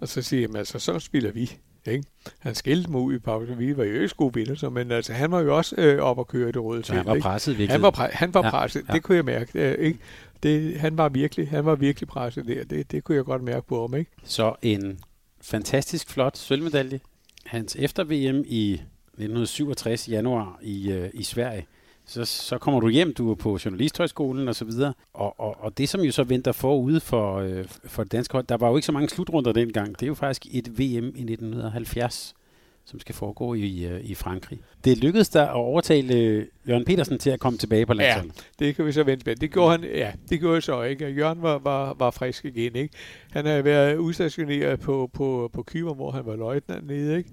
Og 0.00 0.08
så 0.08 0.22
siger 0.22 0.48
jeg, 0.48 0.56
altså, 0.56 0.78
så 0.78 0.98
spiller 0.98 1.32
vi. 1.32 1.58
Ikke? 1.86 2.04
Han 2.38 2.54
skældte 2.54 2.90
mig 2.90 3.00
ud 3.00 3.14
i 3.14 3.18
pausen. 3.18 3.58
Vi 3.58 3.76
var 3.76 3.84
jo 3.84 4.00
ikke 4.02 4.14
gode 4.14 4.34
vinder, 4.34 4.70
men 4.70 4.90
altså, 4.90 5.12
han 5.12 5.30
var 5.30 5.40
jo 5.40 5.56
også 5.56 5.74
øh, 5.78 5.98
op 5.98 6.18
og 6.18 6.28
køre 6.28 6.46
det 6.46 6.64
røde 6.64 6.84
Så 6.84 6.94
han 6.94 7.06
var 7.06 7.18
presset 7.18 7.58
virkelig. 7.58 7.72
Han 7.72 7.82
var, 7.82 7.90
pre- 7.90 8.16
han 8.16 8.34
var 8.34 8.44
ja, 8.44 8.50
presset, 8.50 8.84
ja. 8.88 8.92
det 8.92 9.02
kunne 9.02 9.16
jeg 9.16 9.24
mærke. 9.24 9.58
Øh, 9.58 9.78
ikke? 9.78 9.98
Det, 10.42 10.80
han 10.80 10.98
var 10.98 11.08
virkelig, 11.08 11.48
han 11.48 11.64
var 11.64 11.74
virkelig 11.74 12.08
presset 12.08 12.46
der. 12.46 12.64
Det, 12.64 12.92
det 12.92 13.04
kunne 13.04 13.16
jeg 13.16 13.24
godt 13.24 13.42
mærke 13.42 13.66
på 13.66 13.80
ham, 13.80 13.94
ikke? 13.94 14.10
Så 14.24 14.54
en 14.62 15.00
fantastisk 15.40 16.10
flot 16.10 16.36
sølvmedalje. 16.36 17.00
Hans 17.46 17.76
efter 17.76 18.04
VM 18.04 18.44
i 18.46 18.72
1967 18.72 20.08
januar 20.08 20.58
i, 20.62 20.90
øh, 20.90 21.10
i 21.14 21.22
Sverige. 21.22 21.66
Så, 22.10 22.24
så 22.24 22.58
kommer 22.58 22.80
du 22.80 22.88
hjem, 22.88 23.14
du 23.14 23.30
er 23.30 23.34
på 23.34 23.58
Journalisthøjskolen 23.64 24.48
og 24.48 24.54
så 24.54 24.64
videre. 24.64 24.94
Og, 25.12 25.40
og, 25.40 25.56
og 25.60 25.78
det, 25.78 25.88
som 25.88 26.00
jo 26.00 26.12
så 26.12 26.24
venter 26.24 26.52
forude 26.52 27.00
for, 27.00 27.36
øh, 27.36 27.64
for 27.84 28.02
det 28.02 28.12
danske 28.12 28.32
hold, 28.32 28.46
der 28.46 28.56
var 28.56 28.68
jo 28.68 28.76
ikke 28.76 28.86
så 28.86 28.92
mange 28.92 29.08
slutrunder 29.08 29.52
dengang. 29.52 30.00
Det 30.00 30.02
er 30.02 30.06
jo 30.06 30.14
faktisk 30.14 30.46
et 30.50 30.78
VM 30.78 31.06
i 31.16 31.22
1970, 31.22 32.34
som 32.84 33.00
skal 33.00 33.14
foregå 33.14 33.54
i, 33.54 33.84
øh, 33.84 34.00
i 34.00 34.14
Frankrig. 34.14 34.58
Det 34.84 34.98
lykkedes 34.98 35.28
der 35.28 35.46
at 35.46 35.54
overtale 35.54 36.14
øh, 36.14 36.46
Jørgen 36.68 36.84
Petersen 36.84 37.18
til 37.18 37.30
at 37.30 37.40
komme 37.40 37.58
tilbage 37.58 37.86
på 37.86 37.94
landsholdet. 37.94 38.46
Ja, 38.60 38.64
det 38.64 38.76
kan 38.76 38.86
vi 38.86 38.92
så 38.92 39.02
vente 39.02 39.26
med. 39.26 39.36
Det 39.36 39.52
gjorde 39.52 39.70
han, 39.70 39.84
ja, 39.84 40.12
det 40.30 40.40
gjorde 40.40 40.60
så 40.60 40.82
ikke. 40.82 41.08
Jørgen 41.08 41.42
var, 41.42 41.58
var, 41.58 41.94
var 41.98 42.10
frisk 42.10 42.44
igen, 42.44 42.76
ikke? 42.76 42.94
Han 43.30 43.46
havde 43.46 43.64
været 43.64 43.96
udstationeret 43.96 44.80
på, 44.80 45.10
på, 45.12 45.50
på 45.52 45.62
Kyber, 45.62 45.94
hvor 45.94 46.10
han 46.10 46.26
var 46.26 46.36
løjtnant 46.36 46.86
nede, 46.86 47.18
ikke? 47.18 47.30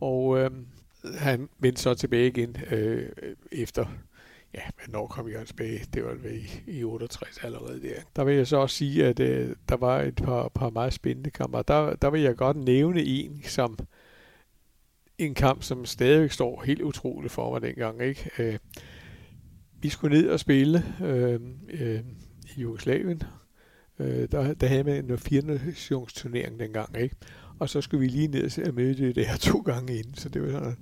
Og 0.00 0.38
øh, 0.38 0.50
han 1.18 1.48
vendte 1.58 1.82
så 1.82 1.94
tilbage 1.94 2.26
igen 2.26 2.56
øh, 2.70 3.08
efter 3.52 3.86
ja, 4.54 4.60
hvornår 4.84 5.06
kom 5.06 5.28
jeg 5.28 5.46
tilbage? 5.46 5.86
Det 5.94 6.04
var 6.04 6.14
vel 6.14 6.44
i, 6.66 6.78
i 6.78 6.84
68 6.84 7.38
allerede 7.42 7.82
der. 7.82 7.94
Der 8.16 8.24
vil 8.24 8.34
jeg 8.34 8.46
så 8.46 8.56
også 8.56 8.76
sige, 8.76 9.06
at 9.06 9.20
øh, 9.20 9.56
der 9.68 9.76
var 9.76 10.00
et 10.00 10.14
par, 10.14 10.48
par 10.48 10.70
meget 10.70 10.92
spændende 10.92 11.30
kampe. 11.30 11.62
Der, 11.68 11.94
der 11.94 12.10
vil 12.10 12.20
jeg 12.20 12.36
godt 12.36 12.56
nævne 12.56 13.04
en, 13.04 13.42
som 13.44 13.78
en 15.18 15.34
kamp, 15.34 15.62
som 15.62 15.84
stadigvæk 15.84 16.30
står 16.30 16.62
helt 16.62 16.82
utroligt 16.82 17.32
for 17.32 17.50
mig 17.52 17.62
dengang. 17.62 18.02
Ikke? 18.02 18.30
Øh, 18.38 18.58
vi 19.82 19.88
skulle 19.88 20.16
ned 20.16 20.28
og 20.28 20.40
spille 20.40 20.84
øh, 21.02 21.40
øh, 21.68 22.00
i 22.56 22.60
Jugoslavien. 22.60 23.22
Øh, 23.98 24.28
der, 24.32 24.54
der 24.54 24.66
havde 24.66 24.84
man 24.84 25.10
en 25.10 25.18
4 25.18 26.06
turnering 26.06 26.60
dengang. 26.60 26.96
Ikke? 26.98 27.16
Og 27.58 27.68
så 27.68 27.80
skulle 27.80 28.00
vi 28.00 28.06
lige 28.06 28.28
ned 28.28 28.66
og 28.68 28.74
møde 28.74 28.94
det 28.94 29.16
der 29.16 29.36
to 29.36 29.58
gange 29.58 29.98
inden. 29.98 30.14
Så 30.14 30.28
det 30.28 30.42
var 30.42 30.50
sådan, 30.50 30.76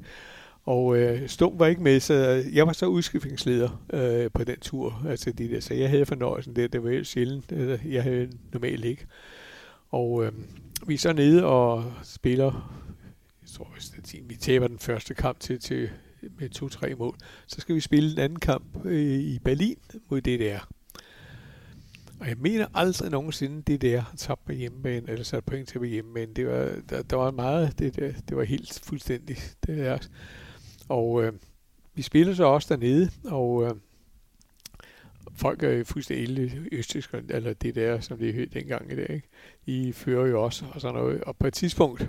og 0.68 0.98
øh, 0.98 1.28
Stum 1.28 1.59
var 1.59 1.66
ikke 1.66 1.83
med, 1.83 2.00
så 2.00 2.14
jeg 2.52 2.66
var 2.66 2.72
så 2.72 2.87
udskiftningsleder 2.87 3.85
øh, 3.92 4.31
på 4.35 4.44
den 4.44 4.61
tur. 4.61 5.02
Altså 5.09 5.33
de 5.33 5.48
der, 5.48 5.61
så 5.61 5.74
jeg 5.74 5.90
havde 5.90 6.07
fornøjelsen 6.07 6.57
der. 6.57 6.68
Det 6.68 6.85
var 6.85 6.90
helt 6.90 7.07
sjældent. 7.07 7.52
Øh, 7.52 7.78
jeg 7.85 8.02
havde 8.02 8.31
normalt 8.52 8.85
ikke. 8.85 9.07
Og 9.90 10.24
øh, 10.24 10.33
vi 10.87 10.94
er 10.94 10.98
så 10.98 11.12
nede 11.12 11.44
og 11.44 11.92
spiller, 12.02 12.81
jeg 13.42 13.48
tror, 13.48 13.68
vi 14.28 14.37
taber 14.37 14.68
den 14.68 14.78
første 14.78 15.14
kamp 15.14 15.40
til, 15.40 15.61
til 15.61 15.90
med 16.38 16.48
to-tre 16.48 16.94
mål. 16.94 17.16
Så 17.46 17.61
skal 17.61 17.74
vi 17.74 17.81
spille 17.81 18.12
en 18.12 18.18
anden 18.18 18.38
kamp 18.38 18.85
øh, 18.85 19.18
i 19.18 19.38
Berlin 19.44 19.78
mod 20.09 20.20
DDR. 20.20 20.68
Og 22.20 22.28
jeg 22.28 22.37
mener 22.38 22.66
aldrig 22.74 23.11
nogensinde, 23.11 23.62
det 23.62 23.83
der 23.83 24.00
har 24.00 24.16
tabt 24.16 24.44
på 24.44 24.52
hjemmebane, 24.52 25.11
eller 25.11 25.24
sat 25.24 25.44
point 25.44 25.68
til 25.68 25.78
på 25.78 25.85
hjemmebane. 25.85 26.35
Det 26.35 26.46
var, 26.46 26.70
der, 26.90 27.02
der 27.02 27.16
var 27.16 27.31
meget, 27.31 27.78
det, 27.78 27.96
der, 27.96 28.12
det 28.28 28.37
var 28.37 28.44
helt 28.44 28.81
fuldstændigt. 28.85 29.57
Det 29.66 29.87
er, 29.87 29.98
og 30.88 31.24
øh, 31.24 31.33
vi 31.94 32.03
spillede 32.03 32.37
så 32.37 32.44
også 32.44 32.74
dernede, 32.74 33.11
og 33.24 33.64
øh, 33.64 33.74
folk 35.35 35.62
er 35.62 35.70
jo 35.70 35.85
fuldstændig 35.85 36.68
østisk, 36.72 37.14
eller 37.14 37.53
det 37.53 37.74
der, 37.74 38.01
som 38.01 38.18
det 38.18 38.35
hed 38.35 38.46
dengang 38.46 38.92
i 38.92 38.96
dag. 38.96 39.11
Ikke? 39.11 39.29
I 39.66 39.92
fører 39.92 40.27
jo 40.27 40.44
også 40.44 40.64
og 40.72 40.81
sådan 40.81 40.94
noget. 40.94 41.24
Og 41.24 41.37
på 41.37 41.46
et 41.46 41.55
tidspunkt, 41.55 42.09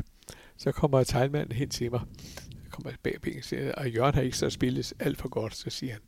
så 0.58 0.72
kommer 0.72 1.04
tegnmanden 1.04 1.56
hen 1.56 1.70
til 1.70 1.92
mig. 1.92 2.02
Så 2.64 2.70
kommer 2.70 2.92
bag 3.04 3.38
og 3.38 3.44
siger, 3.44 3.72
at 3.76 3.96
Jørgen 3.96 4.16
har 4.16 4.22
ikke 4.22 4.38
så 4.38 4.50
spillet 4.50 4.94
alt 5.00 5.18
for 5.18 5.30
godt. 5.30 5.56
Så 5.56 5.70
siger 5.70 5.94
han, 5.94 6.02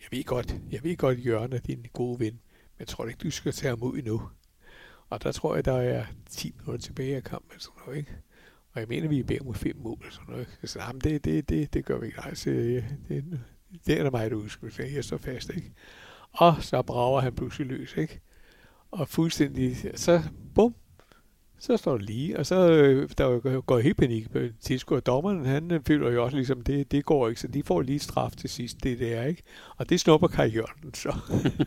jeg 0.00 0.18
ved 0.18 0.24
godt, 0.24 0.56
jeg 0.70 0.84
ved 0.84 0.96
godt, 0.96 1.26
Jørgen 1.26 1.52
er 1.52 1.58
din 1.58 1.86
gode 1.92 2.20
ven, 2.20 2.40
men 2.78 2.86
tror 2.86 3.04
tror 3.04 3.08
ikke, 3.08 3.18
du 3.22 3.30
skal 3.30 3.52
tage 3.52 3.68
ham 3.68 3.82
ud 3.82 3.98
endnu. 3.98 4.22
Og 5.10 5.22
der 5.22 5.32
tror 5.32 5.54
jeg, 5.54 5.64
der 5.64 5.76
er 5.76 6.04
10 6.30 6.54
minutter 6.58 6.86
tilbage 6.86 7.16
af 7.16 7.24
kampen. 7.24 7.60
Sådan 7.60 7.80
noget, 7.86 7.98
ikke? 7.98 8.12
Og 8.76 8.80
jeg 8.80 8.88
mener, 8.88 9.08
vi 9.08 9.18
er 9.18 9.24
bag 9.24 9.38
mod 9.44 9.54
fem 9.54 9.76
mål 9.76 10.02
og 10.06 10.12
sådan 10.12 10.26
noget. 10.28 10.58
Så 10.64 10.78
jamen, 10.80 11.00
det, 11.00 11.24
det, 11.24 11.48
det, 11.48 11.74
det 11.74 11.84
gør 11.84 11.98
vi 11.98 12.06
ikke. 12.06 12.24
Altså, 12.24 12.50
det, 12.50 13.40
det 13.86 13.98
er 13.98 14.02
der 14.02 14.10
mig, 14.10 14.30
der 14.30 14.70
Så 14.70 14.82
Jeg 14.82 15.04
står 15.04 15.16
fast, 15.16 15.50
ikke? 15.54 15.72
Og 16.32 16.54
så 16.60 16.82
brager 16.82 17.20
han 17.20 17.34
pludselig 17.34 17.66
løs, 17.66 17.96
ikke? 17.96 18.20
Og 18.90 19.08
fuldstændig, 19.08 19.76
så 19.94 20.22
bum, 20.54 20.74
så 21.58 21.76
står 21.76 21.96
det 21.96 22.06
lige, 22.06 22.38
og 22.38 22.46
så 22.46 22.70
øh, 22.70 23.08
der 23.18 23.60
går 23.60 23.78
helt 23.78 23.96
panik 23.96 24.30
på 24.32 24.38
tilskuer. 24.60 24.98
Og 24.98 25.06
dommeren, 25.06 25.44
han 25.44 25.70
øh, 25.70 25.80
føler 25.86 26.10
jo 26.10 26.24
også 26.24 26.36
ligesom, 26.36 26.60
det, 26.60 26.92
det 26.92 27.04
går 27.04 27.28
ikke, 27.28 27.40
så 27.40 27.48
de 27.48 27.62
får 27.62 27.82
lige 27.82 27.98
straf 27.98 28.32
til 28.36 28.50
sidst, 28.50 28.84
det 28.84 28.98
der, 28.98 29.22
ikke? 29.22 29.42
Og 29.76 29.88
det 29.88 30.00
snupper 30.00 30.28
Kai 30.28 30.48
Jørgen 30.48 30.94
så. 30.94 31.16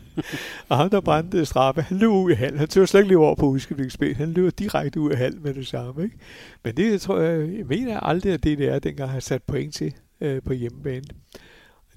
og 0.68 0.76
ham, 0.76 0.90
der 0.90 1.00
brændte 1.00 1.44
straffe, 1.44 1.82
han 1.82 1.98
løb 1.98 2.10
ud 2.10 2.30
i 2.30 2.34
hal. 2.34 2.58
Han 2.58 2.68
tør 2.68 2.84
slet 2.84 3.00
ikke 3.00 3.08
leve 3.08 3.26
over 3.26 3.34
på 3.34 3.46
udskiftningsspil. 3.46 4.14
Han 4.14 4.32
løber 4.32 4.50
direkte 4.50 5.00
ud 5.00 5.12
i 5.12 5.14
hal 5.14 5.40
med 5.40 5.54
det 5.54 5.66
samme, 5.66 6.04
ikke? 6.04 6.16
Men 6.64 6.76
det 6.76 7.00
tror 7.00 7.20
jeg, 7.20 7.58
jeg 7.58 7.66
mener 7.66 8.00
aldrig, 8.00 8.32
at 8.32 8.44
det 8.44 8.58
der 8.58 8.78
dengang 8.78 9.10
har 9.10 9.20
sat 9.20 9.42
point 9.42 9.74
til 9.74 9.94
øh, 10.20 10.42
på 10.42 10.52
hjemmebane. 10.52 11.04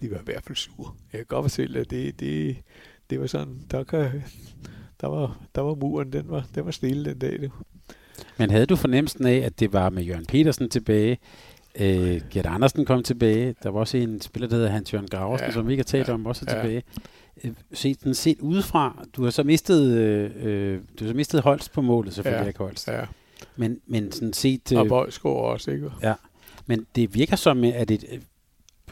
De 0.01 0.11
var 0.11 0.17
i 0.17 0.23
hvert 0.25 0.43
fald 0.43 0.55
sure. 0.55 0.91
Jeg 1.13 1.17
kan 1.17 1.25
godt 1.25 1.43
fortælle, 1.43 1.79
at 1.79 1.89
det, 1.89 2.19
det, 2.19 2.57
det 3.09 3.19
var 3.19 3.27
sådan, 3.27 3.59
der, 3.71 3.83
kan, 3.83 4.23
der, 5.01 5.07
var, 5.07 5.45
der 5.55 5.61
var 5.61 5.75
muren, 5.75 6.13
den 6.13 6.25
var, 6.29 6.45
den 6.55 6.65
var 6.65 6.71
stille 6.71 7.05
den 7.05 7.19
dag. 7.19 7.39
Det. 7.39 7.51
Men 8.37 8.49
havde 8.49 8.65
du 8.65 8.75
fornemmelsen 8.75 9.25
af, 9.25 9.37
at 9.37 9.59
det 9.59 9.73
var 9.73 9.89
med 9.89 10.03
Jørgen 10.03 10.25
Petersen 10.25 10.69
tilbage, 10.69 11.17
øh, 11.79 12.21
Gert 12.31 12.45
Andersen 12.45 12.85
kom 12.85 13.03
tilbage, 13.03 13.55
der 13.63 13.69
var 13.69 13.79
også 13.79 13.97
en 13.97 14.21
spiller, 14.21 14.49
der 14.49 14.55
hedder 14.55 14.69
Hans 14.69 14.93
Jørgen 14.93 15.07
Graversen, 15.07 15.47
ja, 15.47 15.53
som 15.53 15.67
vi 15.67 15.73
ikke 15.73 15.81
har 15.81 15.85
talt 15.85 16.07
ja, 16.07 16.13
om, 16.13 16.25
også 16.25 16.45
ja. 16.47 16.53
tilbage. 16.53 16.83
Øh, 17.43 17.51
set, 17.73 18.03
den 18.03 18.13
set 18.13 18.39
udefra, 18.39 19.05
du 19.15 19.23
har 19.23 19.31
så 19.31 19.43
mistet, 19.43 19.97
øh, 19.97 20.31
øh, 20.35 20.79
du 20.99 21.03
har 21.03 21.11
så 21.11 21.15
mistet 21.15 21.41
Holst 21.41 21.71
på 21.71 21.81
målet, 21.81 22.13
selvfølgelig 22.13 22.43
ja, 22.43 22.47
ikke 22.47 22.59
Holst. 22.59 22.87
Ja. 22.87 23.01
Men, 23.55 23.79
men 23.87 24.11
sådan 24.11 24.33
set... 24.33 24.71
Øh, 24.71 24.79
og 24.79 24.87
Bøjsgaard 24.87 25.35
også, 25.35 25.71
ikke? 25.71 25.91
Ja, 26.03 26.13
men 26.65 26.85
det 26.95 27.15
virker 27.15 27.35
som, 27.35 27.63
at 27.63 27.89
det 27.89 28.03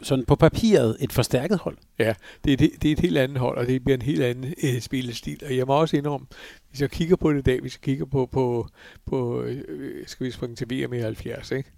sådan 0.04 0.26
på 0.26 0.36
papiret 0.36 0.98
et 1.00 1.14
forstærket 1.14 1.58
hold. 1.58 1.78
Ja, 2.00 2.14
det 2.44 2.54
er, 2.54 2.58
det, 2.58 2.72
det 2.82 2.88
er 2.88 2.92
et 2.92 3.00
helt 3.00 3.18
andet 3.18 3.38
hold, 3.38 3.58
og 3.58 3.68
det 3.68 3.84
bliver 3.84 3.98
en 3.98 4.02
helt 4.02 4.24
anden 4.24 4.54
øh, 4.64 4.82
spillestil. 4.82 5.42
Og 5.46 5.58
jeg 5.58 5.68
må 5.68 5.74
også 5.74 5.98
indrømme, 5.98 6.28
hvis 6.70 6.82
jeg 6.82 6.92
kigger 6.92 7.16
på 7.16 7.34
det 7.34 7.40
i 7.40 7.42
dag, 7.42 7.62
hvis 7.62 7.76
jeg 7.76 7.82
kigger 7.82 8.06
på, 8.06 8.26
på, 8.26 8.68
på 9.06 9.44
øh, 9.44 10.08
skal 10.08 10.26
vi 10.26 10.32
springe 10.32 10.56
til 10.56 10.68
VM 10.70 10.94
i 10.94 11.00
70, 11.00 11.52
ikke? 11.52 11.72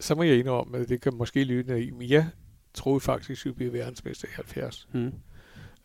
så 0.00 0.14
må 0.14 0.22
jeg 0.22 0.38
indrømme, 0.38 0.78
at 0.78 0.88
det 0.88 1.00
kan 1.00 1.14
måske 1.14 1.44
lyde 1.44 1.84
i, 1.84 1.90
men 1.90 2.10
jeg 2.10 2.26
troede 2.74 3.00
faktisk, 3.00 3.46
at 3.46 3.50
vi 3.50 3.54
bliver 3.54 3.72
verdensmester 3.72 4.28
i 4.28 4.32
70. 4.34 4.88
Hmm. 4.92 5.12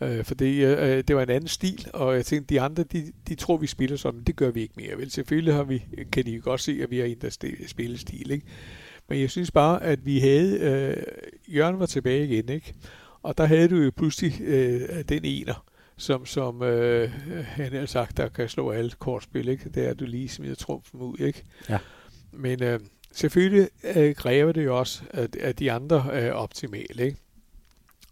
Øh, 0.01 0.25
for 0.25 0.35
det, 0.35 0.77
øh, 0.79 1.03
det 1.07 1.15
var 1.15 1.23
en 1.23 1.29
anden 1.29 1.47
stil, 1.47 1.87
og 1.93 2.15
jeg 2.15 2.25
tænkte, 2.25 2.53
de 2.53 2.61
andre, 2.61 2.83
de, 2.83 3.11
de 3.27 3.35
tror, 3.35 3.57
vi 3.57 3.67
spiller 3.67 3.97
sådan. 3.97 4.23
Det 4.23 4.35
gør 4.35 4.51
vi 4.51 4.61
ikke 4.61 4.73
mere. 4.77 4.97
Vel, 4.97 5.11
selvfølgelig 5.11 5.53
har 5.53 5.63
vi, 5.63 5.83
kan 6.11 6.25
de 6.25 6.39
godt 6.39 6.61
se, 6.61 6.79
at 6.83 6.91
vi 6.91 6.97
har 6.97 7.05
ændret 7.05 7.37
spillestil. 7.67 8.31
Ikke? 8.31 8.45
Men 9.11 9.21
jeg 9.21 9.29
synes 9.29 9.51
bare, 9.51 9.83
at 9.83 10.05
vi 10.05 10.19
havde... 10.19 10.59
Øh, 10.59 11.03
Jørgen 11.55 11.79
var 11.79 11.85
tilbage 11.85 12.27
igen, 12.27 12.49
ikke? 12.49 12.73
Og 13.23 13.37
der 13.37 13.45
havde 13.45 13.67
du 13.67 13.75
jo 13.75 13.91
pludselig 13.97 14.41
øh, 14.41 15.03
den 15.09 15.25
ener, 15.25 15.65
som, 15.97 16.25
som 16.25 16.63
øh, 16.63 17.11
han 17.43 17.73
har 17.73 17.85
sagt, 17.85 18.17
der 18.17 18.29
kan 18.29 18.49
slå 18.49 18.71
alle 18.71 18.91
kortspil, 18.99 19.47
ikke? 19.47 19.69
Det 19.69 19.87
er, 19.87 19.93
du 19.93 20.05
lige 20.05 20.29
smider 20.29 20.55
trumfen 20.55 21.01
ud, 21.01 21.17
ikke? 21.19 21.43
Ja. 21.69 21.77
Men 22.31 22.63
øh, 22.63 22.79
Selvfølgelig 23.13 23.69
øh, 23.95 24.15
kræver 24.15 24.51
det 24.51 24.65
jo 24.65 24.79
også, 24.79 25.01
at, 25.09 25.35
at 25.35 25.59
de 25.59 25.71
andre 25.71 26.13
er 26.13 26.31
optimale, 26.31 27.05
ikke? 27.05 27.17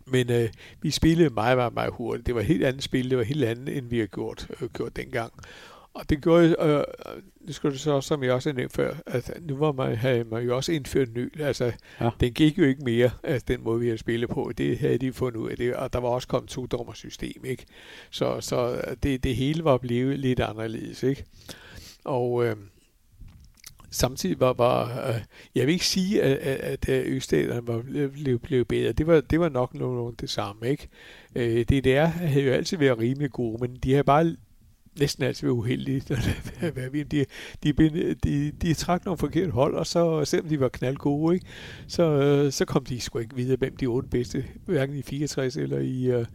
Men 0.05 0.31
øh, 0.31 0.49
vi 0.81 0.91
spillede 0.91 1.29
meget, 1.29 1.57
meget, 1.57 1.73
meget 1.73 1.93
hurtigt. 1.93 2.27
Det 2.27 2.35
var 2.35 2.41
et 2.41 2.47
helt 2.47 2.65
andet 2.65 2.83
spil, 2.83 3.09
det 3.09 3.17
var 3.17 3.23
helt 3.23 3.43
andet, 3.43 3.77
end 3.77 3.89
vi 3.89 3.99
har 3.99 4.05
gjort, 4.05 4.47
øh, 4.61 4.69
gjort 4.69 4.95
dengang. 4.95 5.33
Og 5.99 6.09
det 6.09 6.21
gjorde, 6.21 6.55
øh, 6.59 6.83
det 7.47 7.55
skulle 7.55 7.71
det 7.71 7.81
så, 7.81 8.01
som 8.01 8.23
jeg 8.23 8.33
også 8.33 8.49
har 8.49 8.55
nævnt 8.55 8.73
før, 8.73 8.95
at 9.05 9.31
nu 9.41 9.55
var 9.57 9.71
man, 9.71 9.95
havde 9.95 10.23
man 10.23 10.43
jo 10.43 10.55
også 10.55 10.71
indført 10.71 11.13
ny. 11.13 11.41
Altså, 11.41 11.71
ja. 12.01 12.09
den 12.19 12.33
gik 12.33 12.57
jo 12.57 12.63
ikke 12.63 12.83
mere, 12.83 13.09
altså 13.23 13.45
den 13.47 13.63
måde, 13.63 13.79
vi 13.79 13.85
havde 13.85 13.97
spillet 13.97 14.29
på. 14.29 14.51
Det 14.57 14.77
havde 14.77 14.97
de 14.97 15.13
fundet 15.13 15.39
ud 15.39 15.49
af 15.49 15.57
det, 15.57 15.73
og 15.73 15.93
der 15.93 15.99
var 15.99 16.09
også 16.09 16.27
kommet 16.27 16.49
to 16.49 16.93
system, 16.93 17.45
ikke? 17.45 17.65
Så, 18.09 18.41
så 18.41 18.81
det, 19.03 19.23
det 19.23 19.35
hele 19.35 19.63
var 19.63 19.77
blevet 19.77 20.19
lidt 20.19 20.39
anderledes, 20.39 21.03
ikke? 21.03 21.25
Og 22.05 22.45
øh, 22.45 22.55
samtidig 23.89 24.39
var, 24.39 24.53
var 24.53 25.07
øh, 25.09 25.15
jeg 25.55 25.65
vil 25.65 25.73
ikke 25.73 25.85
sige, 25.85 26.21
at, 26.21 26.37
at, 26.37 26.89
at 26.89 27.05
Øststaterne 27.05 27.67
var 27.67 27.81
blevet, 28.11 28.41
blevet 28.41 28.67
bedre. 28.67 28.91
Det 28.91 29.07
var, 29.07 29.21
det 29.21 29.39
var 29.39 29.49
nok 29.49 29.73
nogenlunde 29.73 30.17
det 30.19 30.29
samme, 30.29 30.69
ikke? 30.69 30.87
Øh, 31.35 31.65
DDR 31.65 32.05
havde 32.05 32.45
jo 32.45 32.51
altid 32.51 32.77
været 32.77 32.99
rimelig 32.99 33.31
gode, 33.31 33.57
men 33.61 33.75
de 33.75 33.93
har 33.93 34.03
bare 34.03 34.35
næsten 34.99 35.23
altid 35.23 35.47
være 35.47 35.53
uheldige. 35.53 35.99
de, 37.11 37.23
de, 37.63 37.73
de, 37.73 38.15
de, 38.23 38.51
de 38.51 38.73
trak 38.73 39.05
nogle 39.05 39.17
forkerte 39.17 39.51
hold, 39.51 39.75
og 39.75 39.87
så 39.87 40.25
selvom 40.25 40.49
de 40.49 40.59
var 40.59 40.69
knaldgode, 40.69 41.35
ikke, 41.35 41.45
så, 41.87 42.03
øh, 42.03 42.51
så 42.51 42.65
kom 42.65 42.85
de 42.85 43.01
sgu 43.01 43.19
ikke 43.19 43.35
videre, 43.35 43.57
hvem 43.57 43.75
de 43.75 43.85
otte 43.85 44.09
bedste, 44.09 44.45
hverken 44.65 44.95
i 44.95 45.01
64 45.01 45.57
eller 45.57 45.79
i, 45.79 46.15
uh, 46.15 46.25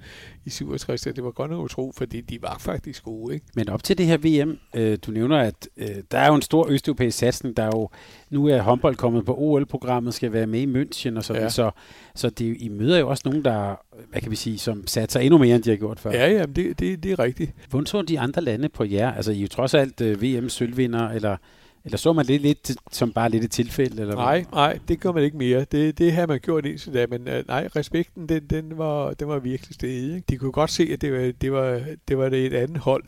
i 0.45 0.51
67. 0.51 1.03
Det 1.03 1.25
var 1.25 1.31
godt 1.31 1.51
nok 1.51 1.65
utro, 1.65 1.93
fordi 1.97 2.21
de 2.21 2.43
var 2.43 2.57
faktisk 2.61 3.05
gode. 3.05 3.35
Ikke? 3.35 3.47
Men 3.55 3.69
op 3.69 3.85
til 3.85 3.99
det 3.99 4.07
her 4.07 4.17
VM, 4.17 4.59
øh, 4.75 4.99
du 5.07 5.11
nævner, 5.11 5.39
at 5.39 5.69
øh, 5.77 5.97
der 6.11 6.19
er 6.19 6.29
jo 6.29 6.35
en 6.35 6.43
stor 6.43 6.71
østeuropæisk 6.71 7.19
satsning, 7.19 7.57
der 7.57 7.63
er 7.63 7.71
jo, 7.75 7.89
nu 8.35 8.49
er 8.49 8.61
håndbold 8.61 8.97
kommet 8.97 9.25
på 9.25 9.35
OL-programmet, 9.39 10.15
skal 10.15 10.33
være 10.33 10.47
med 10.47 10.61
i 10.61 10.67
München 10.67 11.17
og 11.17 11.25
sådan, 11.25 11.43
ja. 11.43 11.49
så, 11.49 11.71
så 12.15 12.31
det, 12.31 12.57
I 12.59 12.69
møder 12.69 12.99
jo 12.99 13.09
også 13.09 13.23
nogen, 13.25 13.45
der, 13.45 13.75
hvad 14.11 14.21
kan 14.21 14.31
vi 14.31 14.37
sige, 14.37 14.59
som 14.59 14.87
satser 14.87 15.21
endnu 15.21 15.39
mere, 15.39 15.55
end 15.55 15.63
de 15.63 15.71
har 15.71 15.77
gjort 15.77 16.01
før. 16.01 16.11
Ja, 16.11 16.31
ja, 16.31 16.47
det, 16.47 16.81
det, 16.81 17.03
det 17.03 17.13
er 17.13 17.19
rigtigt. 17.19 17.53
Hvordan 17.71 17.87
så 17.87 18.03
de 18.03 18.21
andre 18.21 18.43
lande 18.43 18.69
på 18.69 18.85
jer? 18.85 19.13
Altså, 19.13 19.33
I 19.33 19.39
er 19.39 19.43
jo 19.43 19.49
trods 19.49 19.75
alt 19.75 20.01
uh, 20.01 20.23
VM-sølvvinder, 20.23 21.09
eller 21.09 21.37
eller 21.85 21.99
så 21.99 22.13
man 22.13 22.27
det 22.27 22.41
lidt 22.41 22.77
som 22.93 23.13
bare 23.13 23.29
lidt 23.29 23.45
et 23.45 23.51
tilfælde? 23.51 24.01
Eller 24.01 24.15
nej, 24.15 24.37
hvad? 24.37 24.53
nej, 24.53 24.79
det 24.89 25.01
gør 25.01 25.13
man 25.13 25.23
ikke 25.23 25.37
mere. 25.37 25.65
Det, 25.73 25.99
det 25.99 26.13
har 26.13 26.27
man 26.27 26.41
gjort 26.41 26.67
indtil 26.67 26.95
da, 26.95 27.07
men 27.07 27.21
uh, 27.21 27.49
nej, 27.49 27.69
respekten, 27.77 28.29
den, 28.29 28.47
den, 28.47 28.79
var, 28.79 29.15
den 29.15 29.29
var 29.29 29.39
virkelig 29.39 29.75
stedet. 29.75 30.15
Ikke? 30.15 30.25
De 30.29 30.37
kunne 30.37 30.53
godt 30.53 30.71
se, 30.71 30.89
at 30.93 31.01
det 31.01 31.13
var, 31.13 31.33
det 31.41 31.53
var, 31.53 31.83
det 32.09 32.19
var 32.19 32.29
det 32.29 32.47
et 32.47 32.55
andet 32.55 32.79
hold, 32.79 33.05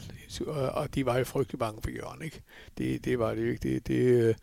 og 0.73 0.95
de 0.95 1.07
var 1.07 1.19
jo 1.19 1.25
frygtelig 1.25 1.59
bange 1.59 1.83
for 1.83 1.91
Jørgen. 1.91 2.23
Ikke? 2.23 2.41
Det, 2.79 3.05
det 3.05 3.19
var 3.19 3.35
det 3.35 3.43
jo 3.43 3.51
ikke. 3.51 3.69
Det, 3.69 3.89
det, 3.89 3.95
øh, 3.95 4.35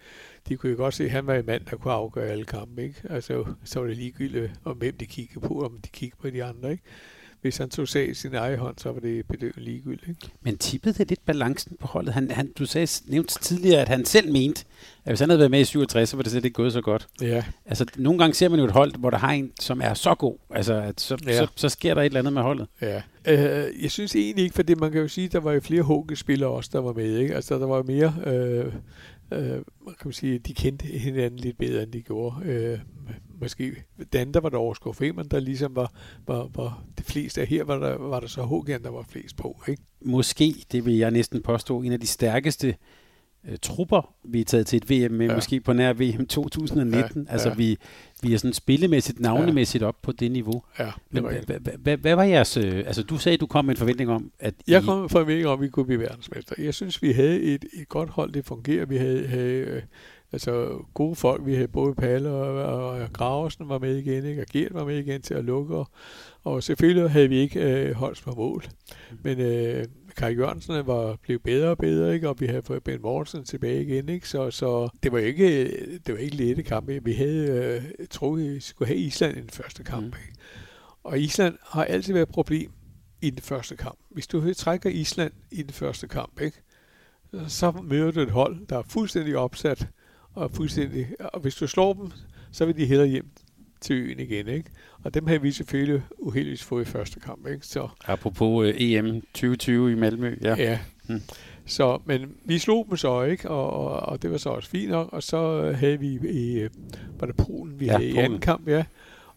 de 0.49 0.57
kunne 0.57 0.71
jo 0.71 0.77
godt 0.77 0.93
se, 0.93 1.03
at 1.03 1.11
han 1.11 1.27
var 1.27 1.33
en 1.33 1.45
mand, 1.45 1.65
der 1.65 1.77
kunne 1.77 1.93
afgøre 1.93 2.25
alle 2.25 2.45
kampe. 2.45 2.83
Ikke? 2.83 3.01
Altså, 3.09 3.45
så 3.63 3.79
var 3.79 3.87
det 3.87 3.97
ligegyldigt, 3.97 4.51
om 4.63 4.77
hvem 4.77 4.97
de 4.97 5.05
kiggede 5.05 5.39
på, 5.39 5.61
om 5.65 5.77
de 5.85 5.89
kiggede 5.89 6.21
på 6.21 6.29
de 6.29 6.43
andre. 6.43 6.71
Ikke? 6.71 6.83
hvis 7.43 7.57
han 7.57 7.69
tog 7.69 7.87
sag 7.87 8.09
i 8.09 8.13
sin 8.13 8.35
egen 8.35 8.59
hånd, 8.59 8.75
så 8.77 8.91
var 8.91 8.99
det 8.99 9.25
bedøvende 9.27 9.61
ligegyldigt. 9.61 10.09
Ikke? 10.09 10.33
Men 10.41 10.57
tippede 10.57 10.93
det 10.93 11.09
lidt 11.09 11.25
balancen 11.25 11.77
på 11.79 11.87
holdet? 11.87 12.13
Han, 12.13 12.31
han, 12.31 12.51
du 12.59 12.65
sagde, 12.65 12.87
nævnte 13.05 13.39
tidligere, 13.39 13.81
at 13.81 13.87
han 13.87 14.05
selv 14.05 14.31
mente, 14.31 14.65
at 15.05 15.11
hvis 15.11 15.19
han 15.19 15.29
havde 15.29 15.39
været 15.39 15.51
med 15.51 15.59
i 15.59 15.65
67, 15.65 16.09
så 16.09 16.15
var 16.15 16.23
det 16.23 16.31
slet 16.31 16.45
ikke 16.45 16.55
gået 16.55 16.73
så 16.73 16.81
godt. 16.81 17.07
Ja. 17.21 17.43
Altså, 17.65 17.85
nogle 17.95 18.19
gange 18.19 18.33
ser 18.33 18.49
man 18.49 18.59
jo 18.59 18.65
et 18.65 18.71
hold, 18.71 18.95
hvor 18.99 19.09
der 19.09 19.17
har 19.17 19.31
en, 19.31 19.51
som 19.59 19.81
er 19.81 19.93
så 19.93 20.15
god. 20.15 20.37
Altså, 20.49 20.73
at 20.73 21.01
så, 21.01 21.17
ja. 21.27 21.37
så, 21.37 21.47
så, 21.55 21.69
sker 21.69 21.93
der 21.93 22.01
et 22.01 22.05
eller 22.05 22.19
andet 22.19 22.33
med 22.33 22.41
holdet. 22.41 22.67
Ja. 22.81 23.01
Uh, 23.27 23.83
jeg 23.83 23.91
synes 23.91 24.15
egentlig 24.15 24.43
ikke, 24.43 24.55
for 24.55 24.63
det, 24.63 24.79
man 24.79 24.91
kan 24.91 25.01
jo 25.01 25.07
sige, 25.07 25.25
at 25.25 25.31
der 25.31 25.39
var 25.39 25.51
jo 25.51 25.59
flere 25.59 25.83
HG-spillere 25.83 26.49
også, 26.49 26.69
der 26.73 26.79
var 26.79 26.93
med. 26.93 27.17
Ikke? 27.17 27.35
Altså, 27.35 27.59
der 27.59 27.67
var 27.67 27.83
mere... 27.83 28.13
Uh, 28.65 28.73
øh, 29.35 29.63
kan 29.85 30.05
man 30.05 30.13
sige, 30.13 30.39
de 30.39 30.53
kendte 30.53 30.85
hinanden 30.85 31.39
lidt 31.39 31.57
bedre, 31.57 31.83
end 31.83 31.91
de 31.91 32.01
gjorde. 32.01 32.45
Øh, 32.45 32.79
måske 33.41 33.75
Dan, 34.13 34.31
der 34.31 34.39
var 34.39 34.49
der 34.49 34.57
overskår 34.57 34.91
Femern, 34.91 35.27
der 35.27 35.39
ligesom 35.39 35.75
var, 35.75 35.91
var, 36.27 36.49
var 36.55 36.83
det 36.97 37.05
fleste 37.05 37.41
af 37.41 37.47
her, 37.47 37.63
var 37.63 37.79
der, 37.79 37.97
var 37.97 38.19
der 38.19 38.27
så 38.27 38.41
HG'en, 38.41 38.83
der 38.83 38.89
var 38.89 39.05
flest 39.09 39.37
på. 39.37 39.63
Ikke? 39.67 39.83
Måske, 40.01 40.55
det 40.71 40.85
vil 40.85 40.97
jeg 40.97 41.11
næsten 41.11 41.41
påstå, 41.41 41.81
en 41.81 41.91
af 41.91 41.99
de 41.99 42.07
stærkeste 42.07 42.67
øh, 42.67 42.73
trupper, 43.61 44.13
vi 44.23 44.41
er 44.41 44.45
taget 44.45 44.67
til 44.67 44.77
et 44.77 44.89
VM 44.89 45.13
med, 45.13 45.27
ja. 45.27 45.35
måske 45.35 45.59
på 45.59 45.73
nær 45.73 45.93
VM 45.93 46.25
2019. 46.25 47.23
Ja, 47.23 47.31
altså, 47.31 47.49
ja. 47.49 47.55
vi, 47.55 47.77
vi 48.21 48.33
er 48.33 48.37
sådan 48.37 48.53
spillemæssigt, 48.53 49.19
navnemæssigt 49.19 49.81
ja. 49.81 49.87
op 49.87 50.01
på 50.01 50.11
det 50.11 50.31
niveau. 50.31 50.63
Ja, 50.79 50.91
Men 51.09 51.25
hvad 52.01 52.15
var 52.15 52.23
jeres... 52.23 52.57
Øh, 52.57 52.77
altså, 52.77 53.03
du 53.03 53.17
sagde, 53.17 53.37
du 53.37 53.45
kom 53.45 53.65
med 53.65 53.73
en 53.73 53.77
forventning 53.77 54.09
om, 54.09 54.31
at 54.39 54.53
Jeg 54.67 54.83
kom 54.83 54.97
med 54.97 55.03
en 55.03 55.09
forventning 55.09 55.47
om, 55.47 55.59
at 55.59 55.61
vi 55.61 55.69
kunne 55.69 55.85
blive 55.85 55.99
verdensmester. 55.99 56.55
Jeg 56.57 56.73
synes, 56.73 57.01
vi 57.01 57.11
havde 57.11 57.41
et, 57.41 57.65
et 57.73 57.89
godt 57.89 58.09
hold, 58.09 58.31
det 58.31 58.45
fungerer. 58.45 58.85
Vi 58.85 58.97
havde, 58.97 59.27
havde 59.27 59.51
øh, 59.51 59.81
altså 60.31 60.81
gode 60.93 61.15
folk. 61.15 61.45
Vi 61.45 61.53
havde 61.53 61.67
både 61.67 61.95
Palle 61.95 62.29
og, 62.29 62.89
og 62.89 63.13
Graversen 63.13 63.69
var 63.69 63.79
med 63.79 63.97
igen, 63.97 64.25
ikke? 64.25 64.41
og 64.41 64.47
Gert 64.53 64.73
var 64.73 64.85
med 64.85 64.97
igen 64.97 65.21
til 65.21 65.33
at 65.33 65.45
lukke. 65.45 65.75
Og, 65.75 65.89
og 66.43 66.63
selvfølgelig 66.63 67.11
havde 67.11 67.29
vi 67.29 67.37
ikke 67.37 67.59
øh, 67.59 67.95
holdt 67.95 68.21
på 68.23 68.31
mål. 68.31 68.63
Men 69.23 69.39
øh, 69.39 69.85
Kai 70.17 70.35
Jørgensen 70.35 70.87
var 70.87 71.15
blevet 71.21 71.43
bedre 71.43 71.69
og 71.69 71.77
bedre, 71.77 72.13
ikke? 72.13 72.29
og 72.29 72.35
vi 72.39 72.45
havde 72.45 72.61
fået 72.61 72.83
Ben 72.83 73.01
Mortensen 73.01 73.45
tilbage 73.45 73.81
igen. 73.81 74.09
Ikke? 74.09 74.29
Så, 74.29 74.51
så 74.51 74.89
det 75.03 75.11
var 75.11 75.19
ikke, 75.19 75.67
det 76.07 76.13
var 76.13 76.19
ikke 76.19 76.35
lette 76.35 76.63
kampe. 76.63 77.03
Vi 77.03 77.13
havde 77.13 77.47
øh, 77.99 78.07
troet, 78.09 78.53
vi 78.55 78.59
skulle 78.59 78.87
have 78.87 78.99
Island 78.99 79.37
i 79.37 79.41
den 79.41 79.49
første 79.49 79.83
kamp. 79.83 80.05
Mm. 80.05 80.13
Ikke? 80.27 80.39
Og 81.03 81.19
Island 81.19 81.57
har 81.61 81.83
altid 81.83 82.13
været 82.13 82.27
et 82.27 82.33
problem 82.33 82.71
i 83.21 83.29
den 83.29 83.41
første 83.41 83.75
kamp. 83.75 83.99
Hvis 84.09 84.27
du 84.27 84.53
trækker 84.53 84.89
Island 84.89 85.31
i 85.51 85.61
den 85.63 85.73
første 85.73 86.07
kamp, 86.07 86.41
ikke? 86.41 86.57
så 87.47 87.71
møder 87.71 88.11
du 88.11 88.19
et 88.19 88.31
hold, 88.31 88.67
der 88.67 88.77
er 88.77 88.83
fuldstændig 88.83 89.37
opsat, 89.37 89.87
og, 90.33 90.51
fuldstændig, 90.51 91.07
og 91.19 91.39
hvis 91.39 91.55
du 91.55 91.67
slår 91.67 91.93
dem, 91.93 92.11
så 92.51 92.65
vil 92.65 92.77
de 92.77 92.85
hellere 92.85 93.07
hjem 93.07 93.27
til 93.81 93.95
øen 93.95 94.19
igen, 94.19 94.47
ikke? 94.47 94.69
Og 95.03 95.13
dem 95.13 95.27
havde 95.27 95.41
vi 95.41 95.51
selvfølgelig 95.51 96.01
uheldigvis 96.17 96.63
fået 96.63 96.81
i 96.81 96.85
første 96.85 97.19
kamp, 97.19 97.47
ikke? 97.47 97.67
Så, 97.67 97.87
Apropos 98.05 98.67
uh, 98.67 98.81
EM 98.81 99.21
2020 99.21 99.91
i 99.91 99.95
Malmø, 99.95 100.37
ja. 100.41 100.55
Ja. 100.57 100.79
Hmm. 101.07 101.21
Så, 101.65 102.01
men 102.05 102.35
vi 102.45 102.57
slog 102.59 102.85
dem 102.89 102.97
så, 102.97 103.23
ikke? 103.23 103.49
Og, 103.49 103.69
og, 103.69 103.99
og 103.99 104.21
det 104.21 104.31
var 104.31 104.37
så 104.37 104.49
også 104.49 104.69
fint 104.69 104.89
nok. 104.89 105.09
Og 105.13 105.23
så 105.23 105.71
havde 105.71 105.99
vi 105.99 106.19
i, 106.29 106.67
var 107.19 107.27
det 107.27 107.37
Polen, 107.37 107.79
vi 107.79 107.85
ja, 107.85 107.91
havde 107.91 108.03
Polen. 108.03 108.15
i 108.15 108.25
anden 108.25 108.39
kamp, 108.39 108.67
ja. 108.67 108.85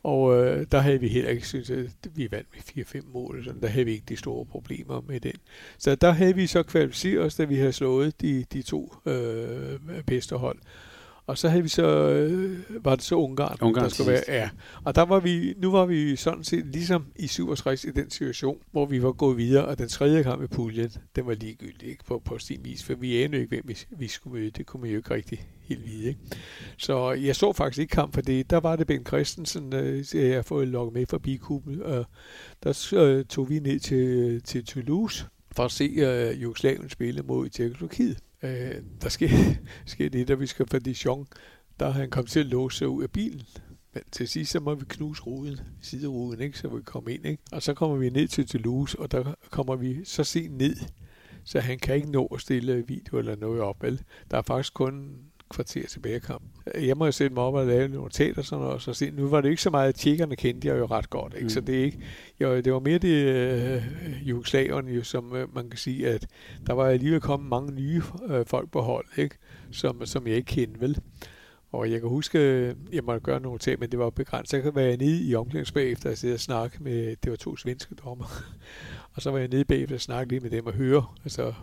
Og 0.02 0.44
øh, 0.44 0.66
der 0.72 0.78
havde 0.78 1.00
vi 1.00 1.08
heller 1.08 1.30
ikke 1.30 1.46
synes, 1.48 1.70
at 1.70 1.86
vi 2.14 2.28
vandt 2.30 2.48
med 2.76 2.84
4-5 2.84 3.12
mål. 3.12 3.44
Så 3.44 3.52
der 3.62 3.68
havde 3.68 3.84
vi 3.84 3.92
ikke 3.92 4.04
de 4.08 4.16
store 4.16 4.46
problemer 4.46 5.02
med 5.08 5.20
den. 5.20 5.32
Så 5.78 5.94
der 5.94 6.10
havde 6.10 6.34
vi 6.34 6.46
så 6.46 6.62
kvalificeret 6.62 7.24
os, 7.24 7.34
da 7.34 7.44
vi 7.44 7.56
havde 7.56 7.72
slået 7.72 8.20
de, 8.20 8.44
de 8.52 8.62
to 8.62 8.94
øh, 9.06 10.02
bedste 10.06 10.36
hold. 10.36 10.58
Og 11.26 11.38
så 11.38 11.48
havde 11.48 11.62
vi 11.62 11.68
så, 11.68 11.86
øh, 12.10 12.58
var 12.84 12.94
det 12.94 13.04
så 13.04 13.14
Ungarn, 13.14 13.58
Ungarn 13.60 13.84
der 13.84 13.90
skulle 13.90 14.12
være. 14.12 14.22
Ja. 14.28 14.50
Og 14.84 14.94
der 14.94 15.02
var 15.02 15.20
vi, 15.20 15.54
nu 15.56 15.70
var 15.70 15.86
vi 15.86 16.16
sådan 16.16 16.44
set 16.44 16.66
ligesom 16.66 17.06
i 17.16 17.26
67 17.26 17.84
i 17.84 17.90
den 17.90 18.10
situation, 18.10 18.58
hvor 18.72 18.86
vi 18.86 19.02
var 19.02 19.12
gået 19.12 19.36
videre, 19.36 19.64
og 19.64 19.78
den 19.78 19.88
tredje 19.88 20.22
kamp 20.22 20.42
i 20.42 20.46
puljen, 20.46 20.90
den 21.16 21.26
var 21.26 21.34
ligegyldig 21.34 21.88
ikke, 21.88 22.04
på, 22.04 22.22
på 22.24 22.38
sin 22.38 22.60
vis, 22.64 22.84
for 22.84 22.94
vi 22.94 23.22
anede 23.22 23.42
ikke, 23.42 23.48
hvem 23.48 23.64
vi, 23.68 23.78
vi 23.90 24.08
skulle 24.08 24.40
møde. 24.40 24.50
Det 24.50 24.66
kunne 24.66 24.80
man 24.80 24.90
jo 24.90 24.96
ikke 24.96 25.14
rigtig 25.14 25.46
helt 25.60 25.86
vide. 25.86 26.08
Ikke? 26.08 26.20
Så 26.76 27.12
jeg 27.12 27.36
så 27.36 27.52
faktisk 27.52 27.80
ikke 27.80 27.92
kamp 27.92 28.14
for 28.14 28.20
det. 28.20 28.50
Der 28.50 28.60
var 28.60 28.76
det 28.76 28.86
Ben 28.86 29.06
Christensen, 29.06 29.74
øh, 29.74 30.04
jeg 30.14 30.34
har 30.34 30.42
fået 30.42 30.68
lukket 30.68 30.94
med 30.94 31.06
fra 31.06 31.18
Bikuben, 31.18 31.82
og 31.82 32.06
der 32.64 32.94
øh, 32.96 33.24
tog 33.24 33.50
vi 33.50 33.58
ned 33.58 33.80
til, 33.80 34.42
til 34.42 34.64
Toulouse 34.64 35.26
for 35.52 35.64
at 35.64 35.72
se 35.72 35.84
øh, 35.84 36.42
Jugoslavien 36.42 36.90
spille 36.90 37.22
mod 37.22 37.48
Tjekkoslovakiet. 37.48 38.18
Øh, 38.46 38.82
der 39.02 39.08
sker, 39.08 39.28
sker 39.86 40.08
det, 40.08 40.28
da 40.28 40.34
vi 40.34 40.46
skal 40.46 40.66
fra 40.66 40.78
Dijon, 40.78 41.26
der 41.80 41.90
han 41.90 42.10
kom 42.10 42.26
til 42.26 42.40
at 42.40 42.46
låse 42.46 42.78
sig 42.78 42.88
ud 42.88 43.02
af 43.02 43.10
bilen. 43.10 43.42
Men 43.94 44.02
til 44.12 44.28
sidst, 44.28 44.52
så 44.52 44.60
må 44.60 44.74
vi 44.74 44.84
knuse 44.88 45.22
ruden, 45.22 45.60
sideruden, 45.80 46.40
ikke, 46.40 46.58
så 46.58 46.68
vi 46.68 46.82
kommer 46.82 47.10
ind. 47.10 47.26
Ikke? 47.26 47.42
Og 47.52 47.62
så 47.62 47.74
kommer 47.74 47.96
vi 47.96 48.10
ned 48.10 48.28
til 48.28 48.46
Toulouse, 48.46 48.98
og 48.98 49.12
der 49.12 49.34
kommer 49.50 49.76
vi 49.76 50.04
så 50.04 50.24
sent 50.24 50.56
ned, 50.56 50.76
så 51.44 51.60
han 51.60 51.78
kan 51.78 51.94
ikke 51.94 52.10
nå 52.10 52.26
at 52.26 52.40
stille 52.40 52.86
video 52.86 53.18
eller 53.18 53.36
noget 53.36 53.60
op. 53.60 53.82
Vel? 53.82 54.02
Der 54.30 54.38
er 54.38 54.42
faktisk 54.42 54.74
kun 54.74 55.18
kvarter 55.50 55.86
tilbage 55.86 56.14
af 56.14 56.22
kampen. 56.22 56.50
Jeg 56.74 56.96
må 56.96 57.04
jo 57.04 57.12
sætte 57.12 57.34
mig 57.34 57.42
op 57.42 57.54
og 57.54 57.66
lave 57.66 57.88
nogle 57.88 58.04
og 58.06 58.44
sådan 58.44 58.44
noget, 58.50 58.74
og 58.74 58.80
så 58.80 58.92
se, 58.92 59.10
nu 59.10 59.28
var 59.28 59.40
det 59.40 59.50
ikke 59.50 59.62
så 59.62 59.70
meget, 59.70 59.88
at 59.88 59.94
tjekkerne 59.94 60.36
kendte 60.36 60.68
jeg 60.68 60.78
jo 60.78 60.86
ret 60.86 61.10
godt, 61.10 61.34
ikke? 61.34 61.44
Mm. 61.44 61.50
så 61.50 61.60
det, 61.60 61.78
er 61.78 61.84
ikke, 61.84 61.98
jo, 62.40 62.60
det 62.60 62.72
var 62.72 62.80
mere 62.80 62.98
det 62.98 63.08
øh, 63.08 63.82
jugoslaverne, 64.28 64.92
jo, 64.92 65.02
som 65.02 65.36
øh, 65.36 65.54
man 65.54 65.70
kan 65.70 65.78
sige, 65.78 66.08
at 66.08 66.26
der 66.66 66.72
var 66.72 66.86
alligevel 66.86 67.20
kommet 67.20 67.48
mange 67.48 67.72
nye 67.72 68.02
øh, 68.28 68.46
folk 68.46 68.70
på 68.70 68.80
hold, 68.80 69.06
ikke? 69.16 69.36
Som, 69.70 70.06
som 70.06 70.26
jeg 70.26 70.36
ikke 70.36 70.46
kendte, 70.46 70.80
vel? 70.80 70.98
Og 71.72 71.90
jeg 71.90 72.00
kan 72.00 72.08
huske, 72.08 72.38
jeg 72.92 73.04
måtte 73.04 73.20
gøre 73.20 73.40
nogle 73.40 73.58
ting, 73.58 73.80
men 73.80 73.90
det 73.90 73.98
var 73.98 74.10
begrænset. 74.10 74.50
Så 74.50 74.60
kan 74.60 74.74
være 74.74 74.96
nede 74.96 75.22
i 75.24 75.34
omklædningsbag 75.34 75.82
bagefter 75.82 76.10
og 76.10 76.16
sidde 76.16 76.34
og 76.34 76.40
snakke 76.40 76.82
med, 76.82 77.16
det 77.24 77.30
var 77.30 77.36
to 77.36 77.56
svenske 77.56 77.94
dommer. 77.94 78.42
og 79.14 79.22
så 79.22 79.30
var 79.30 79.38
jeg 79.38 79.48
nede 79.48 79.64
bagefter 79.64 79.96
og 79.96 80.00
snakke 80.00 80.32
lidt 80.32 80.42
med 80.42 80.50
dem 80.50 80.66
og 80.66 80.72
høre, 80.72 81.04
altså 81.24 81.54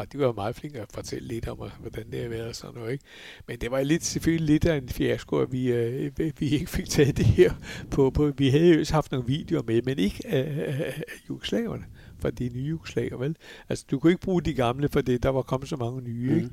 og 0.00 0.12
de 0.12 0.18
var 0.18 0.32
meget 0.32 0.56
flinke 0.56 0.80
at 0.80 0.92
fortælle 0.94 1.28
lidt 1.28 1.48
om, 1.48 1.56
hvordan 1.80 2.10
det 2.10 2.22
har 2.22 2.28
været 2.28 2.48
og 2.48 2.54
sådan 2.54 2.74
noget. 2.74 2.92
Ikke? 2.92 3.04
Men 3.48 3.58
det 3.58 3.70
var 3.70 3.82
lidt, 3.82 4.04
selvfølgelig 4.04 4.46
lidt 4.46 4.64
af 4.64 4.76
en 4.76 4.88
fiasko, 4.88 5.36
at 5.36 5.52
vi, 5.52 5.72
øh, 5.72 6.10
vi 6.38 6.48
ikke 6.48 6.66
fik 6.66 6.88
taget 6.88 7.16
det 7.16 7.26
her 7.26 7.52
på, 7.90 8.10
på. 8.10 8.32
Vi 8.36 8.48
havde 8.48 8.78
jo 8.78 8.84
haft 8.90 9.12
nogle 9.12 9.26
videoer 9.26 9.62
med, 9.62 9.82
men 9.82 9.98
ikke 9.98 10.22
af, 10.26 10.40
af, 10.40 10.84
af 10.86 11.02
jugoslaverne 11.28 11.84
for 12.18 12.30
de 12.30 12.48
nye 12.48 12.64
jugoslaver, 12.64 13.16
vel? 13.16 13.36
Altså, 13.68 13.84
du 13.90 13.98
kunne 13.98 14.12
ikke 14.12 14.22
bruge 14.22 14.42
de 14.42 14.54
gamle, 14.54 14.88
for 14.88 15.00
det, 15.00 15.22
der 15.22 15.28
var 15.28 15.42
kommet 15.42 15.68
så 15.68 15.76
mange 15.76 16.00
nye, 16.02 16.30
mm. 16.30 16.36
ikke? 16.36 16.50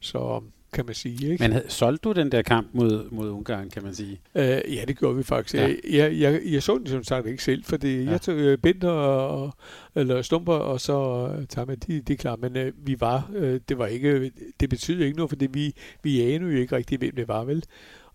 Så, 0.00 0.42
kan 0.72 0.86
man 0.86 0.94
sige. 0.94 1.32
Ikke? 1.32 1.42
Men 1.42 1.52
havde, 1.52 1.64
solgte 1.68 2.08
du 2.08 2.12
den 2.12 2.32
der 2.32 2.42
kamp 2.42 2.68
mod, 2.72 3.10
mod 3.10 3.30
Ungarn, 3.30 3.70
kan 3.70 3.82
man 3.82 3.94
sige? 3.94 4.20
Uh, 4.34 4.40
ja, 4.42 4.84
det 4.88 4.98
gjorde 4.98 5.16
vi 5.16 5.22
faktisk. 5.22 5.54
Ja. 5.54 5.74
Jeg, 5.90 6.18
jeg, 6.20 6.40
jeg 6.44 6.62
så 6.62 6.78
den 6.78 6.86
som 6.86 7.04
sagt 7.04 7.26
ikke 7.26 7.44
selv, 7.44 7.64
fordi 7.64 8.04
ja. 8.04 8.10
jeg 8.10 8.20
tog 8.20 8.36
uh, 8.36 8.54
Benter 8.62 8.90
og, 8.90 9.54
eller 9.94 10.22
Stumper, 10.22 10.52
og 10.52 10.80
så 10.80 11.28
tager 11.48 11.66
man 11.66 11.78
de, 11.86 12.00
de 12.00 12.12
er 12.12 12.16
klar. 12.16 12.36
Men 12.36 12.56
uh, 12.56 12.86
vi 12.86 13.00
var, 13.00 13.30
uh, 13.36 13.56
det 13.68 13.78
var 13.78 13.86
ikke, 13.86 14.30
det 14.60 14.70
betyder 14.70 15.04
ikke 15.04 15.16
noget, 15.16 15.30
fordi 15.30 15.46
vi, 15.52 15.74
vi 16.02 16.20
anede 16.34 16.52
jo 16.52 16.58
ikke 16.58 16.76
rigtig, 16.76 16.98
hvem 16.98 17.14
det 17.14 17.28
var, 17.28 17.44
vel? 17.44 17.64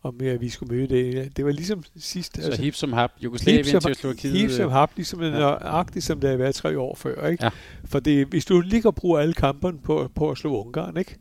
om 0.05 0.21
at 0.21 0.41
vi 0.41 0.49
skulle 0.49 0.75
møde 0.75 0.87
det. 0.87 1.37
Det 1.37 1.45
var 1.45 1.51
ligesom 1.51 1.83
sidst. 1.97 2.35
Så 2.35 2.45
altså, 2.45 2.61
hip 2.61 2.75
som 2.75 2.93
hap, 2.93 3.11
Jugoslavien, 3.23 3.65
Tjekkoslovakiet. 3.65 4.33
Hip 4.33 4.51
som 4.51 4.71
hap, 4.71 4.91
ligesom 4.95 5.21
ja. 5.21 5.29
nøjagtigt, 5.29 6.05
som 6.05 6.19
det 6.19 6.29
har 6.29 6.37
været 6.37 6.55
tre 6.55 6.79
år 6.79 6.95
før. 6.95 7.27
Ikke? 7.27 7.43
Ja. 7.43 7.49
For 7.85 7.99
det, 7.99 8.27
hvis 8.27 8.45
du 8.45 8.61
ligger 8.61 8.89
og 8.89 8.95
bruger 8.95 9.19
alle 9.19 9.33
kamperne 9.33 9.77
på, 9.79 10.11
på 10.15 10.31
at 10.31 10.37
slå 10.37 10.65
Ungarn, 10.65 10.97
ikke? 10.97 11.15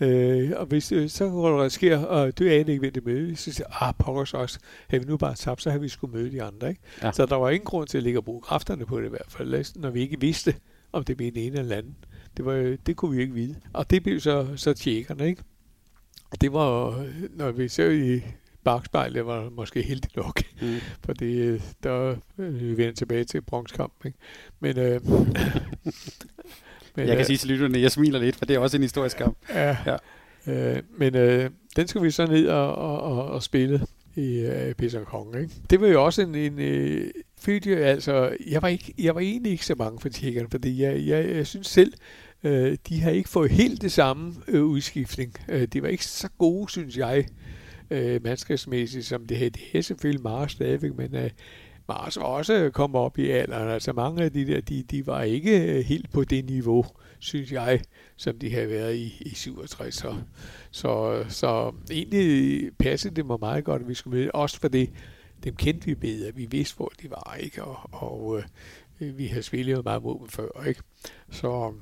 Øh, 0.00 0.52
og 0.56 0.66
hvis 0.66 0.92
øh, 0.92 1.08
så 1.08 1.24
der 1.24 1.68
sker, 1.68 1.98
og 1.98 2.38
du 2.38 2.44
aner 2.44 2.68
ikke, 2.68 2.78
hvem 2.78 2.92
det 2.92 3.06
møde, 3.06 3.36
så 3.36 3.52
siger 3.52 3.82
ah, 3.82 3.94
pokkers 3.98 4.34
også, 4.34 4.58
har 4.88 4.98
vi 4.98 5.04
nu 5.04 5.16
bare 5.16 5.34
tabt, 5.34 5.62
så 5.62 5.70
har 5.70 5.78
vi 5.78 5.88
skulle 5.88 6.16
møde 6.16 6.32
de 6.32 6.42
andre. 6.42 6.68
Ikke? 6.68 6.80
Ja. 7.02 7.12
Så 7.12 7.26
der 7.26 7.36
var 7.36 7.50
ingen 7.50 7.64
grund 7.64 7.88
til 7.88 7.98
at 7.98 8.04
ligge 8.04 8.18
og 8.18 8.24
bruge 8.24 8.40
kræfterne 8.40 8.86
på 8.86 9.00
det 9.00 9.06
i 9.06 9.10
hvert 9.10 9.26
fald, 9.28 9.80
når 9.80 9.90
vi 9.90 10.00
ikke 10.00 10.20
vidste, 10.20 10.54
om 10.92 11.04
det 11.04 11.16
blev 11.16 11.28
en 11.28 11.36
ene 11.36 11.58
eller 11.58 11.76
anden. 11.76 11.96
Det, 12.36 12.44
var, 12.44 12.76
det 12.86 12.96
kunne 12.96 13.16
vi 13.16 13.22
ikke 13.22 13.34
vide. 13.34 13.56
Og 13.72 13.90
det 13.90 14.02
blev 14.02 14.20
så, 14.20 14.46
så 14.56 14.74
tjekkerne, 14.74 15.26
ikke? 15.26 15.42
Det 16.40 16.52
var, 16.52 17.04
når 17.36 17.50
vi 17.50 17.68
ser 17.68 17.90
i 17.90 18.22
bagspejlet, 18.64 19.26
var 19.26 19.50
måske 19.50 19.82
heldigt 19.82 20.16
nok. 20.16 20.42
Mm. 20.62 20.76
Fordi 21.06 21.58
der 21.82 22.16
vi 22.36 22.76
vender 22.76 22.92
tilbage 22.92 23.24
til 23.24 23.42
bronzekampen. 23.42 24.08
Ikke? 24.08 24.18
Men, 24.60 24.78
øh, 24.78 25.00
men, 26.96 27.06
jeg 27.06 27.16
kan 27.16 27.20
øh, 27.20 27.26
sige 27.26 27.36
til 27.36 27.48
lytterne, 27.48 27.80
jeg 27.80 27.90
smiler 27.90 28.18
lidt, 28.18 28.36
for 28.36 28.44
det 28.44 28.56
er 28.56 28.60
også 28.60 28.76
en 28.76 28.82
historisk 28.82 29.16
kamp. 29.16 29.36
Ja, 29.54 29.76
ja. 29.86 29.96
Øh, 30.46 30.82
men 30.98 31.14
øh, 31.14 31.50
den 31.76 31.88
skal 31.88 32.02
vi 32.02 32.10
så 32.10 32.26
ned 32.26 32.48
og, 32.48 32.74
og, 32.74 33.00
og, 33.00 33.26
og 33.26 33.42
spille 33.42 33.80
i 34.16 34.38
øh, 34.38 34.74
Pisa 34.74 34.98
Kong. 35.04 35.36
Ikke? 35.36 35.54
Det 35.70 35.80
var 35.80 35.86
jo 35.86 36.04
også 36.04 36.22
en, 36.22 36.34
en 36.34 36.58
øh, 36.58 37.10
følte 37.38 37.76
altså, 37.76 38.36
jeg 38.50 38.62
var, 38.62 38.68
ikke, 38.68 38.94
jeg 38.98 39.14
var 39.14 39.20
egentlig 39.20 39.52
ikke 39.52 39.66
så 39.66 39.74
mange 39.74 40.00
for 40.00 40.08
tjekkerne, 40.08 40.48
fordi 40.50 40.82
jeg, 40.82 41.06
jeg, 41.06 41.34
jeg 41.36 41.46
synes 41.46 41.66
selv, 41.66 41.92
øh, 42.44 42.76
de 42.88 43.00
har 43.00 43.10
ikke 43.10 43.28
fået 43.28 43.50
helt 43.50 43.82
det 43.82 43.92
samme 43.92 44.34
øh, 44.48 44.64
udskiftning. 44.64 45.34
Øh, 45.48 45.62
de 45.62 45.82
var 45.82 45.88
ikke 45.88 46.04
så 46.04 46.28
gode, 46.38 46.70
synes 46.70 46.96
jeg, 46.96 47.26
øh, 47.90 48.24
mandskabsmæssigt, 48.24 49.06
som 49.06 49.26
det 49.26 49.36
her. 49.36 49.50
Det 49.50 49.62
er 49.74 49.80
selvfølgelig 49.80 50.22
meget 50.22 50.50
stadigvæk, 50.50 50.96
men 50.96 51.14
øh, 51.16 51.30
Mars 51.88 52.16
var 52.16 52.22
også 52.22 52.70
kommet 52.74 53.00
op 53.00 53.18
i 53.18 53.30
alderen. 53.30 53.68
Altså 53.68 53.92
mange 53.92 54.22
af 54.22 54.32
de 54.32 54.46
der, 54.46 54.60
de, 54.60 54.82
de 54.82 55.06
var 55.06 55.22
ikke 55.22 55.78
øh, 55.78 55.84
helt 55.84 56.12
på 56.12 56.24
det 56.24 56.44
niveau, 56.44 56.86
synes 57.18 57.52
jeg, 57.52 57.80
som 58.16 58.38
de 58.38 58.50
havde 58.50 58.68
været 58.68 58.94
i, 58.94 59.16
i 59.20 59.34
67. 59.34 59.94
Så, 59.94 60.14
så, 60.70 61.24
så 61.28 61.72
egentlig 61.90 62.70
passede 62.78 63.14
det 63.14 63.26
mig 63.26 63.36
meget 63.40 63.64
godt, 63.64 63.82
at 63.82 63.88
vi 63.88 63.94
skulle 63.94 64.20
med. 64.20 64.30
Også 64.34 64.60
fordi 64.60 64.90
dem 65.44 65.56
kendte 65.56 65.86
vi 65.86 65.94
bedre. 65.94 66.34
Vi 66.34 66.46
vidste, 66.50 66.76
hvor 66.76 66.92
de 67.02 67.10
var, 67.10 67.36
ikke? 67.40 67.64
Og, 67.64 67.78
og 67.92 68.42
øh, 69.00 69.18
vi 69.18 69.26
havde 69.26 69.42
spillet 69.42 69.84
meget 69.84 70.02
mod 70.02 70.18
dem 70.18 70.28
før, 70.28 70.64
ikke? 70.66 70.80
Så 71.30 71.72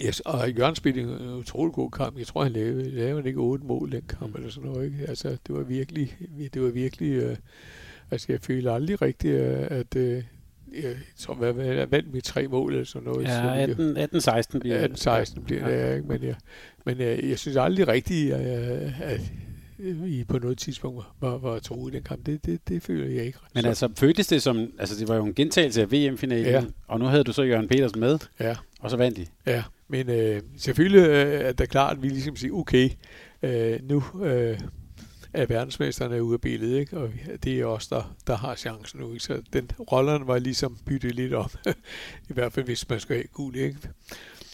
Yes, 0.00 0.20
og 0.20 0.50
Jørgen 0.50 0.74
spillede 0.74 1.20
en 1.20 1.34
utrolig 1.34 1.74
god 1.74 1.90
kamp. 1.90 2.18
Jeg 2.18 2.26
tror, 2.26 2.42
han 2.42 2.52
lavede, 2.52 2.90
lavede 2.90 3.28
ikke 3.28 3.40
otte 3.40 3.66
mål 3.66 3.92
den 3.92 4.02
kamp, 4.02 4.34
eller 4.34 4.50
sådan 4.50 4.70
noget. 4.70 4.84
Ikke? 4.84 5.06
Altså, 5.08 5.28
det 5.28 5.54
var 5.54 5.62
virkelig, 5.62 6.16
det 6.54 6.62
var 6.62 6.70
virkelig, 6.70 7.12
øh, 7.12 7.36
altså 8.12 8.26
jeg 8.28 8.40
føler 8.40 8.72
aldrig 8.72 9.02
rigtigt, 9.02 9.34
øh, 9.34 9.66
at, 9.70 9.96
øh, 9.96 10.22
jeg 10.72 10.94
tror, 11.16 11.34
hvad, 11.34 11.52
hvad 11.52 11.66
jeg 11.66 11.90
vandt 11.90 12.12
med 12.12 12.22
tre 12.22 12.48
mål 12.48 12.72
eller 12.72 12.84
sådan 12.84 13.08
noget. 13.08 13.26
Ja, 13.26 13.66
18-16 13.66 14.58
bliver 14.58 14.88
18-16 14.88 15.40
bliver 15.44 15.68
det, 15.68 15.74
ja, 15.74 15.94
ikke? 15.94 16.08
Men, 16.08 16.22
jeg, 16.22 16.34
men 16.86 16.98
jeg, 16.98 17.24
jeg 17.24 17.38
synes 17.38 17.56
aldrig 17.56 17.88
rigtigt, 17.88 18.32
at, 18.34 18.92
at 19.02 19.20
I 20.06 20.24
på 20.28 20.38
noget 20.38 20.58
tidspunkt 20.58 21.04
var, 21.20 21.38
var 21.38 21.58
troet 21.58 21.92
i 21.92 21.96
den 21.96 22.02
kamp. 22.02 22.26
Det, 22.26 22.46
det, 22.46 22.68
det 22.68 22.82
føler 22.82 23.06
jeg 23.06 23.24
ikke. 23.24 23.38
Men 23.54 23.62
så. 23.62 23.68
altså, 23.68 23.88
føltes 23.96 24.26
det 24.26 24.42
som, 24.42 24.72
altså 24.78 24.98
det 24.98 25.08
var 25.08 25.16
jo 25.16 25.24
en 25.24 25.34
gentagelse 25.34 25.82
af 25.82 25.92
VM-finalen, 25.92 26.46
ja. 26.46 26.62
og 26.88 26.98
nu 26.98 27.04
havde 27.04 27.24
du 27.24 27.32
så 27.32 27.42
Jørgen 27.42 27.68
Peters 27.68 27.96
med, 27.96 28.18
ja. 28.40 28.56
og 28.80 28.90
så 28.90 28.96
vandt 28.96 29.16
de. 29.16 29.26
Ja, 29.46 29.62
men 29.88 30.10
øh, 30.10 30.40
selvfølgelig 30.56 31.08
øh, 31.08 31.40
er 31.40 31.52
det 31.52 31.68
klart, 31.68 31.96
at 31.96 32.02
vi 32.02 32.08
ligesom 32.08 32.36
siger, 32.36 32.54
okay, 32.54 32.90
øh, 33.42 33.80
nu 33.88 34.02
øh, 34.22 34.58
er 35.34 35.46
verdensmesterne 35.46 36.22
ude 36.22 36.34
af 36.34 36.40
billedet, 36.40 36.78
ikke? 36.78 36.98
og 36.98 37.10
det 37.44 37.60
er 37.60 37.64
os, 37.64 37.86
der, 37.86 38.14
der 38.26 38.36
har 38.36 38.54
chancen 38.54 39.00
nu. 39.00 39.12
Ikke? 39.12 39.24
Så 39.24 39.42
den 39.52 39.70
rollerne 39.92 40.26
var 40.26 40.38
ligesom 40.38 40.78
byttet 40.86 41.14
lidt 41.14 41.34
om, 41.34 41.50
i 42.30 42.32
hvert 42.32 42.52
fald 42.52 42.64
hvis 42.64 42.88
man 42.88 43.00
skal 43.00 43.16
have 43.16 43.26
guld. 43.26 43.56
Ikke? 43.56 43.78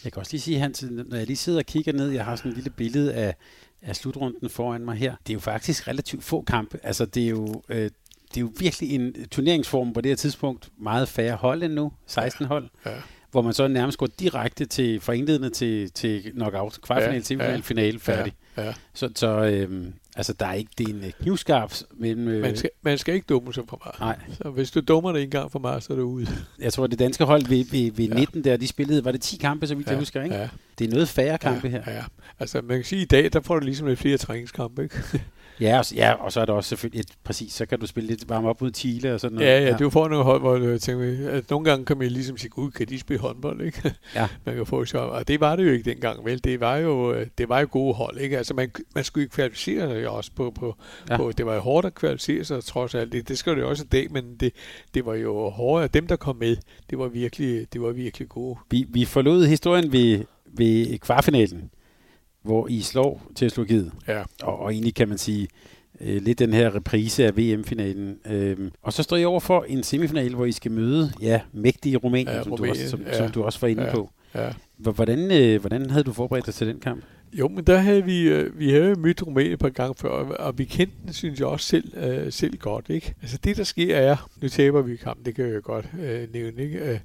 Jeg 0.03 0.11
kan 0.13 0.19
også 0.19 0.33
lige 0.33 0.41
sige, 0.41 0.59
Hans, 0.59 0.85
når 0.89 1.17
jeg 1.17 1.27
lige 1.27 1.37
sidder 1.37 1.59
og 1.59 1.65
kigger 1.65 1.93
ned, 1.93 2.09
jeg 2.09 2.25
har 2.25 2.35
sådan 2.35 2.51
et 2.51 2.57
lille 2.57 2.69
billede 2.69 3.13
af, 3.13 3.35
af 3.81 3.95
slutrunden 3.95 4.49
foran 4.49 4.85
mig 4.85 4.95
her. 4.95 5.15
Det 5.27 5.29
er 5.29 5.33
jo 5.33 5.39
faktisk 5.39 5.87
relativt 5.87 6.23
få 6.23 6.41
kampe. 6.41 6.79
Altså, 6.83 7.05
det 7.05 7.23
er 7.23 7.29
jo, 7.29 7.63
øh, 7.69 7.89
det 8.29 8.37
er 8.37 8.41
jo 8.41 8.51
virkelig 8.59 8.95
en 8.95 9.27
turneringsform 9.31 9.93
på 9.93 10.01
det 10.01 10.09
her 10.09 10.15
tidspunkt. 10.15 10.69
Meget 10.77 11.09
færre 11.09 11.35
hold 11.35 11.63
end 11.63 11.73
nu, 11.73 11.91
16 12.07 12.45
hold. 12.45 12.69
Ja. 12.85 12.91
Ja 12.91 13.01
hvor 13.31 13.41
man 13.41 13.53
så 13.53 13.67
nærmest 13.67 13.97
går 13.97 14.07
direkte 14.19 14.65
til 14.65 14.99
for 14.99 15.49
til, 15.53 15.91
til 15.91 16.31
knockout, 16.31 16.79
kvartfinale, 16.81 17.15
ja, 17.15 17.21
semifinale, 17.23 17.55
ja, 17.55 17.61
finale, 17.61 17.99
færdig. 17.99 18.33
Ja, 18.57 18.63
ja. 18.63 18.73
Så, 18.93 19.09
så 19.15 19.27
øhm, 19.27 19.93
altså, 20.19 20.33
der 20.33 20.45
er 20.45 20.53
ikke, 20.53 20.71
det 20.77 20.89
er 20.89 20.93
en 20.93 21.03
øh, 21.03 21.11
knivskarp 21.11 21.73
mellem... 21.97 22.27
Øh, 22.27 22.41
man, 22.41 22.57
skal, 22.57 22.69
man 22.81 22.97
skal 22.97 23.13
ikke 23.13 23.25
dumme 23.29 23.53
sig 23.53 23.63
for 23.69 23.81
meget. 23.85 23.99
Nej. 23.99 24.35
Så 24.43 24.49
hvis 24.49 24.71
du 24.71 24.79
dummer 24.79 25.11
det 25.11 25.23
en 25.23 25.29
gang 25.29 25.51
for 25.51 25.59
meget, 25.59 25.83
så 25.83 25.93
er 25.93 25.97
du 25.97 26.03
ude. 26.03 26.27
Jeg 26.59 26.73
tror, 26.73 26.87
det 26.87 26.99
danske 26.99 27.23
hold 27.23 27.47
ved, 27.47 27.65
ved, 27.71 27.91
ved 27.91 28.05
ja. 28.05 28.13
19 28.13 28.43
der, 28.43 28.57
de 28.57 28.67
spillede, 28.67 29.05
var 29.05 29.11
det 29.11 29.21
10 29.21 29.37
kampe, 29.37 29.67
så 29.67 29.75
vidt 29.75 29.87
ja, 29.87 29.91
jeg 29.91 29.99
husker, 29.99 30.23
ikke? 30.23 30.35
Ja. 30.35 30.49
Det 30.79 30.87
er 30.87 30.91
noget 30.91 31.09
færre 31.09 31.37
kampe 31.37 31.67
ja, 31.67 31.69
her. 31.69 31.93
Ja, 31.93 32.03
altså 32.39 32.61
man 32.61 32.77
kan 32.77 32.85
sige, 32.85 32.99
at 32.99 33.03
i 33.03 33.07
dag, 33.07 33.33
der 33.33 33.41
får 33.41 33.59
du 33.59 33.65
ligesom 33.65 33.87
lidt 33.87 33.99
flere 33.99 34.17
træningskampe, 34.17 34.83
ikke? 34.83 34.95
Ja, 35.61 35.79
og, 35.79 35.85
ja, 35.95 36.13
og 36.13 36.31
så 36.31 36.41
er 36.41 36.45
der 36.45 36.53
også 36.53 36.67
selvfølgelig, 36.69 36.99
et, 36.99 37.07
præcis, 37.23 37.53
så 37.53 37.65
kan 37.65 37.79
du 37.79 37.87
spille 37.87 38.07
lidt 38.09 38.29
varme 38.29 38.49
op 38.49 38.61
mod 38.61 38.71
Chile 38.73 39.13
og 39.13 39.19
sådan 39.19 39.35
noget. 39.35 39.47
Ja, 39.49 39.59
ja, 39.59 39.65
det 39.65 39.73
er 39.73 39.77
jo 39.81 39.89
for 39.89 40.07
nogle 40.07 40.23
hold, 40.23 40.41
hvor 40.41 40.69
jeg 40.69 40.81
tænker, 40.81 41.31
at 41.31 41.49
nogle 41.49 41.65
gange 41.65 41.85
kan 41.85 41.97
man 41.97 42.07
ligesom 42.07 42.37
sige, 42.37 42.49
gud, 42.49 42.71
kan 42.71 42.87
de 42.87 42.99
spille 42.99 43.21
håndbold, 43.21 43.61
ikke? 43.61 43.93
Ja. 44.15 44.27
man 44.45 44.55
kan 44.55 44.65
få 44.65 44.85
sjov. 44.85 45.09
Og 45.09 45.27
det 45.27 45.39
var 45.39 45.55
det 45.55 45.65
jo 45.65 45.71
ikke 45.71 45.89
dengang, 45.89 46.25
vel? 46.25 46.43
Det 46.43 46.59
var 46.59 46.77
jo, 46.77 47.23
det 47.37 47.49
var 47.49 47.59
jo 47.59 47.67
gode 47.71 47.93
hold, 47.93 48.17
ikke? 48.17 48.37
Altså, 48.37 48.53
man, 48.53 48.71
man 48.95 49.03
skulle 49.03 49.23
ikke 49.23 49.33
kvalificere 49.33 49.89
sig 49.89 50.09
også 50.09 50.31
på, 50.35 50.51
på, 50.51 50.75
ja. 51.09 51.17
på, 51.17 51.31
det 51.31 51.45
var 51.45 51.53
jo 51.53 51.59
hårdt 51.59 51.87
at 51.87 51.95
kvalificere 51.95 52.43
sig, 52.43 52.63
trods 52.63 52.95
alt. 52.95 53.11
Det, 53.11 53.27
det 53.27 53.37
skal 53.37 53.55
det 53.55 53.61
jo 53.61 53.69
også 53.69 53.83
i 53.83 53.87
dag, 53.87 54.11
men 54.11 54.35
det, 54.39 54.53
det 54.93 55.05
var 55.05 55.15
jo 55.15 55.49
hårdt. 55.49 55.93
Dem, 55.93 56.07
der 56.07 56.15
kom 56.15 56.35
med, 56.35 56.57
det 56.89 56.99
var 56.99 57.07
virkelig, 57.07 57.73
det 57.73 57.81
var 57.81 57.91
virkelig 57.91 58.29
gode. 58.29 58.59
Vi, 58.71 58.85
vi 58.89 59.05
forlod 59.05 59.45
historien 59.45 59.91
ved, 59.91 60.23
ved 60.45 60.99
kvartfinalen, 60.99 61.69
hvor 62.43 62.67
I 62.67 62.81
slår 62.81 63.31
til 63.35 63.49
Slogiet. 63.49 63.91
Ja. 64.07 64.23
Og, 64.43 64.59
og 64.59 64.73
egentlig 64.73 64.95
kan 64.95 65.09
man 65.09 65.17
sige, 65.17 65.47
øh, 66.01 66.21
lidt 66.21 66.39
den 66.39 66.53
her 66.53 66.75
reprise 66.75 67.25
af 67.25 67.37
VM-finalen. 67.37 68.17
Øhm, 68.25 68.71
og 68.81 68.93
så 68.93 69.03
står 69.03 69.17
I 69.17 69.25
over 69.25 69.39
for 69.39 69.65
en 69.67 69.83
semifinal, 69.83 70.35
hvor 70.35 70.45
I 70.45 70.51
skal 70.51 70.71
møde 70.71 71.11
ja, 71.21 71.41
mægtige 71.53 71.97
Rumænien, 71.97 72.35
ja, 72.35 72.43
som, 72.43 72.51
Rumænien, 72.51 72.75
du 72.75 72.81
også, 72.81 72.89
som, 72.89 73.01
ja. 73.01 73.17
som 73.17 73.31
du 73.31 73.43
også 73.43 73.59
var 73.59 73.67
inde 73.67 73.83
ja, 73.83 73.93
på. 73.93 74.09
Ja. 74.35 74.49
Hvordan, 74.77 75.31
øh, 75.31 75.59
hvordan 75.59 75.89
havde 75.89 76.03
du 76.03 76.13
forberedt 76.13 76.45
dig 76.45 76.53
til 76.53 76.67
den 76.67 76.79
kamp? 76.79 77.03
Jo, 77.33 77.47
men 77.47 77.63
der 77.63 77.77
havde 77.77 78.05
vi, 78.05 78.21
øh, 78.21 78.59
vi 78.59 78.69
havde 78.69 78.95
mødt 78.99 79.27
Rumænien 79.27 79.53
et 79.53 79.59
par 79.59 79.69
gange 79.69 79.95
før, 79.97 80.09
og 80.09 80.57
vi 80.57 80.65
kendte 80.65 80.95
den, 81.05 81.13
synes 81.13 81.39
jeg 81.39 81.47
også 81.47 81.65
selv, 81.65 81.97
øh, 81.97 82.31
selv 82.31 82.57
godt. 82.57 82.85
Ikke? 82.89 83.13
Altså 83.21 83.37
det, 83.43 83.57
der 83.57 83.63
sker 83.63 83.97
er, 83.97 84.29
nu 84.41 84.49
taber 84.49 84.81
vi 84.81 84.95
kampen, 84.95 85.25
det 85.25 85.35
kan 85.35 85.53
jeg 85.53 85.61
godt 85.61 85.85
øh, 86.01 86.33
nævne. 86.33 86.63
Ikke? 86.63 86.79
Øh, 86.79 86.99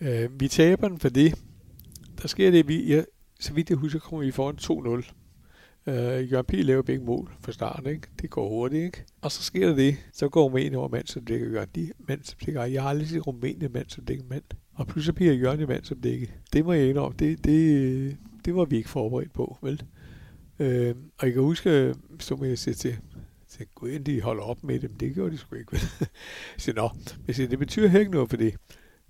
øh, 0.00 0.40
vi 0.40 0.48
taber 0.48 0.88
den, 0.88 0.98
fordi 0.98 1.32
der 2.22 2.28
sker 2.28 2.50
det, 2.50 2.68
vi, 2.68 2.94
ja, 2.94 3.02
så 3.40 3.52
vidt 3.52 3.70
jeg 3.70 3.78
husker, 3.78 3.98
kommer 3.98 4.24
vi 4.24 4.30
foran 4.30 5.02
2-0. 5.02 5.12
Øh, 5.88 6.32
Jørgen 6.32 6.44
P. 6.46 6.52
laver 6.52 6.82
begge 6.82 7.04
mål 7.04 7.32
fra 7.40 7.52
starten, 7.52 7.90
ikke? 7.90 8.08
Det 8.22 8.30
går 8.30 8.48
hurtigt, 8.48 8.84
ikke? 8.84 9.04
Og 9.20 9.32
så 9.32 9.42
sker 9.42 9.68
der 9.68 9.74
det. 9.74 9.96
Så 10.12 10.28
går 10.28 10.44
Rumænien 10.44 10.74
over 10.74 10.88
mand, 10.88 11.06
som 11.06 11.24
dækker 11.24 11.50
Jørgen. 11.50 11.68
De 11.74 11.92
mand, 12.08 12.22
som 12.24 12.38
dækker. 12.46 12.64
Jeg 12.64 12.82
har 12.82 12.90
aldrig 12.90 13.08
set 13.08 13.26
Rumænien 13.26 13.72
mand, 13.72 13.88
som 13.88 14.04
dækker 14.04 14.24
mand. 14.30 14.42
Og 14.74 14.86
pludselig 14.86 15.14
bliver 15.14 15.32
Jørgen 15.32 15.60
i 15.60 15.66
mand, 15.66 15.84
som 15.84 16.00
dækker. 16.00 16.26
Det 16.52 16.64
må 16.64 16.72
jeg 16.72 16.88
indrømme. 16.88 17.16
Det, 17.18 17.44
det, 17.44 18.16
det 18.44 18.54
var 18.54 18.64
vi 18.64 18.76
ikke 18.76 18.88
forberedt 18.88 19.32
på, 19.32 19.58
vel? 19.62 19.82
Øh, 20.58 20.94
og 21.18 21.26
jeg 21.26 21.32
kan 21.32 21.42
huske, 21.42 21.94
så 22.20 22.36
må 22.36 22.44
jeg 22.44 22.58
sige 22.58 22.74
til, 22.74 22.96
så 23.48 23.64
gud, 23.74 23.98
de 23.98 24.22
holder 24.22 24.42
op 24.42 24.64
med 24.64 24.80
dem. 24.80 24.94
Det 24.94 25.14
gjorde 25.14 25.30
de 25.30 25.38
sgu 25.38 25.56
ikke, 25.56 25.72
vel? 25.72 25.80
så 26.62 26.72
nå, 26.76 26.90
men 27.26 27.50
det 27.50 27.58
betyder 27.58 27.98
ikke 27.98 28.10
noget 28.10 28.30
for 28.30 28.36
det. 28.36 28.54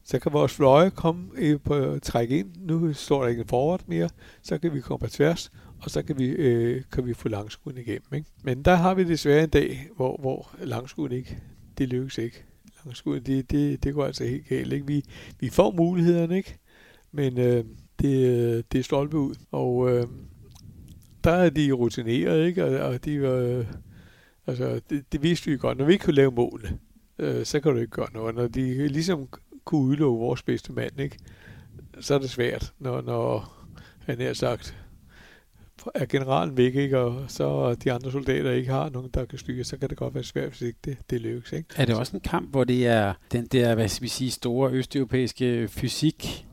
Så 0.09 0.19
kan 0.19 0.33
vores 0.33 0.53
fløje 0.53 0.91
komme 0.91 1.59
på 1.65 1.99
træk 2.03 2.31
ind. 2.31 2.53
Nu 2.57 2.93
står 2.93 3.23
der 3.23 3.29
ikke 3.29 3.41
en 3.41 3.49
forward 3.49 3.81
mere. 3.87 4.09
Så 4.43 4.59
kan 4.59 4.75
vi 4.75 4.81
komme 4.81 4.99
på 4.99 5.11
tværs 5.11 5.51
og 5.83 5.91
så 5.91 6.03
kan 6.03 6.19
vi, 6.19 6.29
øh, 6.29 6.83
kan 6.93 7.07
vi 7.07 7.15
få 7.15 7.29
langskuden 7.29 7.79
igennem. 7.79 8.15
Ikke? 8.15 8.29
Men 8.43 8.63
der 8.63 8.75
har 8.75 8.95
vi 8.95 9.05
desværre 9.05 9.45
en 9.45 9.51
dag, 9.51 9.89
hvor, 9.97 10.17
hvor 10.21 10.57
langskuden 10.63 11.13
ikke, 11.13 11.39
det 11.79 11.89
lykkes 11.89 12.19
ikke. 12.19 12.45
Langskuden, 12.85 13.23
det, 13.23 13.51
det, 13.51 13.85
det 13.85 13.95
går 13.95 14.05
altså 14.05 14.25
helt 14.25 14.49
galt. 14.49 14.73
Ikke? 14.73 14.87
Vi, 14.87 15.03
vi 15.41 15.49
får 15.49 15.71
mulighederne, 15.71 16.37
ikke? 16.37 16.59
men 17.13 17.39
øh, 17.39 17.65
det, 18.01 18.73
det 18.73 18.79
er 18.79 18.83
stolpe 18.83 19.19
ud. 19.19 19.35
Og 19.51 19.91
øh, 19.91 20.07
der 21.25 21.31
er 21.31 21.51
de 21.51 21.73
rutineret, 21.73 22.47
ikke? 22.47 22.65
Og, 22.65 22.89
og 22.89 23.05
de 23.05 23.15
øh, 23.15 23.67
altså, 24.47 24.81
det, 24.91 25.13
det 25.13 25.23
vidste 25.23 25.51
vi 25.51 25.57
godt. 25.57 25.79
Når 25.79 25.85
vi 25.85 25.93
ikke 25.93 26.05
kunne 26.05 26.15
lave 26.15 26.31
målene, 26.31 26.79
øh, 27.19 27.45
så 27.45 27.61
kan 27.61 27.73
du 27.73 27.79
ikke 27.79 27.91
gøre 27.91 28.13
noget. 28.15 28.35
Når 28.35 28.49
de 28.49 28.89
ligesom 28.89 29.29
kunne 29.67 29.81
udelukke 29.81 30.19
vores 30.19 30.43
bedste 30.43 30.73
mand, 30.73 31.01
ikke? 31.01 31.19
så 32.01 32.15
er 32.15 32.19
det 32.19 32.31
svært, 32.31 32.73
når, 32.79 33.01
når 33.01 33.53
han 34.07 34.21
er 34.21 34.33
sagt, 34.33 34.77
er 35.95 36.07
generalen 36.07 36.57
væk, 36.57 36.75
ikke, 36.75 36.99
og 36.99 37.25
så 37.29 37.75
de 37.75 37.93
andre 37.93 38.13
soldater 38.13 38.51
ikke 38.51 38.71
har 38.71 38.91
nogen, 38.91 39.11
der 39.15 39.25
kan 39.25 39.39
styre, 39.39 39.65
så 39.65 39.77
kan 39.77 39.89
det 39.89 39.97
godt 39.97 40.15
være 40.15 40.25
svært, 40.25 40.49
hvis 40.49 40.63
ikke 40.63 40.79
det, 40.85 40.97
det 41.11 41.21
lykkes. 41.21 41.53
Ikke? 41.53 41.69
Er 41.77 41.85
det 41.85 41.95
også 41.95 42.17
en 42.17 42.21
kamp, 42.21 42.51
hvor 42.51 42.65
det 42.65 42.87
er 42.87 43.15
den 43.33 43.47
der, 43.47 43.75
hvad 43.75 43.89
skal 43.89 44.03
vi 44.03 44.09
sige, 44.09 44.31
store 44.31 44.71
østeuropæiske 44.71 45.69
fysik, 45.69 46.47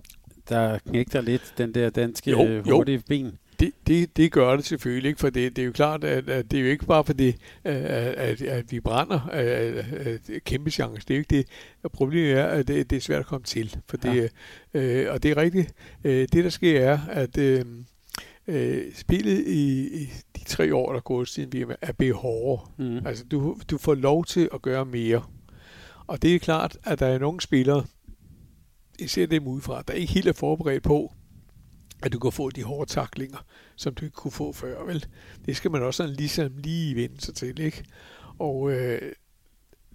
der 0.50 0.78
knægter 0.78 1.22
lidt 1.22 1.54
den 1.58 1.74
der 1.74 1.90
danske 1.90 2.32
jo, 2.32 2.62
hurtige 2.62 2.96
jo. 2.96 3.02
ben? 3.08 3.38
Det, 3.60 3.72
det, 3.88 4.18
det 4.18 4.32
gør 4.32 4.56
det 4.56 4.66
selvfølgelig 4.66 5.10
ikke, 5.10 5.20
for 5.20 5.30
det, 5.30 5.56
det 5.56 5.62
er 5.62 5.66
jo 5.66 5.72
klart, 5.72 6.04
at, 6.04 6.30
at 6.30 6.52
det 6.52 6.60
er 6.60 6.64
jo 6.64 6.70
ikke 6.70 6.86
bare 6.86 7.04
fordi, 7.04 7.36
at, 7.64 8.42
at, 8.42 8.72
vi 8.72 8.80
brænder 8.80 9.20
at, 9.20 9.46
at, 9.48 10.44
kæmpe 10.46 10.72
chance. 10.72 11.08
Det 11.08 11.14
er 11.14 11.16
jo 11.16 11.20
ikke 11.20 11.36
det. 11.36 11.48
Problemet 11.94 12.32
er, 12.32 12.46
at 12.46 12.68
det, 12.68 12.90
det 12.90 12.96
er 12.96 13.02
svært 13.02 13.20
at 13.20 13.26
komme 13.26 13.46
til. 13.46 13.78
For 13.90 13.98
det, 13.98 14.32
ja. 14.74 14.80
øh, 14.80 15.14
og 15.14 15.24
det 15.24 15.32
er 15.32 15.38
rigtigt. 15.38 15.74
Øh, 16.04 16.28
det, 16.34 16.44
der 16.44 16.50
sker, 16.50 16.80
er, 16.80 17.00
at 17.10 17.38
øh, 17.38 17.66
øh, 18.48 18.94
spillet 18.96 19.48
i, 19.48 19.88
i 20.02 20.10
de 20.38 20.44
tre 20.46 20.76
år, 20.76 20.94
der 20.94 21.00
går 21.00 21.24
siden 21.24 21.54
vi 21.54 21.66
er 21.82 21.92
blevet 21.92 22.16
hårdere. 22.16 22.68
Mm. 22.78 23.08
Altså, 23.08 23.24
du, 23.26 23.58
du 23.70 23.78
får 23.78 23.96
lov 23.96 24.26
til 24.26 24.50
at 24.54 24.62
gøre 24.62 24.86
mere. 24.86 25.24
Og 26.08 26.22
det 26.22 26.36
er 26.36 26.40
klart, 26.40 26.78
at 26.84 27.00
der 27.00 27.08
er 27.08 27.20
nogle 27.20 27.42
spillere, 27.42 27.86
især 29.00 29.26
dem 29.26 29.48
udefra, 29.48 29.84
der 29.88 29.94
ikke 29.94 30.14
helt 30.14 30.28
er 30.28 30.34
forberedt 30.34 30.84
på, 30.84 31.14
at 32.04 32.14
du 32.14 32.20
kan 32.20 32.32
få 32.32 32.50
de 32.50 32.64
hårde 32.64 32.90
taklinger, 32.90 33.46
som 33.76 33.94
du 33.94 34.06
ikke 34.06 34.16
kunne 34.16 34.32
få 34.32 34.52
før, 34.52 34.84
vel? 34.84 35.06
Det 35.46 35.58
skal 35.58 35.72
man 35.72 35.84
også 35.84 35.98
sådan 35.98 36.16
ligesom 36.16 36.52
lige 36.58 36.96
vende 36.96 37.22
sig 37.22 37.36
til, 37.36 37.60
ikke? 37.60 37.84
Og 38.40 38.72
øh, 38.72 39.12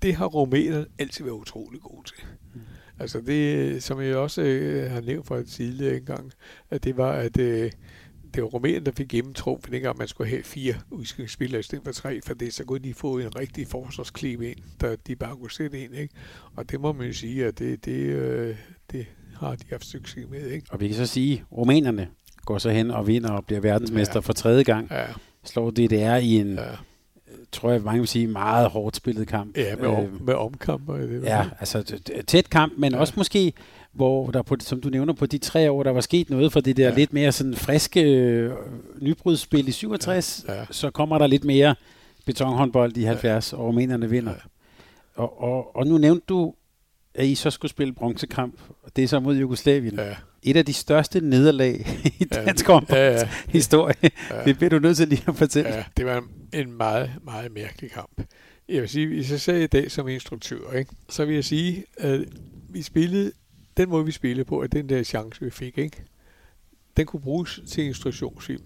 det 0.03 0.15
har 0.15 0.27
rumænerne 0.27 0.87
altid 0.99 1.25
været 1.25 1.35
utrolig 1.35 1.81
gode 1.81 2.09
til. 2.09 2.25
Mm. 2.55 2.61
Altså 2.99 3.21
det, 3.21 3.83
som 3.83 4.01
jeg 4.01 4.17
også 4.17 4.43
øh, 4.43 4.91
har 4.91 5.01
nævnt 5.01 5.27
for 5.27 5.37
et 5.37 5.49
tidligere 5.49 5.97
engang, 5.97 6.33
at 6.71 6.85
det 6.85 6.97
var, 6.97 7.13
at 7.13 7.39
øh, 7.39 7.73
det 8.35 8.43
var 8.43 8.49
Rumænien, 8.49 8.87
der 8.87 8.93
fik 8.93 9.09
gennemtrumf, 9.09 9.69
dengang 9.71 9.99
man 9.99 10.09
skulle 10.09 10.31
have 10.31 10.43
fire 10.43 10.75
udskiftningsspillere 10.91 11.61
i 11.61 11.63
stedet 11.63 11.85
for 11.85 11.93
tre, 11.93 12.21
for 12.27 12.35
det 12.35 12.55
så 12.55 12.65
kunne 12.65 12.79
de 12.79 12.95
få 12.95 13.19
en 13.19 13.37
rigtig 13.37 13.67
forsvarsklip 13.67 14.41
ind, 14.41 14.59
der 14.81 14.97
de 14.97 15.17
bare 15.17 15.37
kunne 15.37 15.51
sætte 15.51 15.85
ind, 15.85 15.95
ikke? 15.95 16.15
Og 16.57 16.71
det 16.71 16.81
må 16.81 16.93
man 16.93 17.07
jo 17.07 17.13
sige, 17.13 17.47
at 17.47 17.59
det, 17.59 17.85
det, 17.85 18.01
øh, 18.01 18.57
det 18.93 19.07
har 19.41 19.55
de 19.55 19.65
haft 19.71 19.87
succes 19.87 20.27
med, 20.31 20.51
ikke? 20.51 20.67
Og 20.71 20.81
vi 20.81 20.89
kan 20.89 20.97
så 20.97 21.07
sige, 21.07 21.35
at 21.35 21.59
rumænerne 21.59 22.09
går 22.45 22.59
så 22.59 22.71
hen 22.71 22.91
og 22.91 23.07
vinder 23.07 23.31
og 23.31 23.45
bliver 23.45 23.61
verdensmester 23.61 24.17
ja. 24.17 24.21
for 24.21 24.33
tredje 24.33 24.63
gang. 24.63 24.89
Ja. 24.91 25.05
Slår 25.45 25.71
DDR 25.71 26.17
i 26.17 26.37
en, 26.37 26.55
ja. 26.55 26.63
tror 27.53 27.71
jeg, 27.71 27.83
mange 27.83 27.99
vil 27.99 28.09
sige, 28.09 28.27
meget 28.27 28.71
hårdt 28.71 28.97
spillet 28.97 29.29
kamp. 29.29 29.57
Ja, 29.57 29.77
med, 29.77 29.87
om, 29.87 30.05
øh, 30.05 30.27
med 30.27 30.35
omkamp. 30.35 30.89
Det 30.89 31.23
ja, 31.25 31.45
altså 31.61 32.01
tæt 32.27 32.51
kamp, 32.51 32.73
men 32.77 32.93
ja. 32.93 32.99
også 32.99 33.13
måske 33.17 33.53
hvor 33.93 34.31
der 34.31 34.43
på, 34.43 34.57
som 34.61 34.81
du 34.81 34.89
nævner, 34.89 35.13
på 35.13 35.27
de 35.27 35.39
tre 35.39 35.71
år, 35.71 35.83
der 35.83 35.91
var 35.91 36.01
sket 36.01 36.31
noget 36.31 36.53
for 36.53 36.61
det 36.61 36.77
der 36.77 36.89
ja. 36.89 36.95
lidt 36.95 37.13
mere 37.13 37.33
sådan 37.33 37.55
friske 37.55 38.03
øh, 38.03 38.53
nybrudsspil 39.01 39.69
i 39.69 39.73
67, 39.73 40.45
ja. 40.49 40.55
Ja. 40.55 40.65
så 40.71 40.91
kommer 40.91 41.19
der 41.19 41.27
lidt 41.27 41.45
mere 41.45 41.75
betonhåndbold 42.27 42.97
i 42.97 43.03
70, 43.03 43.53
ja. 43.53 43.59
og 43.59 43.65
rumænerne 43.65 44.11
vinder. 44.11 44.33
Ja. 44.33 45.23
Og, 45.23 45.43
og, 45.43 45.77
og 45.77 45.87
nu 45.87 45.99
nævnte 45.99 46.25
du, 46.29 46.55
at 47.19 47.27
I 47.27 47.35
så 47.35 47.51
skulle 47.51 47.71
spille 47.71 47.93
bronzekamp, 47.93 48.61
og 48.83 48.97
det 48.97 49.05
er 49.05 49.09
så 49.09 49.21
mod 49.21 49.37
Jugoslavien. 49.37 49.95
Ja. 49.95 50.17
Et 50.43 50.57
af 50.57 50.67
de 50.67 50.73
største 50.73 51.21
nederlag 51.21 51.87
i 52.21 52.25
dansk 52.25 52.69
ja. 52.69 52.81
ja, 52.89 53.13
ja. 53.13 53.29
historie. 53.49 53.95
Ja. 54.31 54.45
Det 54.45 54.57
bliver 54.57 54.71
du 54.71 54.79
nødt 54.79 54.97
til 54.97 55.09
lige 55.09 55.25
at 55.29 55.37
fortælle. 55.37 55.71
Ja, 55.71 55.85
det 55.97 56.07
var 56.07 56.25
en 56.53 56.73
meget, 56.73 57.11
meget 57.25 57.53
mærkelig 57.53 57.91
kamp. 57.91 58.23
Jeg 58.69 58.81
vil 58.81 58.89
sige, 58.89 59.07
hvis 59.07 59.31
jeg 59.31 59.41
sagde 59.41 59.65
i 59.65 59.67
dag 59.67 59.91
som 59.91 60.09
instruktør, 60.09 60.73
ikke, 60.73 60.91
så 61.09 61.25
vil 61.25 61.35
jeg 61.35 61.45
sige, 61.45 61.85
at 61.97 62.25
vi 62.69 62.83
spillede 62.83 63.33
den 63.77 63.89
måde, 63.89 64.05
vi 64.05 64.13
spillede 64.13 64.45
på, 64.45 64.59
at 64.59 64.73
den 64.73 64.89
der 64.89 65.03
chance, 65.03 65.41
vi 65.41 65.51
fik, 65.51 65.79
ikke? 65.79 66.05
den 66.97 67.07
kunne 67.07 67.21
bruges 67.21 67.61
til 67.69 67.85
instruktionsfilm. 67.85 68.65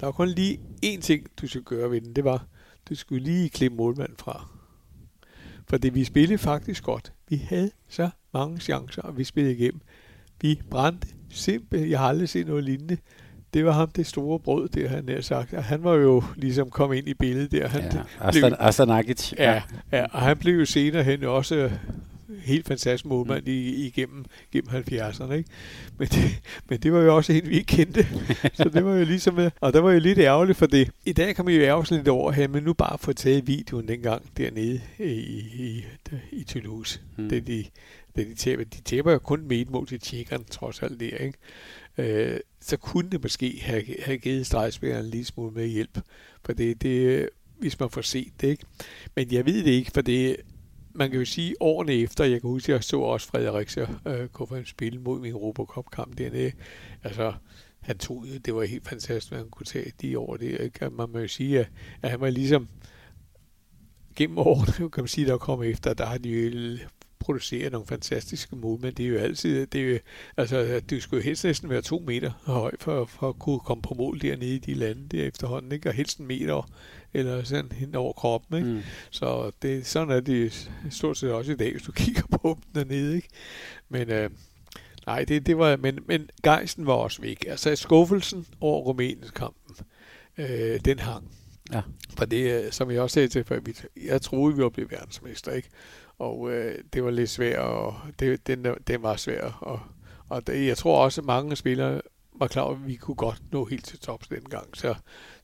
Der 0.00 0.06
var 0.06 0.12
kun 0.12 0.28
lige 0.28 0.60
én 0.86 1.00
ting, 1.00 1.26
du 1.40 1.46
skulle 1.46 1.64
gøre 1.64 1.90
ved 1.90 2.00
den. 2.00 2.12
Det 2.16 2.24
var, 2.24 2.46
du 2.88 2.94
skulle 2.94 3.24
lige 3.24 3.48
klippe 3.48 3.76
målmanden 3.76 4.16
fra. 4.18 4.48
For 5.68 5.76
det 5.76 5.94
vi 5.94 6.04
spillede 6.04 6.38
faktisk 6.38 6.84
godt. 6.84 7.12
Vi 7.28 7.36
havde 7.48 7.70
så 7.88 8.10
mange 8.34 8.60
chancer, 8.60 9.02
og 9.02 9.18
vi 9.18 9.24
spillede 9.24 9.54
igennem. 9.54 9.80
Vi 10.40 10.60
brændte 10.70 11.08
simpelthen. 11.30 11.90
Jeg 11.90 11.98
har 11.98 12.08
aldrig 12.08 12.28
set 12.28 12.46
noget 12.46 12.64
lignende. 12.64 12.96
Det 13.54 13.64
var 13.64 13.72
ham, 13.72 13.90
det 13.90 14.06
store 14.06 14.38
brød, 14.38 14.68
det 14.68 14.90
han 14.90 15.08
har 15.08 15.20
sagt. 15.20 15.54
Og 15.54 15.64
han 15.64 15.84
var 15.84 15.94
jo 15.94 16.22
ligesom 16.36 16.70
kommet 16.70 16.96
ind 16.96 17.08
i 17.08 17.14
billedet 17.14 17.52
der. 17.52 17.68
Han 17.68 17.82
ja, 17.82 18.02
Astan, 18.20 18.54
Astanagic. 18.58 19.32
Ja, 19.38 19.62
ja, 19.92 20.06
og 20.12 20.20
han 20.20 20.36
blev 20.36 20.58
jo 20.58 20.64
senere 20.64 21.02
hen 21.02 21.24
også 21.24 21.70
helt 22.38 22.66
fantastisk 22.66 23.04
målmand 23.04 23.42
mm. 23.42 23.52
i, 23.52 23.86
igennem 23.86 24.24
gennem 24.52 24.70
70'erne. 24.70 25.32
Ikke? 25.32 25.50
Men, 25.98 26.08
det, 26.08 26.42
men 26.68 26.78
det 26.78 26.92
var 26.92 27.00
jo 27.00 27.16
også 27.16 27.32
en, 27.32 27.48
vi 27.48 27.54
ikke 27.54 27.66
kendte. 27.66 28.06
så 28.54 28.70
det 28.74 28.84
var 28.84 28.94
jo 28.96 29.04
ligesom, 29.04 29.38
og 29.60 29.72
der 29.72 29.80
var 29.80 29.92
jo 29.92 29.98
lidt 29.98 30.18
ærgerligt 30.18 30.58
for 30.58 30.66
det. 30.66 30.90
I 31.04 31.12
dag 31.12 31.36
kan 31.36 31.44
man 31.44 31.54
jo 31.54 31.60
ærge 31.60 31.96
lidt 31.96 32.08
over 32.08 32.32
her, 32.32 32.48
men 32.48 32.62
nu 32.62 32.72
bare 32.72 32.98
få 32.98 33.12
taget 33.12 33.46
videoen 33.46 33.88
dengang 33.88 34.22
dernede 34.36 34.80
i, 34.98 35.04
i, 35.04 35.84
i 36.32 36.44
Toulouse. 36.44 37.00
Mm. 37.16 37.28
Det, 37.28 37.46
de, 37.46 37.64
det, 38.16 38.26
de, 38.26 38.34
tæber, 38.34 38.64
de 38.64 38.80
tæber 38.80 39.12
jo 39.12 39.18
kun 39.18 39.48
med 39.48 39.56
et 39.56 39.70
mål 39.70 39.86
til 39.86 40.00
tjekkerne, 40.00 40.44
trods 40.50 40.82
alt 40.82 41.00
det, 41.00 41.14
ikke? 41.20 41.38
Øh, 41.98 42.40
så 42.60 42.76
kunne 42.76 43.10
det 43.10 43.22
måske 43.22 43.58
have, 43.62 43.82
have 44.02 44.18
givet 44.18 44.46
stregspilleren 44.46 45.04
en 45.04 45.10
lille 45.10 45.26
smule 45.26 45.52
med 45.52 45.66
hjælp. 45.66 45.98
For 46.44 46.52
det, 46.52 46.82
det, 46.82 47.28
hvis 47.58 47.80
man 47.80 47.90
får 47.90 48.00
set 48.00 48.32
det, 48.40 48.48
ikke? 48.48 48.64
Men 49.16 49.32
jeg 49.32 49.46
ved 49.46 49.64
det 49.64 49.70
ikke, 49.70 49.90
for 49.94 50.00
det, 50.00 50.36
man 50.94 51.10
kan 51.10 51.18
jo 51.18 51.24
sige, 51.24 51.54
årene 51.60 51.92
efter, 51.92 52.24
jeg 52.24 52.40
kan 52.40 52.50
huske, 52.50 52.72
at 52.72 52.76
jeg 52.76 52.84
så 52.84 53.00
også 53.00 53.26
Fredericia 53.28 53.86
øh, 54.06 54.28
gå 54.28 54.46
for 54.46 54.56
en 54.56 54.66
spil 54.66 55.00
mod 55.00 55.20
min 55.20 55.34
Robocop-kamp 55.34 56.18
dernede. 56.18 56.52
Altså, 57.02 57.32
han 57.80 57.98
tog, 57.98 58.24
det 58.44 58.54
var 58.54 58.62
helt 58.62 58.88
fantastisk, 58.88 59.28
hvad 59.28 59.38
han 59.38 59.50
kunne 59.50 59.66
tage 59.66 59.92
de 60.02 60.18
år. 60.18 60.36
Det 60.36 60.60
ikke? 60.60 60.90
man 60.90 61.08
må 61.10 61.18
jo 61.18 61.28
sige, 61.28 61.60
at, 61.60 61.70
at 62.02 62.10
han 62.10 62.20
var 62.20 62.30
ligesom 62.30 62.68
gennem 64.16 64.38
årene, 64.38 64.90
kan 64.90 65.02
man 65.02 65.08
sige, 65.08 65.26
der 65.26 65.38
kom 65.38 65.62
efter, 65.62 65.94
der 65.94 66.06
har 66.06 66.18
de 66.18 66.30
jo 66.30 66.78
produceret 67.22 67.72
nogle 67.72 67.86
fantastiske 67.86 68.56
mål, 68.56 68.80
men 68.80 68.94
det 68.94 69.04
er 69.04 69.08
jo 69.08 69.18
altid, 69.18 69.66
det 69.66 69.80
er 69.80 69.92
jo, 69.92 69.98
altså, 70.36 70.80
det 70.90 71.02
skulle 71.02 71.22
jo 71.22 71.24
helst 71.24 71.44
næsten 71.44 71.70
være 71.70 71.82
to 71.82 72.02
meter 72.06 72.30
høj 72.44 72.72
for, 72.80 73.04
for 73.04 73.28
at 73.28 73.38
kunne 73.38 73.60
komme 73.60 73.82
på 73.82 73.94
mål 73.94 74.20
dernede 74.20 74.54
i 74.54 74.58
de 74.58 74.74
lande 74.74 75.08
der 75.08 75.24
efterhånden, 75.24 75.72
ikke? 75.72 75.88
og 75.88 75.94
helst 75.94 76.18
en 76.18 76.26
meter 76.26 76.68
eller 77.14 77.42
sådan 77.42 77.72
hen 77.72 77.94
over 77.94 78.12
kroppen. 78.12 78.56
Ikke? 78.58 78.70
Mm. 78.70 78.80
Så 79.10 79.50
det, 79.62 79.86
sådan 79.86 80.10
er 80.10 80.20
det 80.20 80.70
stort 80.90 81.18
set 81.18 81.32
også 81.32 81.52
i 81.52 81.56
dag, 81.56 81.72
hvis 81.72 81.82
du 81.82 81.92
kigger 82.02 82.22
på 82.30 82.58
dem 82.62 82.84
dernede. 82.84 83.16
Ikke? 83.16 83.28
Men 83.88 84.10
øh, 84.10 84.30
nej, 85.06 85.24
det, 85.24 85.46
det 85.46 85.58
var, 85.58 85.76
men, 85.76 85.98
men 86.06 86.30
gejsten 86.42 86.86
var 86.86 86.92
også 86.92 87.22
væk. 87.22 87.44
Altså 87.48 87.76
skuffelsen 87.76 88.46
over 88.60 88.82
Rumæniens 88.82 89.30
kampen, 89.30 89.76
øh, 90.38 90.80
den 90.84 90.98
hang. 90.98 91.30
Ja. 91.72 91.82
For 92.16 92.24
det, 92.24 92.64
øh, 92.64 92.72
som 92.72 92.90
jeg 92.90 93.00
også 93.00 93.14
sagde 93.14 93.28
til 93.28 93.44
før, 93.44 93.60
jeg 94.04 94.22
troede, 94.22 94.56
vi 94.56 94.62
var 94.62 94.68
blevet 94.68 94.90
verdensmester, 94.90 95.52
ikke? 95.52 95.68
Og 96.18 96.52
øh, 96.52 96.78
det 96.92 97.04
var 97.04 97.10
lidt 97.10 97.30
svært, 97.30 97.58
og 97.58 97.94
det, 98.18 98.46
den, 98.46 98.66
den 98.86 99.02
var 99.02 99.16
svær. 99.16 99.58
Og, 99.60 99.80
og 100.28 100.46
det, 100.46 100.66
jeg 100.66 100.76
tror 100.76 101.04
også, 101.04 101.20
at 101.20 101.24
mange 101.24 101.56
spillere 101.56 102.00
var 102.34 102.46
klar 102.46 102.62
over, 102.62 102.74
at 102.74 102.86
vi 102.86 102.94
kunne 102.94 103.14
godt 103.14 103.42
nå 103.52 103.64
helt 103.64 103.84
til 103.84 103.98
tops 103.98 104.28
dengang. 104.28 104.66
Så, 104.74 104.94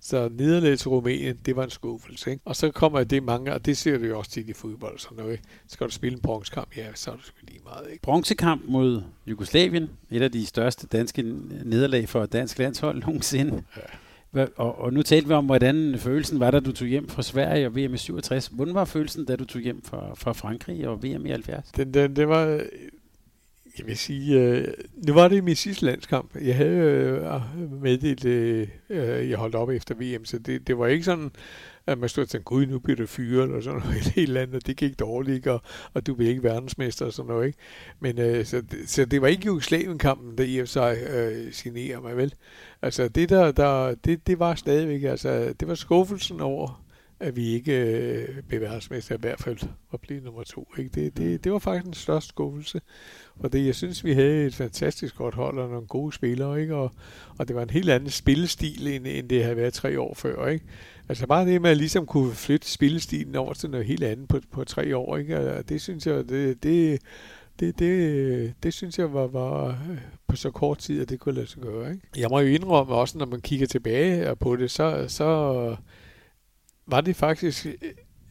så 0.01 0.29
nederlaget 0.33 0.79
til 0.79 0.89
Rumænien, 0.89 1.39
det 1.47 1.57
var 1.57 1.65
en 1.65 1.71
skuffelse. 1.71 2.31
Ikke? 2.31 2.43
Og 2.45 2.57
så 2.57 2.71
kommer 2.71 3.05
det 3.05 3.23
mange, 3.23 3.55
og 3.55 3.67
det 3.67 3.77
ser 3.77 3.99
du 3.99 4.05
jo 4.05 4.19
også 4.19 4.31
tit 4.31 4.49
i 4.49 4.53
fodbold. 4.53 4.99
Så 4.99 5.09
når 5.17 5.35
skal 5.67 5.87
du 5.87 5.93
spille 5.93 6.17
en 6.17 6.23
bronzekamp, 6.23 6.77
ja, 6.77 6.87
så 6.95 7.11
er 7.11 7.17
det 7.17 7.25
sgu 7.25 7.37
lige 7.49 7.61
meget. 7.65 7.91
Ikke? 7.91 8.03
Bronzekamp 8.03 8.63
mod 8.69 9.03
Jugoslavien, 9.27 9.91
et 10.11 10.23
af 10.23 10.33
de 10.33 10.47
største 10.47 10.87
danske 10.87 11.23
nederlag 11.65 12.09
for 12.09 12.27
dansk 12.27 12.59
landshold 12.59 13.01
nogensinde. 13.07 13.63
Ja. 13.77 13.83
Og, 14.57 14.79
og 14.79 14.93
nu 14.93 15.03
talte 15.03 15.29
vi 15.29 15.35
om, 15.35 15.47
hvordan 15.47 15.99
følelsen 15.99 16.41
var, 16.41 16.51
da 16.51 16.61
du 16.61 16.73
tog 16.73 16.89
hjem 16.89 17.09
fra 17.09 17.23
Sverige 17.23 17.67
og 17.67 17.77
VM 17.77 17.95
i 17.95 17.99
67. 17.99 18.47
Hvordan 18.47 18.75
var 18.75 18.85
følelsen, 18.85 19.25
da 19.25 19.37
du 19.37 19.45
tog 19.45 19.63
hjem 19.63 19.83
fra, 19.83 20.15
fra 20.15 20.33
Frankrig 20.33 20.89
og 20.89 21.03
VM 21.03 21.27
i 21.27 21.31
70? 21.31 21.73
Den, 21.77 21.95
den, 21.95 22.17
det 22.17 22.29
var 22.29 22.61
jeg 23.79 23.87
vil 23.87 23.99
sige, 23.99 24.41
øh, 24.41 24.69
nu 25.07 25.15
var 25.15 25.29
det 25.29 25.45
min 25.45 25.57
sidste 25.57 25.85
landskamp. 25.85 26.37
Jeg 26.41 26.57
havde 26.57 26.79
øh, 26.79 27.83
meddelt, 27.83 28.25
øh, 28.25 28.69
øh 28.91 29.31
jeg 29.31 29.39
holdt 29.39 29.55
op 29.55 29.71
efter 29.71 29.95
VM, 29.95 30.25
så 30.25 30.39
det, 30.39 30.67
det 30.67 30.79
var 30.79 30.87
ikke 30.87 31.05
sådan, 31.05 31.31
at 31.87 31.99
man 31.99 32.09
stod 32.09 32.25
og 32.25 32.29
tænkte, 32.29 32.45
gud, 32.45 32.67
nu 32.67 32.79
bliver 32.79 32.97
det 32.97 33.09
fyret, 33.09 33.45
eller 33.45 33.61
sådan 33.61 33.81
noget 33.81 34.03
helt 34.17 34.39
andet, 34.39 34.55
og 34.55 34.67
det 34.67 34.77
gik 34.77 34.99
dårligt, 34.99 35.47
og, 35.47 35.63
og 35.95 36.07
du 36.07 36.15
bliver 36.15 36.31
ikke 36.31 36.43
verdensmester, 36.43 37.07
og 37.07 37.13
sådan 37.13 37.29
noget, 37.29 37.47
ikke? 37.47 37.59
Men 38.01 38.19
øh, 38.19 38.45
så, 38.45 38.63
så 38.87 39.05
det 39.05 39.23
var 39.23 39.29
ikke 39.29 39.47
Jugoslavien-kampen, 39.47 40.39
der 40.39 40.45
i 40.45 40.59
og 40.59 40.69
sig 40.69 40.97
øh, 41.11 41.53
generer 41.55 42.01
mig, 42.01 42.17
vel? 42.17 42.35
Altså, 42.83 43.09
det 43.09 43.29
der, 43.29 43.53
der 43.53 43.95
det, 43.95 44.27
det 44.27 44.39
var 44.39 44.55
stadigvæk, 44.55 45.03
altså, 45.03 45.55
det 45.61 45.69
var 45.69 45.75
skuffelsen 45.75 46.41
over, 46.41 46.88
at 47.21 47.37
vi 47.37 47.47
ikke 47.47 47.73
øh, 48.53 48.61
verdensmester, 48.61 49.15
i 49.15 49.19
hvert 49.21 49.41
fald 49.41 49.59
var 49.93 49.99
blevet 49.99 50.25
nummer 50.25 50.43
to. 50.43 50.69
Ikke? 50.79 50.91
Det, 50.95 51.17
det, 51.17 51.45
det 51.45 51.53
var 51.53 51.59
faktisk 51.59 51.85
den 51.85 51.95
største 51.95 52.29
skuffelse. 52.29 52.81
Fordi 53.41 53.67
jeg 53.67 53.75
synes, 53.75 54.05
vi 54.05 54.13
havde 54.13 54.47
et 54.47 54.55
fantastisk 54.55 55.17
godt 55.17 55.35
hold 55.35 55.59
og 55.59 55.69
nogle 55.69 55.87
gode 55.87 56.13
spillere, 56.13 56.61
ikke? 56.61 56.75
Og, 56.75 56.93
og 57.39 57.49
det 57.49 57.57
var 57.57 57.63
en 57.63 57.71
helt 57.71 57.91
anden 57.91 58.11
spillestil, 58.11 58.87
end, 58.87 59.07
end 59.07 59.29
det 59.29 59.43
havde 59.43 59.57
været 59.57 59.73
tre 59.75 60.01
år 60.01 60.15
før. 60.15 60.47
Ikke? 60.47 60.65
Altså 61.09 61.27
bare 61.27 61.47
det 61.47 61.63
med 61.63 61.71
at 61.71 61.77
ligesom 61.77 62.07
kunne 62.07 62.35
flytte 62.35 62.71
spillestilen 62.71 63.35
over 63.35 63.53
til 63.55 63.71
noget 63.71 63.87
helt 63.87 64.05
andet 64.05 64.29
på, 64.29 64.41
på 64.53 64.65
tre 64.65 64.97
år, 64.97 65.17
ikke? 65.17 65.53
Og 65.57 65.69
det 65.69 65.81
synes 65.81 66.07
jeg, 66.07 66.29
det, 66.29 66.63
det, 66.63 67.01
det, 67.61 67.79
det, 67.79 68.55
det 68.63 68.75
synes 68.75 68.99
jeg 68.99 69.13
var, 69.13 69.27
var 69.27 69.67
øh, 69.69 69.99
på 70.29 70.37
så 70.37 70.51
kort 70.51 70.79
tid, 70.79 71.03
at 71.03 71.09
det 71.09 71.21
kunne 71.21 71.35
lade 71.35 71.47
sig 71.47 71.63
gøre. 71.63 71.91
Ikke? 71.91 72.03
Jeg 72.17 72.29
må 72.31 72.41
jo 72.41 72.47
indrømme 72.47 72.95
også, 72.95 73.19
når 73.19 73.27
man 73.27 73.41
kigger 73.41 73.67
tilbage 73.67 74.37
på 74.37 74.57
det, 74.57 74.71
så, 74.71 75.05
så 75.09 75.77
var 76.89 77.01
det 77.01 77.17
faktisk 77.17 77.67
øh, 77.67 77.73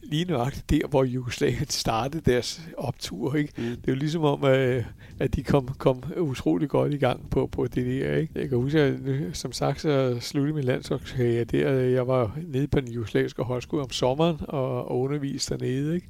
lige 0.02 0.24
nøjagtigt 0.24 0.70
der, 0.70 0.88
hvor 0.88 1.04
Jugoslavien 1.04 1.68
startede 1.68 2.30
deres 2.30 2.60
optur. 2.76 3.34
Ikke? 3.34 3.52
Mm. 3.56 3.64
Det 3.64 3.88
er 3.88 3.92
jo 3.92 3.94
ligesom 3.94 4.24
om, 4.24 4.44
at, 4.44 4.84
at 5.18 5.36
de 5.36 5.42
kom, 5.42 5.68
kom 5.78 6.02
utrolig 6.16 6.68
godt 6.68 6.94
i 6.94 6.96
gang 6.96 7.30
på, 7.30 7.46
på 7.46 7.66
det 7.66 7.86
der. 7.86 8.16
Ikke? 8.16 8.32
Jeg 8.34 8.48
kan 8.48 8.58
huske, 8.58 8.80
at 8.80 8.96
som 9.32 9.52
sagt, 9.52 9.80
så 9.80 10.18
sluttede 10.20 10.54
min 10.54 10.64
landsholdskarriere 10.64 11.44
der. 11.44 11.70
Jeg 11.70 12.06
var 12.06 12.38
nede 12.46 12.68
på 12.68 12.80
den 12.80 12.92
jugoslaviske 12.92 13.42
højskole 13.42 13.82
om 13.82 13.90
sommeren 13.90 14.36
og, 14.40 14.88
og 14.88 15.00
underviste 15.00 15.58
dernede. 15.58 15.94
Ikke? 15.94 16.08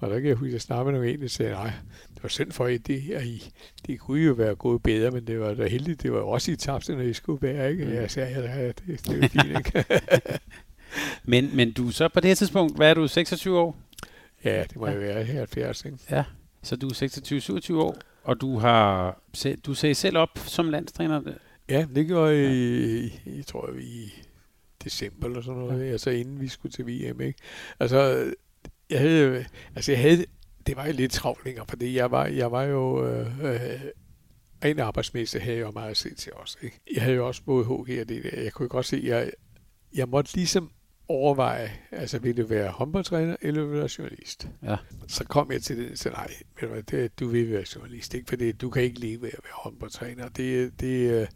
Og 0.00 0.10
der 0.10 0.20
kan 0.20 0.28
jeg 0.28 0.36
huske, 0.36 0.48
at 0.48 0.52
jeg 0.52 0.60
snakkede 0.60 0.84
med 0.84 0.92
nogle 0.92 1.14
en, 1.14 1.20
der 1.20 1.28
sagde, 1.28 1.52
nej, 1.52 1.72
det 2.14 2.22
var 2.22 2.28
synd 2.28 2.52
for, 2.52 2.64
at 2.64 2.86
det, 2.86 3.10
at 3.10 3.24
I, 3.24 3.52
det 3.86 4.00
kunne 4.00 4.22
jo 4.22 4.32
være 4.32 4.54
gået 4.54 4.82
bedre, 4.82 5.10
men 5.10 5.26
det 5.26 5.40
var 5.40 5.54
da 5.54 5.68
heldigt, 5.68 6.02
det 6.02 6.12
var 6.12 6.18
også 6.20 6.52
i 6.52 6.56
tabte, 6.56 6.94
når 6.94 7.02
I 7.02 7.12
skulle 7.12 7.42
være, 7.42 7.70
ikke? 7.70 7.84
Mm. 7.84 7.92
Jeg 7.92 8.10
sagde, 8.10 8.40
ja, 8.40 8.66
det, 8.66 8.76
det 8.86 9.08
er 9.08 9.16
jo 9.16 9.28
fint, 9.28 9.58
ikke? 9.58 9.84
men, 11.24 11.56
men 11.56 11.72
du 11.72 11.90
så 11.90 12.08
på 12.08 12.20
det 12.20 12.28
her 12.28 12.34
tidspunkt, 12.34 12.76
hvad 12.76 12.90
er 12.90 12.94
du, 12.94 13.08
26 13.08 13.58
år? 13.58 13.78
Ja, 14.44 14.62
det 14.62 14.76
må 14.76 14.86
ja. 14.86 14.92
jeg 14.92 15.00
være 15.00 15.24
70, 15.24 15.84
ikke? 15.84 15.98
Ja, 16.10 16.24
så 16.62 16.76
du 16.76 16.88
er 16.88 17.68
26-27 17.70 17.74
år, 17.74 17.96
og 18.24 18.40
du 18.40 18.58
har 18.58 19.20
du 19.66 19.74
sagde 19.74 19.94
selv 19.94 20.18
op 20.18 20.38
som 20.46 20.70
landstræner? 20.70 21.20
Ja, 21.68 21.86
det 21.94 22.06
gjorde 22.06 22.36
jeg, 22.36 22.52
i, 22.52 23.04
i, 23.26 23.42
tror 23.42 23.70
jeg, 23.72 23.82
i 23.82 24.12
december 24.84 25.26
eller 25.26 25.42
sådan 25.42 25.60
noget, 25.60 25.86
ja. 25.86 25.92
altså 25.92 26.10
inden 26.10 26.40
vi 26.40 26.48
skulle 26.48 26.72
til 26.72 26.86
VM, 26.86 27.20
ikke? 27.20 27.38
Altså, 27.80 28.30
jeg 28.90 28.98
havde, 28.98 29.44
altså 29.76 29.92
jeg 29.92 30.00
havde, 30.00 30.24
det 30.66 30.76
var 30.76 30.86
jo 30.86 30.92
lidt 30.92 31.12
travlinger, 31.12 31.64
fordi 31.68 31.96
jeg 31.96 32.10
var, 32.10 32.26
jeg 32.26 32.52
var 32.52 32.62
jo, 32.62 33.06
øh, 33.06 33.44
øh, 33.44 33.80
rent 34.64 34.80
arbejdsmæssigt 34.80 35.44
havde 35.44 35.56
jeg 35.56 35.66
jo 35.66 35.70
meget 35.70 35.90
at 35.90 35.96
se 35.96 36.14
til 36.14 36.32
os. 36.32 36.58
Ikke? 36.62 36.80
Jeg 36.94 37.02
havde 37.02 37.16
jo 37.16 37.26
også 37.26 37.42
både 37.42 37.64
HG 37.64 38.00
og 38.00 38.08
det 38.08 38.22
der. 38.24 38.42
Jeg 38.42 38.52
kunne 38.52 38.68
godt 38.68 38.86
se, 38.86 38.96
at 38.96 39.04
jeg, 39.04 39.30
jeg 39.94 40.08
måtte 40.08 40.34
ligesom 40.34 40.70
overveje, 41.10 41.70
altså 41.92 42.18
vil 42.18 42.36
du 42.36 42.46
være 42.46 42.70
håndboldtræner, 42.70 43.36
eller 43.42 43.62
vil 43.62 43.70
du 43.70 43.76
være 43.76 43.88
journalist? 43.98 44.48
Ja. 44.62 44.76
Så 45.08 45.24
kom 45.24 45.52
jeg 45.52 45.62
til 45.62 45.78
det, 45.78 45.98
så 45.98 46.10
nej, 46.10 46.26
ved 46.60 46.68
du, 46.68 46.74
hvad, 46.74 46.82
det, 46.82 47.20
du 47.20 47.28
vil 47.28 47.50
være 47.50 47.64
journalist, 47.74 48.14
ikke? 48.14 48.28
fordi 48.28 48.52
du 48.52 48.70
kan 48.70 48.82
ikke 48.82 49.00
leve 49.00 49.26
af 49.26 49.34
at 49.38 49.44
være 49.44 49.52
håndboldtræner. 49.54 50.28
Det, 50.28 50.80
det 50.80 51.28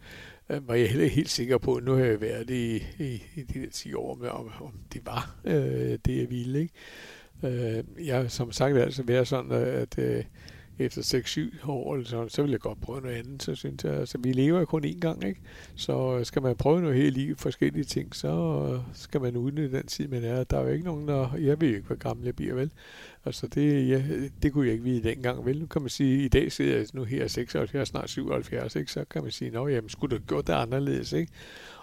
øh, 0.49 0.69
var 0.69 0.75
jeg 0.75 0.91
heller 0.91 1.09
helt 1.09 1.31
sikker 1.31 1.59
på. 1.59 1.81
Nu 1.83 1.95
har 1.95 2.05
jeg 2.05 2.21
været 2.21 2.51
i, 2.51 2.77
i, 2.99 3.23
i 3.35 3.43
de 3.43 3.61
der 3.61 3.71
10 3.71 3.95
år, 3.95 4.15
med, 4.15 4.29
om, 4.29 4.51
om 4.61 4.73
det 4.93 5.07
var 5.07 5.37
øh, 5.45 5.99
det, 6.05 6.19
jeg 6.19 6.31
ville. 6.31 6.61
Ikke? 6.61 7.79
Øh, 7.79 8.07
jeg 8.07 8.31
som 8.31 8.53
sagt 8.53 8.77
altså 8.77 9.03
være 9.03 9.25
sådan, 9.25 9.53
at 9.53 9.99
øh, 9.99 10.25
efter 10.79 11.03
6-7 11.63 11.71
år, 11.71 11.95
eller 11.95 12.09
sådan, 12.09 12.29
så 12.29 12.43
vil 12.43 12.51
jeg 12.51 12.61
godt 12.61 12.81
prøve 12.81 13.01
noget 13.01 13.15
andet. 13.15 13.43
Så 13.43 13.55
synes 13.55 13.85
jeg, 13.85 13.93
altså, 13.93 14.19
vi 14.19 14.33
lever 14.33 14.59
jo 14.59 14.65
kun 14.65 14.85
én 14.85 14.99
gang, 14.99 15.25
ikke? 15.25 15.41
Så 15.75 16.17
øh, 16.19 16.27
skal 16.27 16.43
man 16.43 16.57
prøve 16.57 16.81
noget 16.81 16.97
helt 16.97 17.17
i 17.17 17.35
forskellige 17.35 17.85
ting, 17.85 18.17
så 18.17 18.29
øh, 18.73 18.81
skal 18.95 19.21
man 19.21 19.37
udnytte 19.37 19.77
den 19.77 19.87
tid, 19.87 20.09
man 20.09 20.25
er. 20.25 20.45
Der 20.45 20.59
er 20.59 20.63
jo 20.63 20.69
ikke 20.69 20.85
nogen, 20.85 21.09
der... 21.09 21.37
Jeg 21.37 21.61
ved 21.61 21.69
jo 21.69 21.75
ikke, 21.75 21.87
hvor 21.87 21.97
gammel 21.97 22.25
jeg 22.25 22.37
bliver, 22.37 22.55
vel? 22.55 22.71
Altså, 23.25 23.47
det, 23.47 23.89
ja, 23.89 24.03
det 24.43 24.53
kunne 24.53 24.67
jeg 24.67 24.73
ikke 24.73 24.85
vide 24.85 25.09
dengang, 25.09 25.47
vel? 25.47 25.61
Nu 25.61 25.67
kan 25.67 25.83
man 25.83 25.89
sige, 25.89 26.25
i 26.25 26.29
dag 26.29 26.53
sidder 26.53 26.77
jeg 26.77 26.87
nu 26.93 27.05
her 27.05 27.29
76, 27.29 27.89
snart 27.89 28.11
77, 28.11 28.77
ikke? 28.77 28.93
Så 28.93 29.05
kan 29.11 29.23
man 29.23 29.33
sige, 29.33 29.51
nå, 29.51 29.69
jamen, 29.69 29.89
skulle 29.89 30.11
du 30.11 30.21
have 30.21 30.27
gjort 30.27 30.47
det 30.47 30.53
anderledes, 30.53 31.13
ikke? 31.13 31.33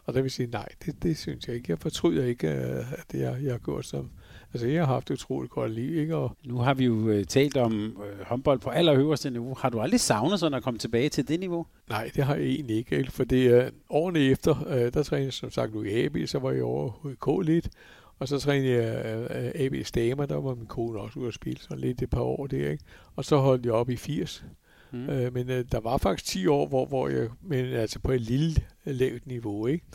Og 0.06 0.14
der 0.14 0.22
vil 0.22 0.32
sige, 0.32 0.50
nej, 0.52 0.68
det, 0.86 1.04
det 1.04 1.18
synes 1.18 1.48
jeg 1.48 1.56
ikke. 1.56 1.72
Jeg 1.72 1.80
fortryder 1.80 2.26
ikke, 2.26 2.48
øh, 2.48 2.92
at 2.92 3.06
jeg, 3.14 3.38
jeg 3.44 3.54
har 3.54 3.60
gjort 3.60 3.86
som, 3.86 4.10
Altså, 4.54 4.68
jeg 4.68 4.82
har 4.86 4.94
haft 4.94 5.12
et 5.12 5.14
utroligt 5.14 5.52
godt 5.52 5.72
liv, 5.72 5.98
ikke? 5.98 6.16
Og 6.16 6.38
nu 6.46 6.58
har 6.58 6.74
vi 6.74 6.86
jo 6.86 6.94
uh, 6.94 7.24
talt 7.24 7.58
om 7.58 7.96
uh, 7.98 8.26
håndbold 8.28 8.60
på 8.60 8.70
allerhøjeste 8.70 9.30
niveau. 9.30 9.56
Har 9.60 9.70
du 9.70 9.80
aldrig 9.80 10.00
savnet 10.00 10.40
sådan 10.40 10.58
at 10.58 10.64
komme 10.64 10.80
tilbage 10.80 11.10
til 11.10 11.28
det 11.28 11.40
niveau? 11.40 11.66
Nej, 11.90 12.12
det 12.16 12.24
har 12.24 12.36
jeg 12.36 12.46
egentlig 12.46 12.78
ikke, 12.78 13.12
for 13.12 13.24
det 13.24 13.48
er 13.48 13.66
uh, 13.66 13.72
årene 13.90 14.20
efter, 14.20 14.56
uh, 14.62 14.94
der 14.94 15.04
trænede 15.04 15.26
jeg 15.26 15.34
som 15.34 15.52
sagt 15.52 15.74
nu 15.74 15.84
i 15.84 16.06
AB, 16.06 16.18
så 16.26 16.40
var 16.40 16.52
jeg 16.52 16.64
over 16.64 16.90
HK 16.90 17.48
lidt, 17.48 17.70
og 18.20 18.28
så 18.28 18.40
trænede 18.40 18.74
jeg 18.74 19.18
uh, 19.30 19.66
AB's 19.66 19.92
damer, 19.96 20.26
der 20.26 20.36
var 20.36 20.56
min 20.56 20.66
kone 20.66 21.00
også 21.00 21.20
ude 21.20 21.28
at 21.28 21.34
spille 21.34 21.60
sådan 21.62 21.80
lidt 21.80 22.02
et 22.02 22.10
par 22.10 22.22
år 22.22 22.48
der, 22.48 22.72
ikke? 22.72 22.84
Og 23.16 23.26
så 23.26 23.38
holdt 23.38 23.66
jeg 23.66 23.74
op 23.74 23.90
i 23.90 23.96
80. 23.96 24.46
Mm. 24.92 25.10
Uh, 25.10 25.34
men 25.34 25.50
uh, 25.50 25.56
der 25.72 25.80
var 25.80 25.98
faktisk 25.98 26.26
10 26.26 26.48
år, 26.48 26.68
hvor, 26.68 26.86
hvor 26.86 27.08
jeg, 27.08 27.30
men 27.42 27.66
altså 27.66 28.00
på 28.00 28.12
et 28.12 28.22
lille 28.22 28.56
lavt 28.86 29.28
niveau, 29.28 29.68
ikke? 29.68 29.86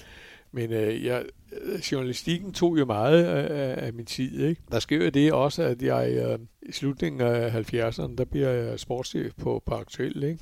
Men 0.52 0.72
øh, 0.72 1.04
jeg, 1.04 1.24
øh, 1.62 1.78
journalistikken 1.78 2.52
tog 2.52 2.78
jo 2.78 2.84
meget 2.84 3.24
af, 3.24 3.86
af 3.86 3.92
min 3.92 4.06
tid. 4.06 4.40
Ikke? 4.40 4.62
Der 4.72 4.78
sker 4.78 5.04
jo 5.04 5.08
det 5.08 5.32
også, 5.32 5.62
at 5.62 5.82
jeg 5.82 6.12
øh, 6.12 6.38
i 6.62 6.72
slutningen 6.72 7.20
af 7.20 7.72
70'erne, 7.72 8.16
der 8.16 8.24
bliver 8.24 8.50
jeg 8.50 8.80
sportschef 8.80 9.32
på, 9.34 9.62
på 9.66 9.74
Aktuel. 9.74 10.22
Ikke? 10.22 10.40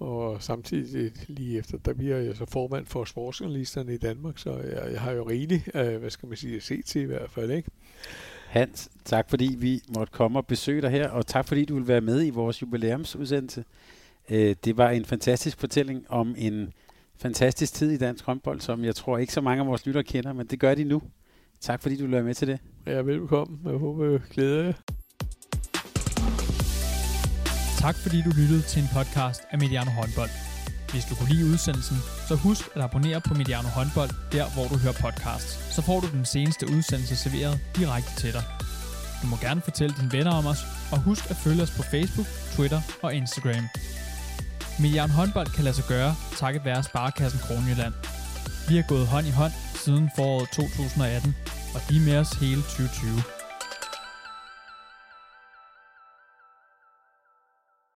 Og 0.00 0.42
samtidig 0.42 1.12
lige 1.28 1.58
efter, 1.58 1.78
der 1.78 1.94
bliver 1.94 2.16
jeg 2.16 2.36
så 2.36 2.46
formand 2.46 2.86
for 2.86 3.04
sportsjournalisterne 3.04 3.94
i 3.94 3.98
Danmark, 3.98 4.38
så 4.38 4.50
jeg, 4.50 4.92
jeg 4.92 5.00
har 5.00 5.12
jo 5.12 5.28
rigeligt, 5.28 5.70
øh, 5.74 5.96
hvad 5.96 6.10
skal 6.10 6.28
man 6.28 6.36
sige, 6.36 6.56
at 6.56 6.62
se 6.62 6.82
til 6.82 7.02
i 7.02 7.04
hvert 7.04 7.30
fald. 7.30 7.50
Ikke? 7.50 7.70
Hans, 8.46 8.90
tak 9.04 9.30
fordi 9.30 9.56
vi 9.58 9.80
måtte 9.94 10.10
komme 10.10 10.38
og 10.38 10.46
besøge 10.46 10.82
dig 10.82 10.90
her, 10.90 11.08
og 11.08 11.26
tak 11.26 11.48
fordi 11.48 11.64
du 11.64 11.74
vil 11.74 11.88
være 11.88 12.00
med 12.00 12.26
i 12.26 12.30
vores 12.30 12.62
jubilæumsudsendelse. 12.62 13.64
Øh, 14.30 14.56
det 14.64 14.76
var 14.76 14.90
en 14.90 15.04
fantastisk 15.04 15.58
fortælling 15.60 16.04
om 16.08 16.34
en 16.38 16.72
fantastisk 17.18 17.74
tid 17.74 17.90
i 17.90 17.96
dansk 17.96 18.24
håndbold, 18.24 18.60
som 18.60 18.84
jeg 18.84 18.94
tror 18.94 19.18
ikke 19.18 19.32
så 19.32 19.40
mange 19.40 19.60
af 19.60 19.66
vores 19.66 19.86
lyttere 19.86 20.04
kender, 20.04 20.32
men 20.32 20.46
det 20.46 20.60
gør 20.60 20.74
de 20.74 20.84
nu. 20.84 21.02
Tak 21.60 21.82
fordi 21.82 21.96
du 21.96 22.06
være 22.06 22.22
med 22.22 22.34
til 22.34 22.48
det. 22.48 22.58
Ja, 22.86 23.00
velkommen. 23.00 23.60
Jeg 23.64 23.78
håber, 23.78 24.10
jeg 24.10 24.20
glæder 24.30 24.64
jer. 24.64 24.72
Tak 27.78 27.96
fordi 27.96 28.22
du 28.22 28.30
lyttede 28.40 28.62
til 28.62 28.82
en 28.82 28.88
podcast 28.98 29.40
af 29.50 29.58
Mediano 29.58 29.90
Håndbold. 29.90 30.30
Hvis 30.92 31.04
du 31.04 31.14
kunne 31.14 31.32
lide 31.34 31.44
udsendelsen, 31.52 31.96
så 32.28 32.34
husk 32.34 32.64
at 32.74 32.82
abonnere 32.82 33.20
på 33.28 33.34
Mediano 33.34 33.68
Håndbold, 33.68 34.10
der 34.32 34.46
hvor 34.54 34.66
du 34.72 34.76
hører 34.84 34.96
podcasts. 35.04 35.74
Så 35.74 35.80
får 35.82 36.00
du 36.00 36.08
den 36.18 36.24
seneste 36.24 36.64
udsendelse 36.76 37.16
serveret 37.16 37.54
direkte 37.76 38.12
til 38.22 38.32
dig. 38.32 38.44
Du 39.22 39.26
må 39.26 39.36
gerne 39.46 39.60
fortælle 39.60 39.94
dine 40.00 40.12
venner 40.16 40.32
om 40.40 40.46
os, 40.52 40.62
og 40.92 40.98
husk 41.08 41.30
at 41.32 41.36
følge 41.44 41.62
os 41.62 41.72
på 41.78 41.82
Facebook, 41.82 42.28
Twitter 42.54 42.80
og 43.02 43.10
Instagram. 43.14 43.64
Milliard 44.80 45.10
håndbold 45.10 45.46
kan 45.46 45.64
lade 45.64 45.76
sig 45.76 45.84
gøre, 45.88 46.14
takket 46.36 46.64
være 46.64 46.82
Sparkassen 46.82 47.40
Kronjylland. 47.40 47.94
Vi 48.68 48.76
har 48.76 48.84
gået 48.88 49.06
hånd 49.06 49.26
i 49.26 49.30
hånd 49.30 49.52
siden 49.74 50.10
foråret 50.16 50.48
2018, 50.48 51.36
og 51.74 51.80
de 51.88 51.96
er 51.96 52.00
med 52.00 52.16
os 52.18 52.30
hele 52.30 52.62
2020. 52.62 53.43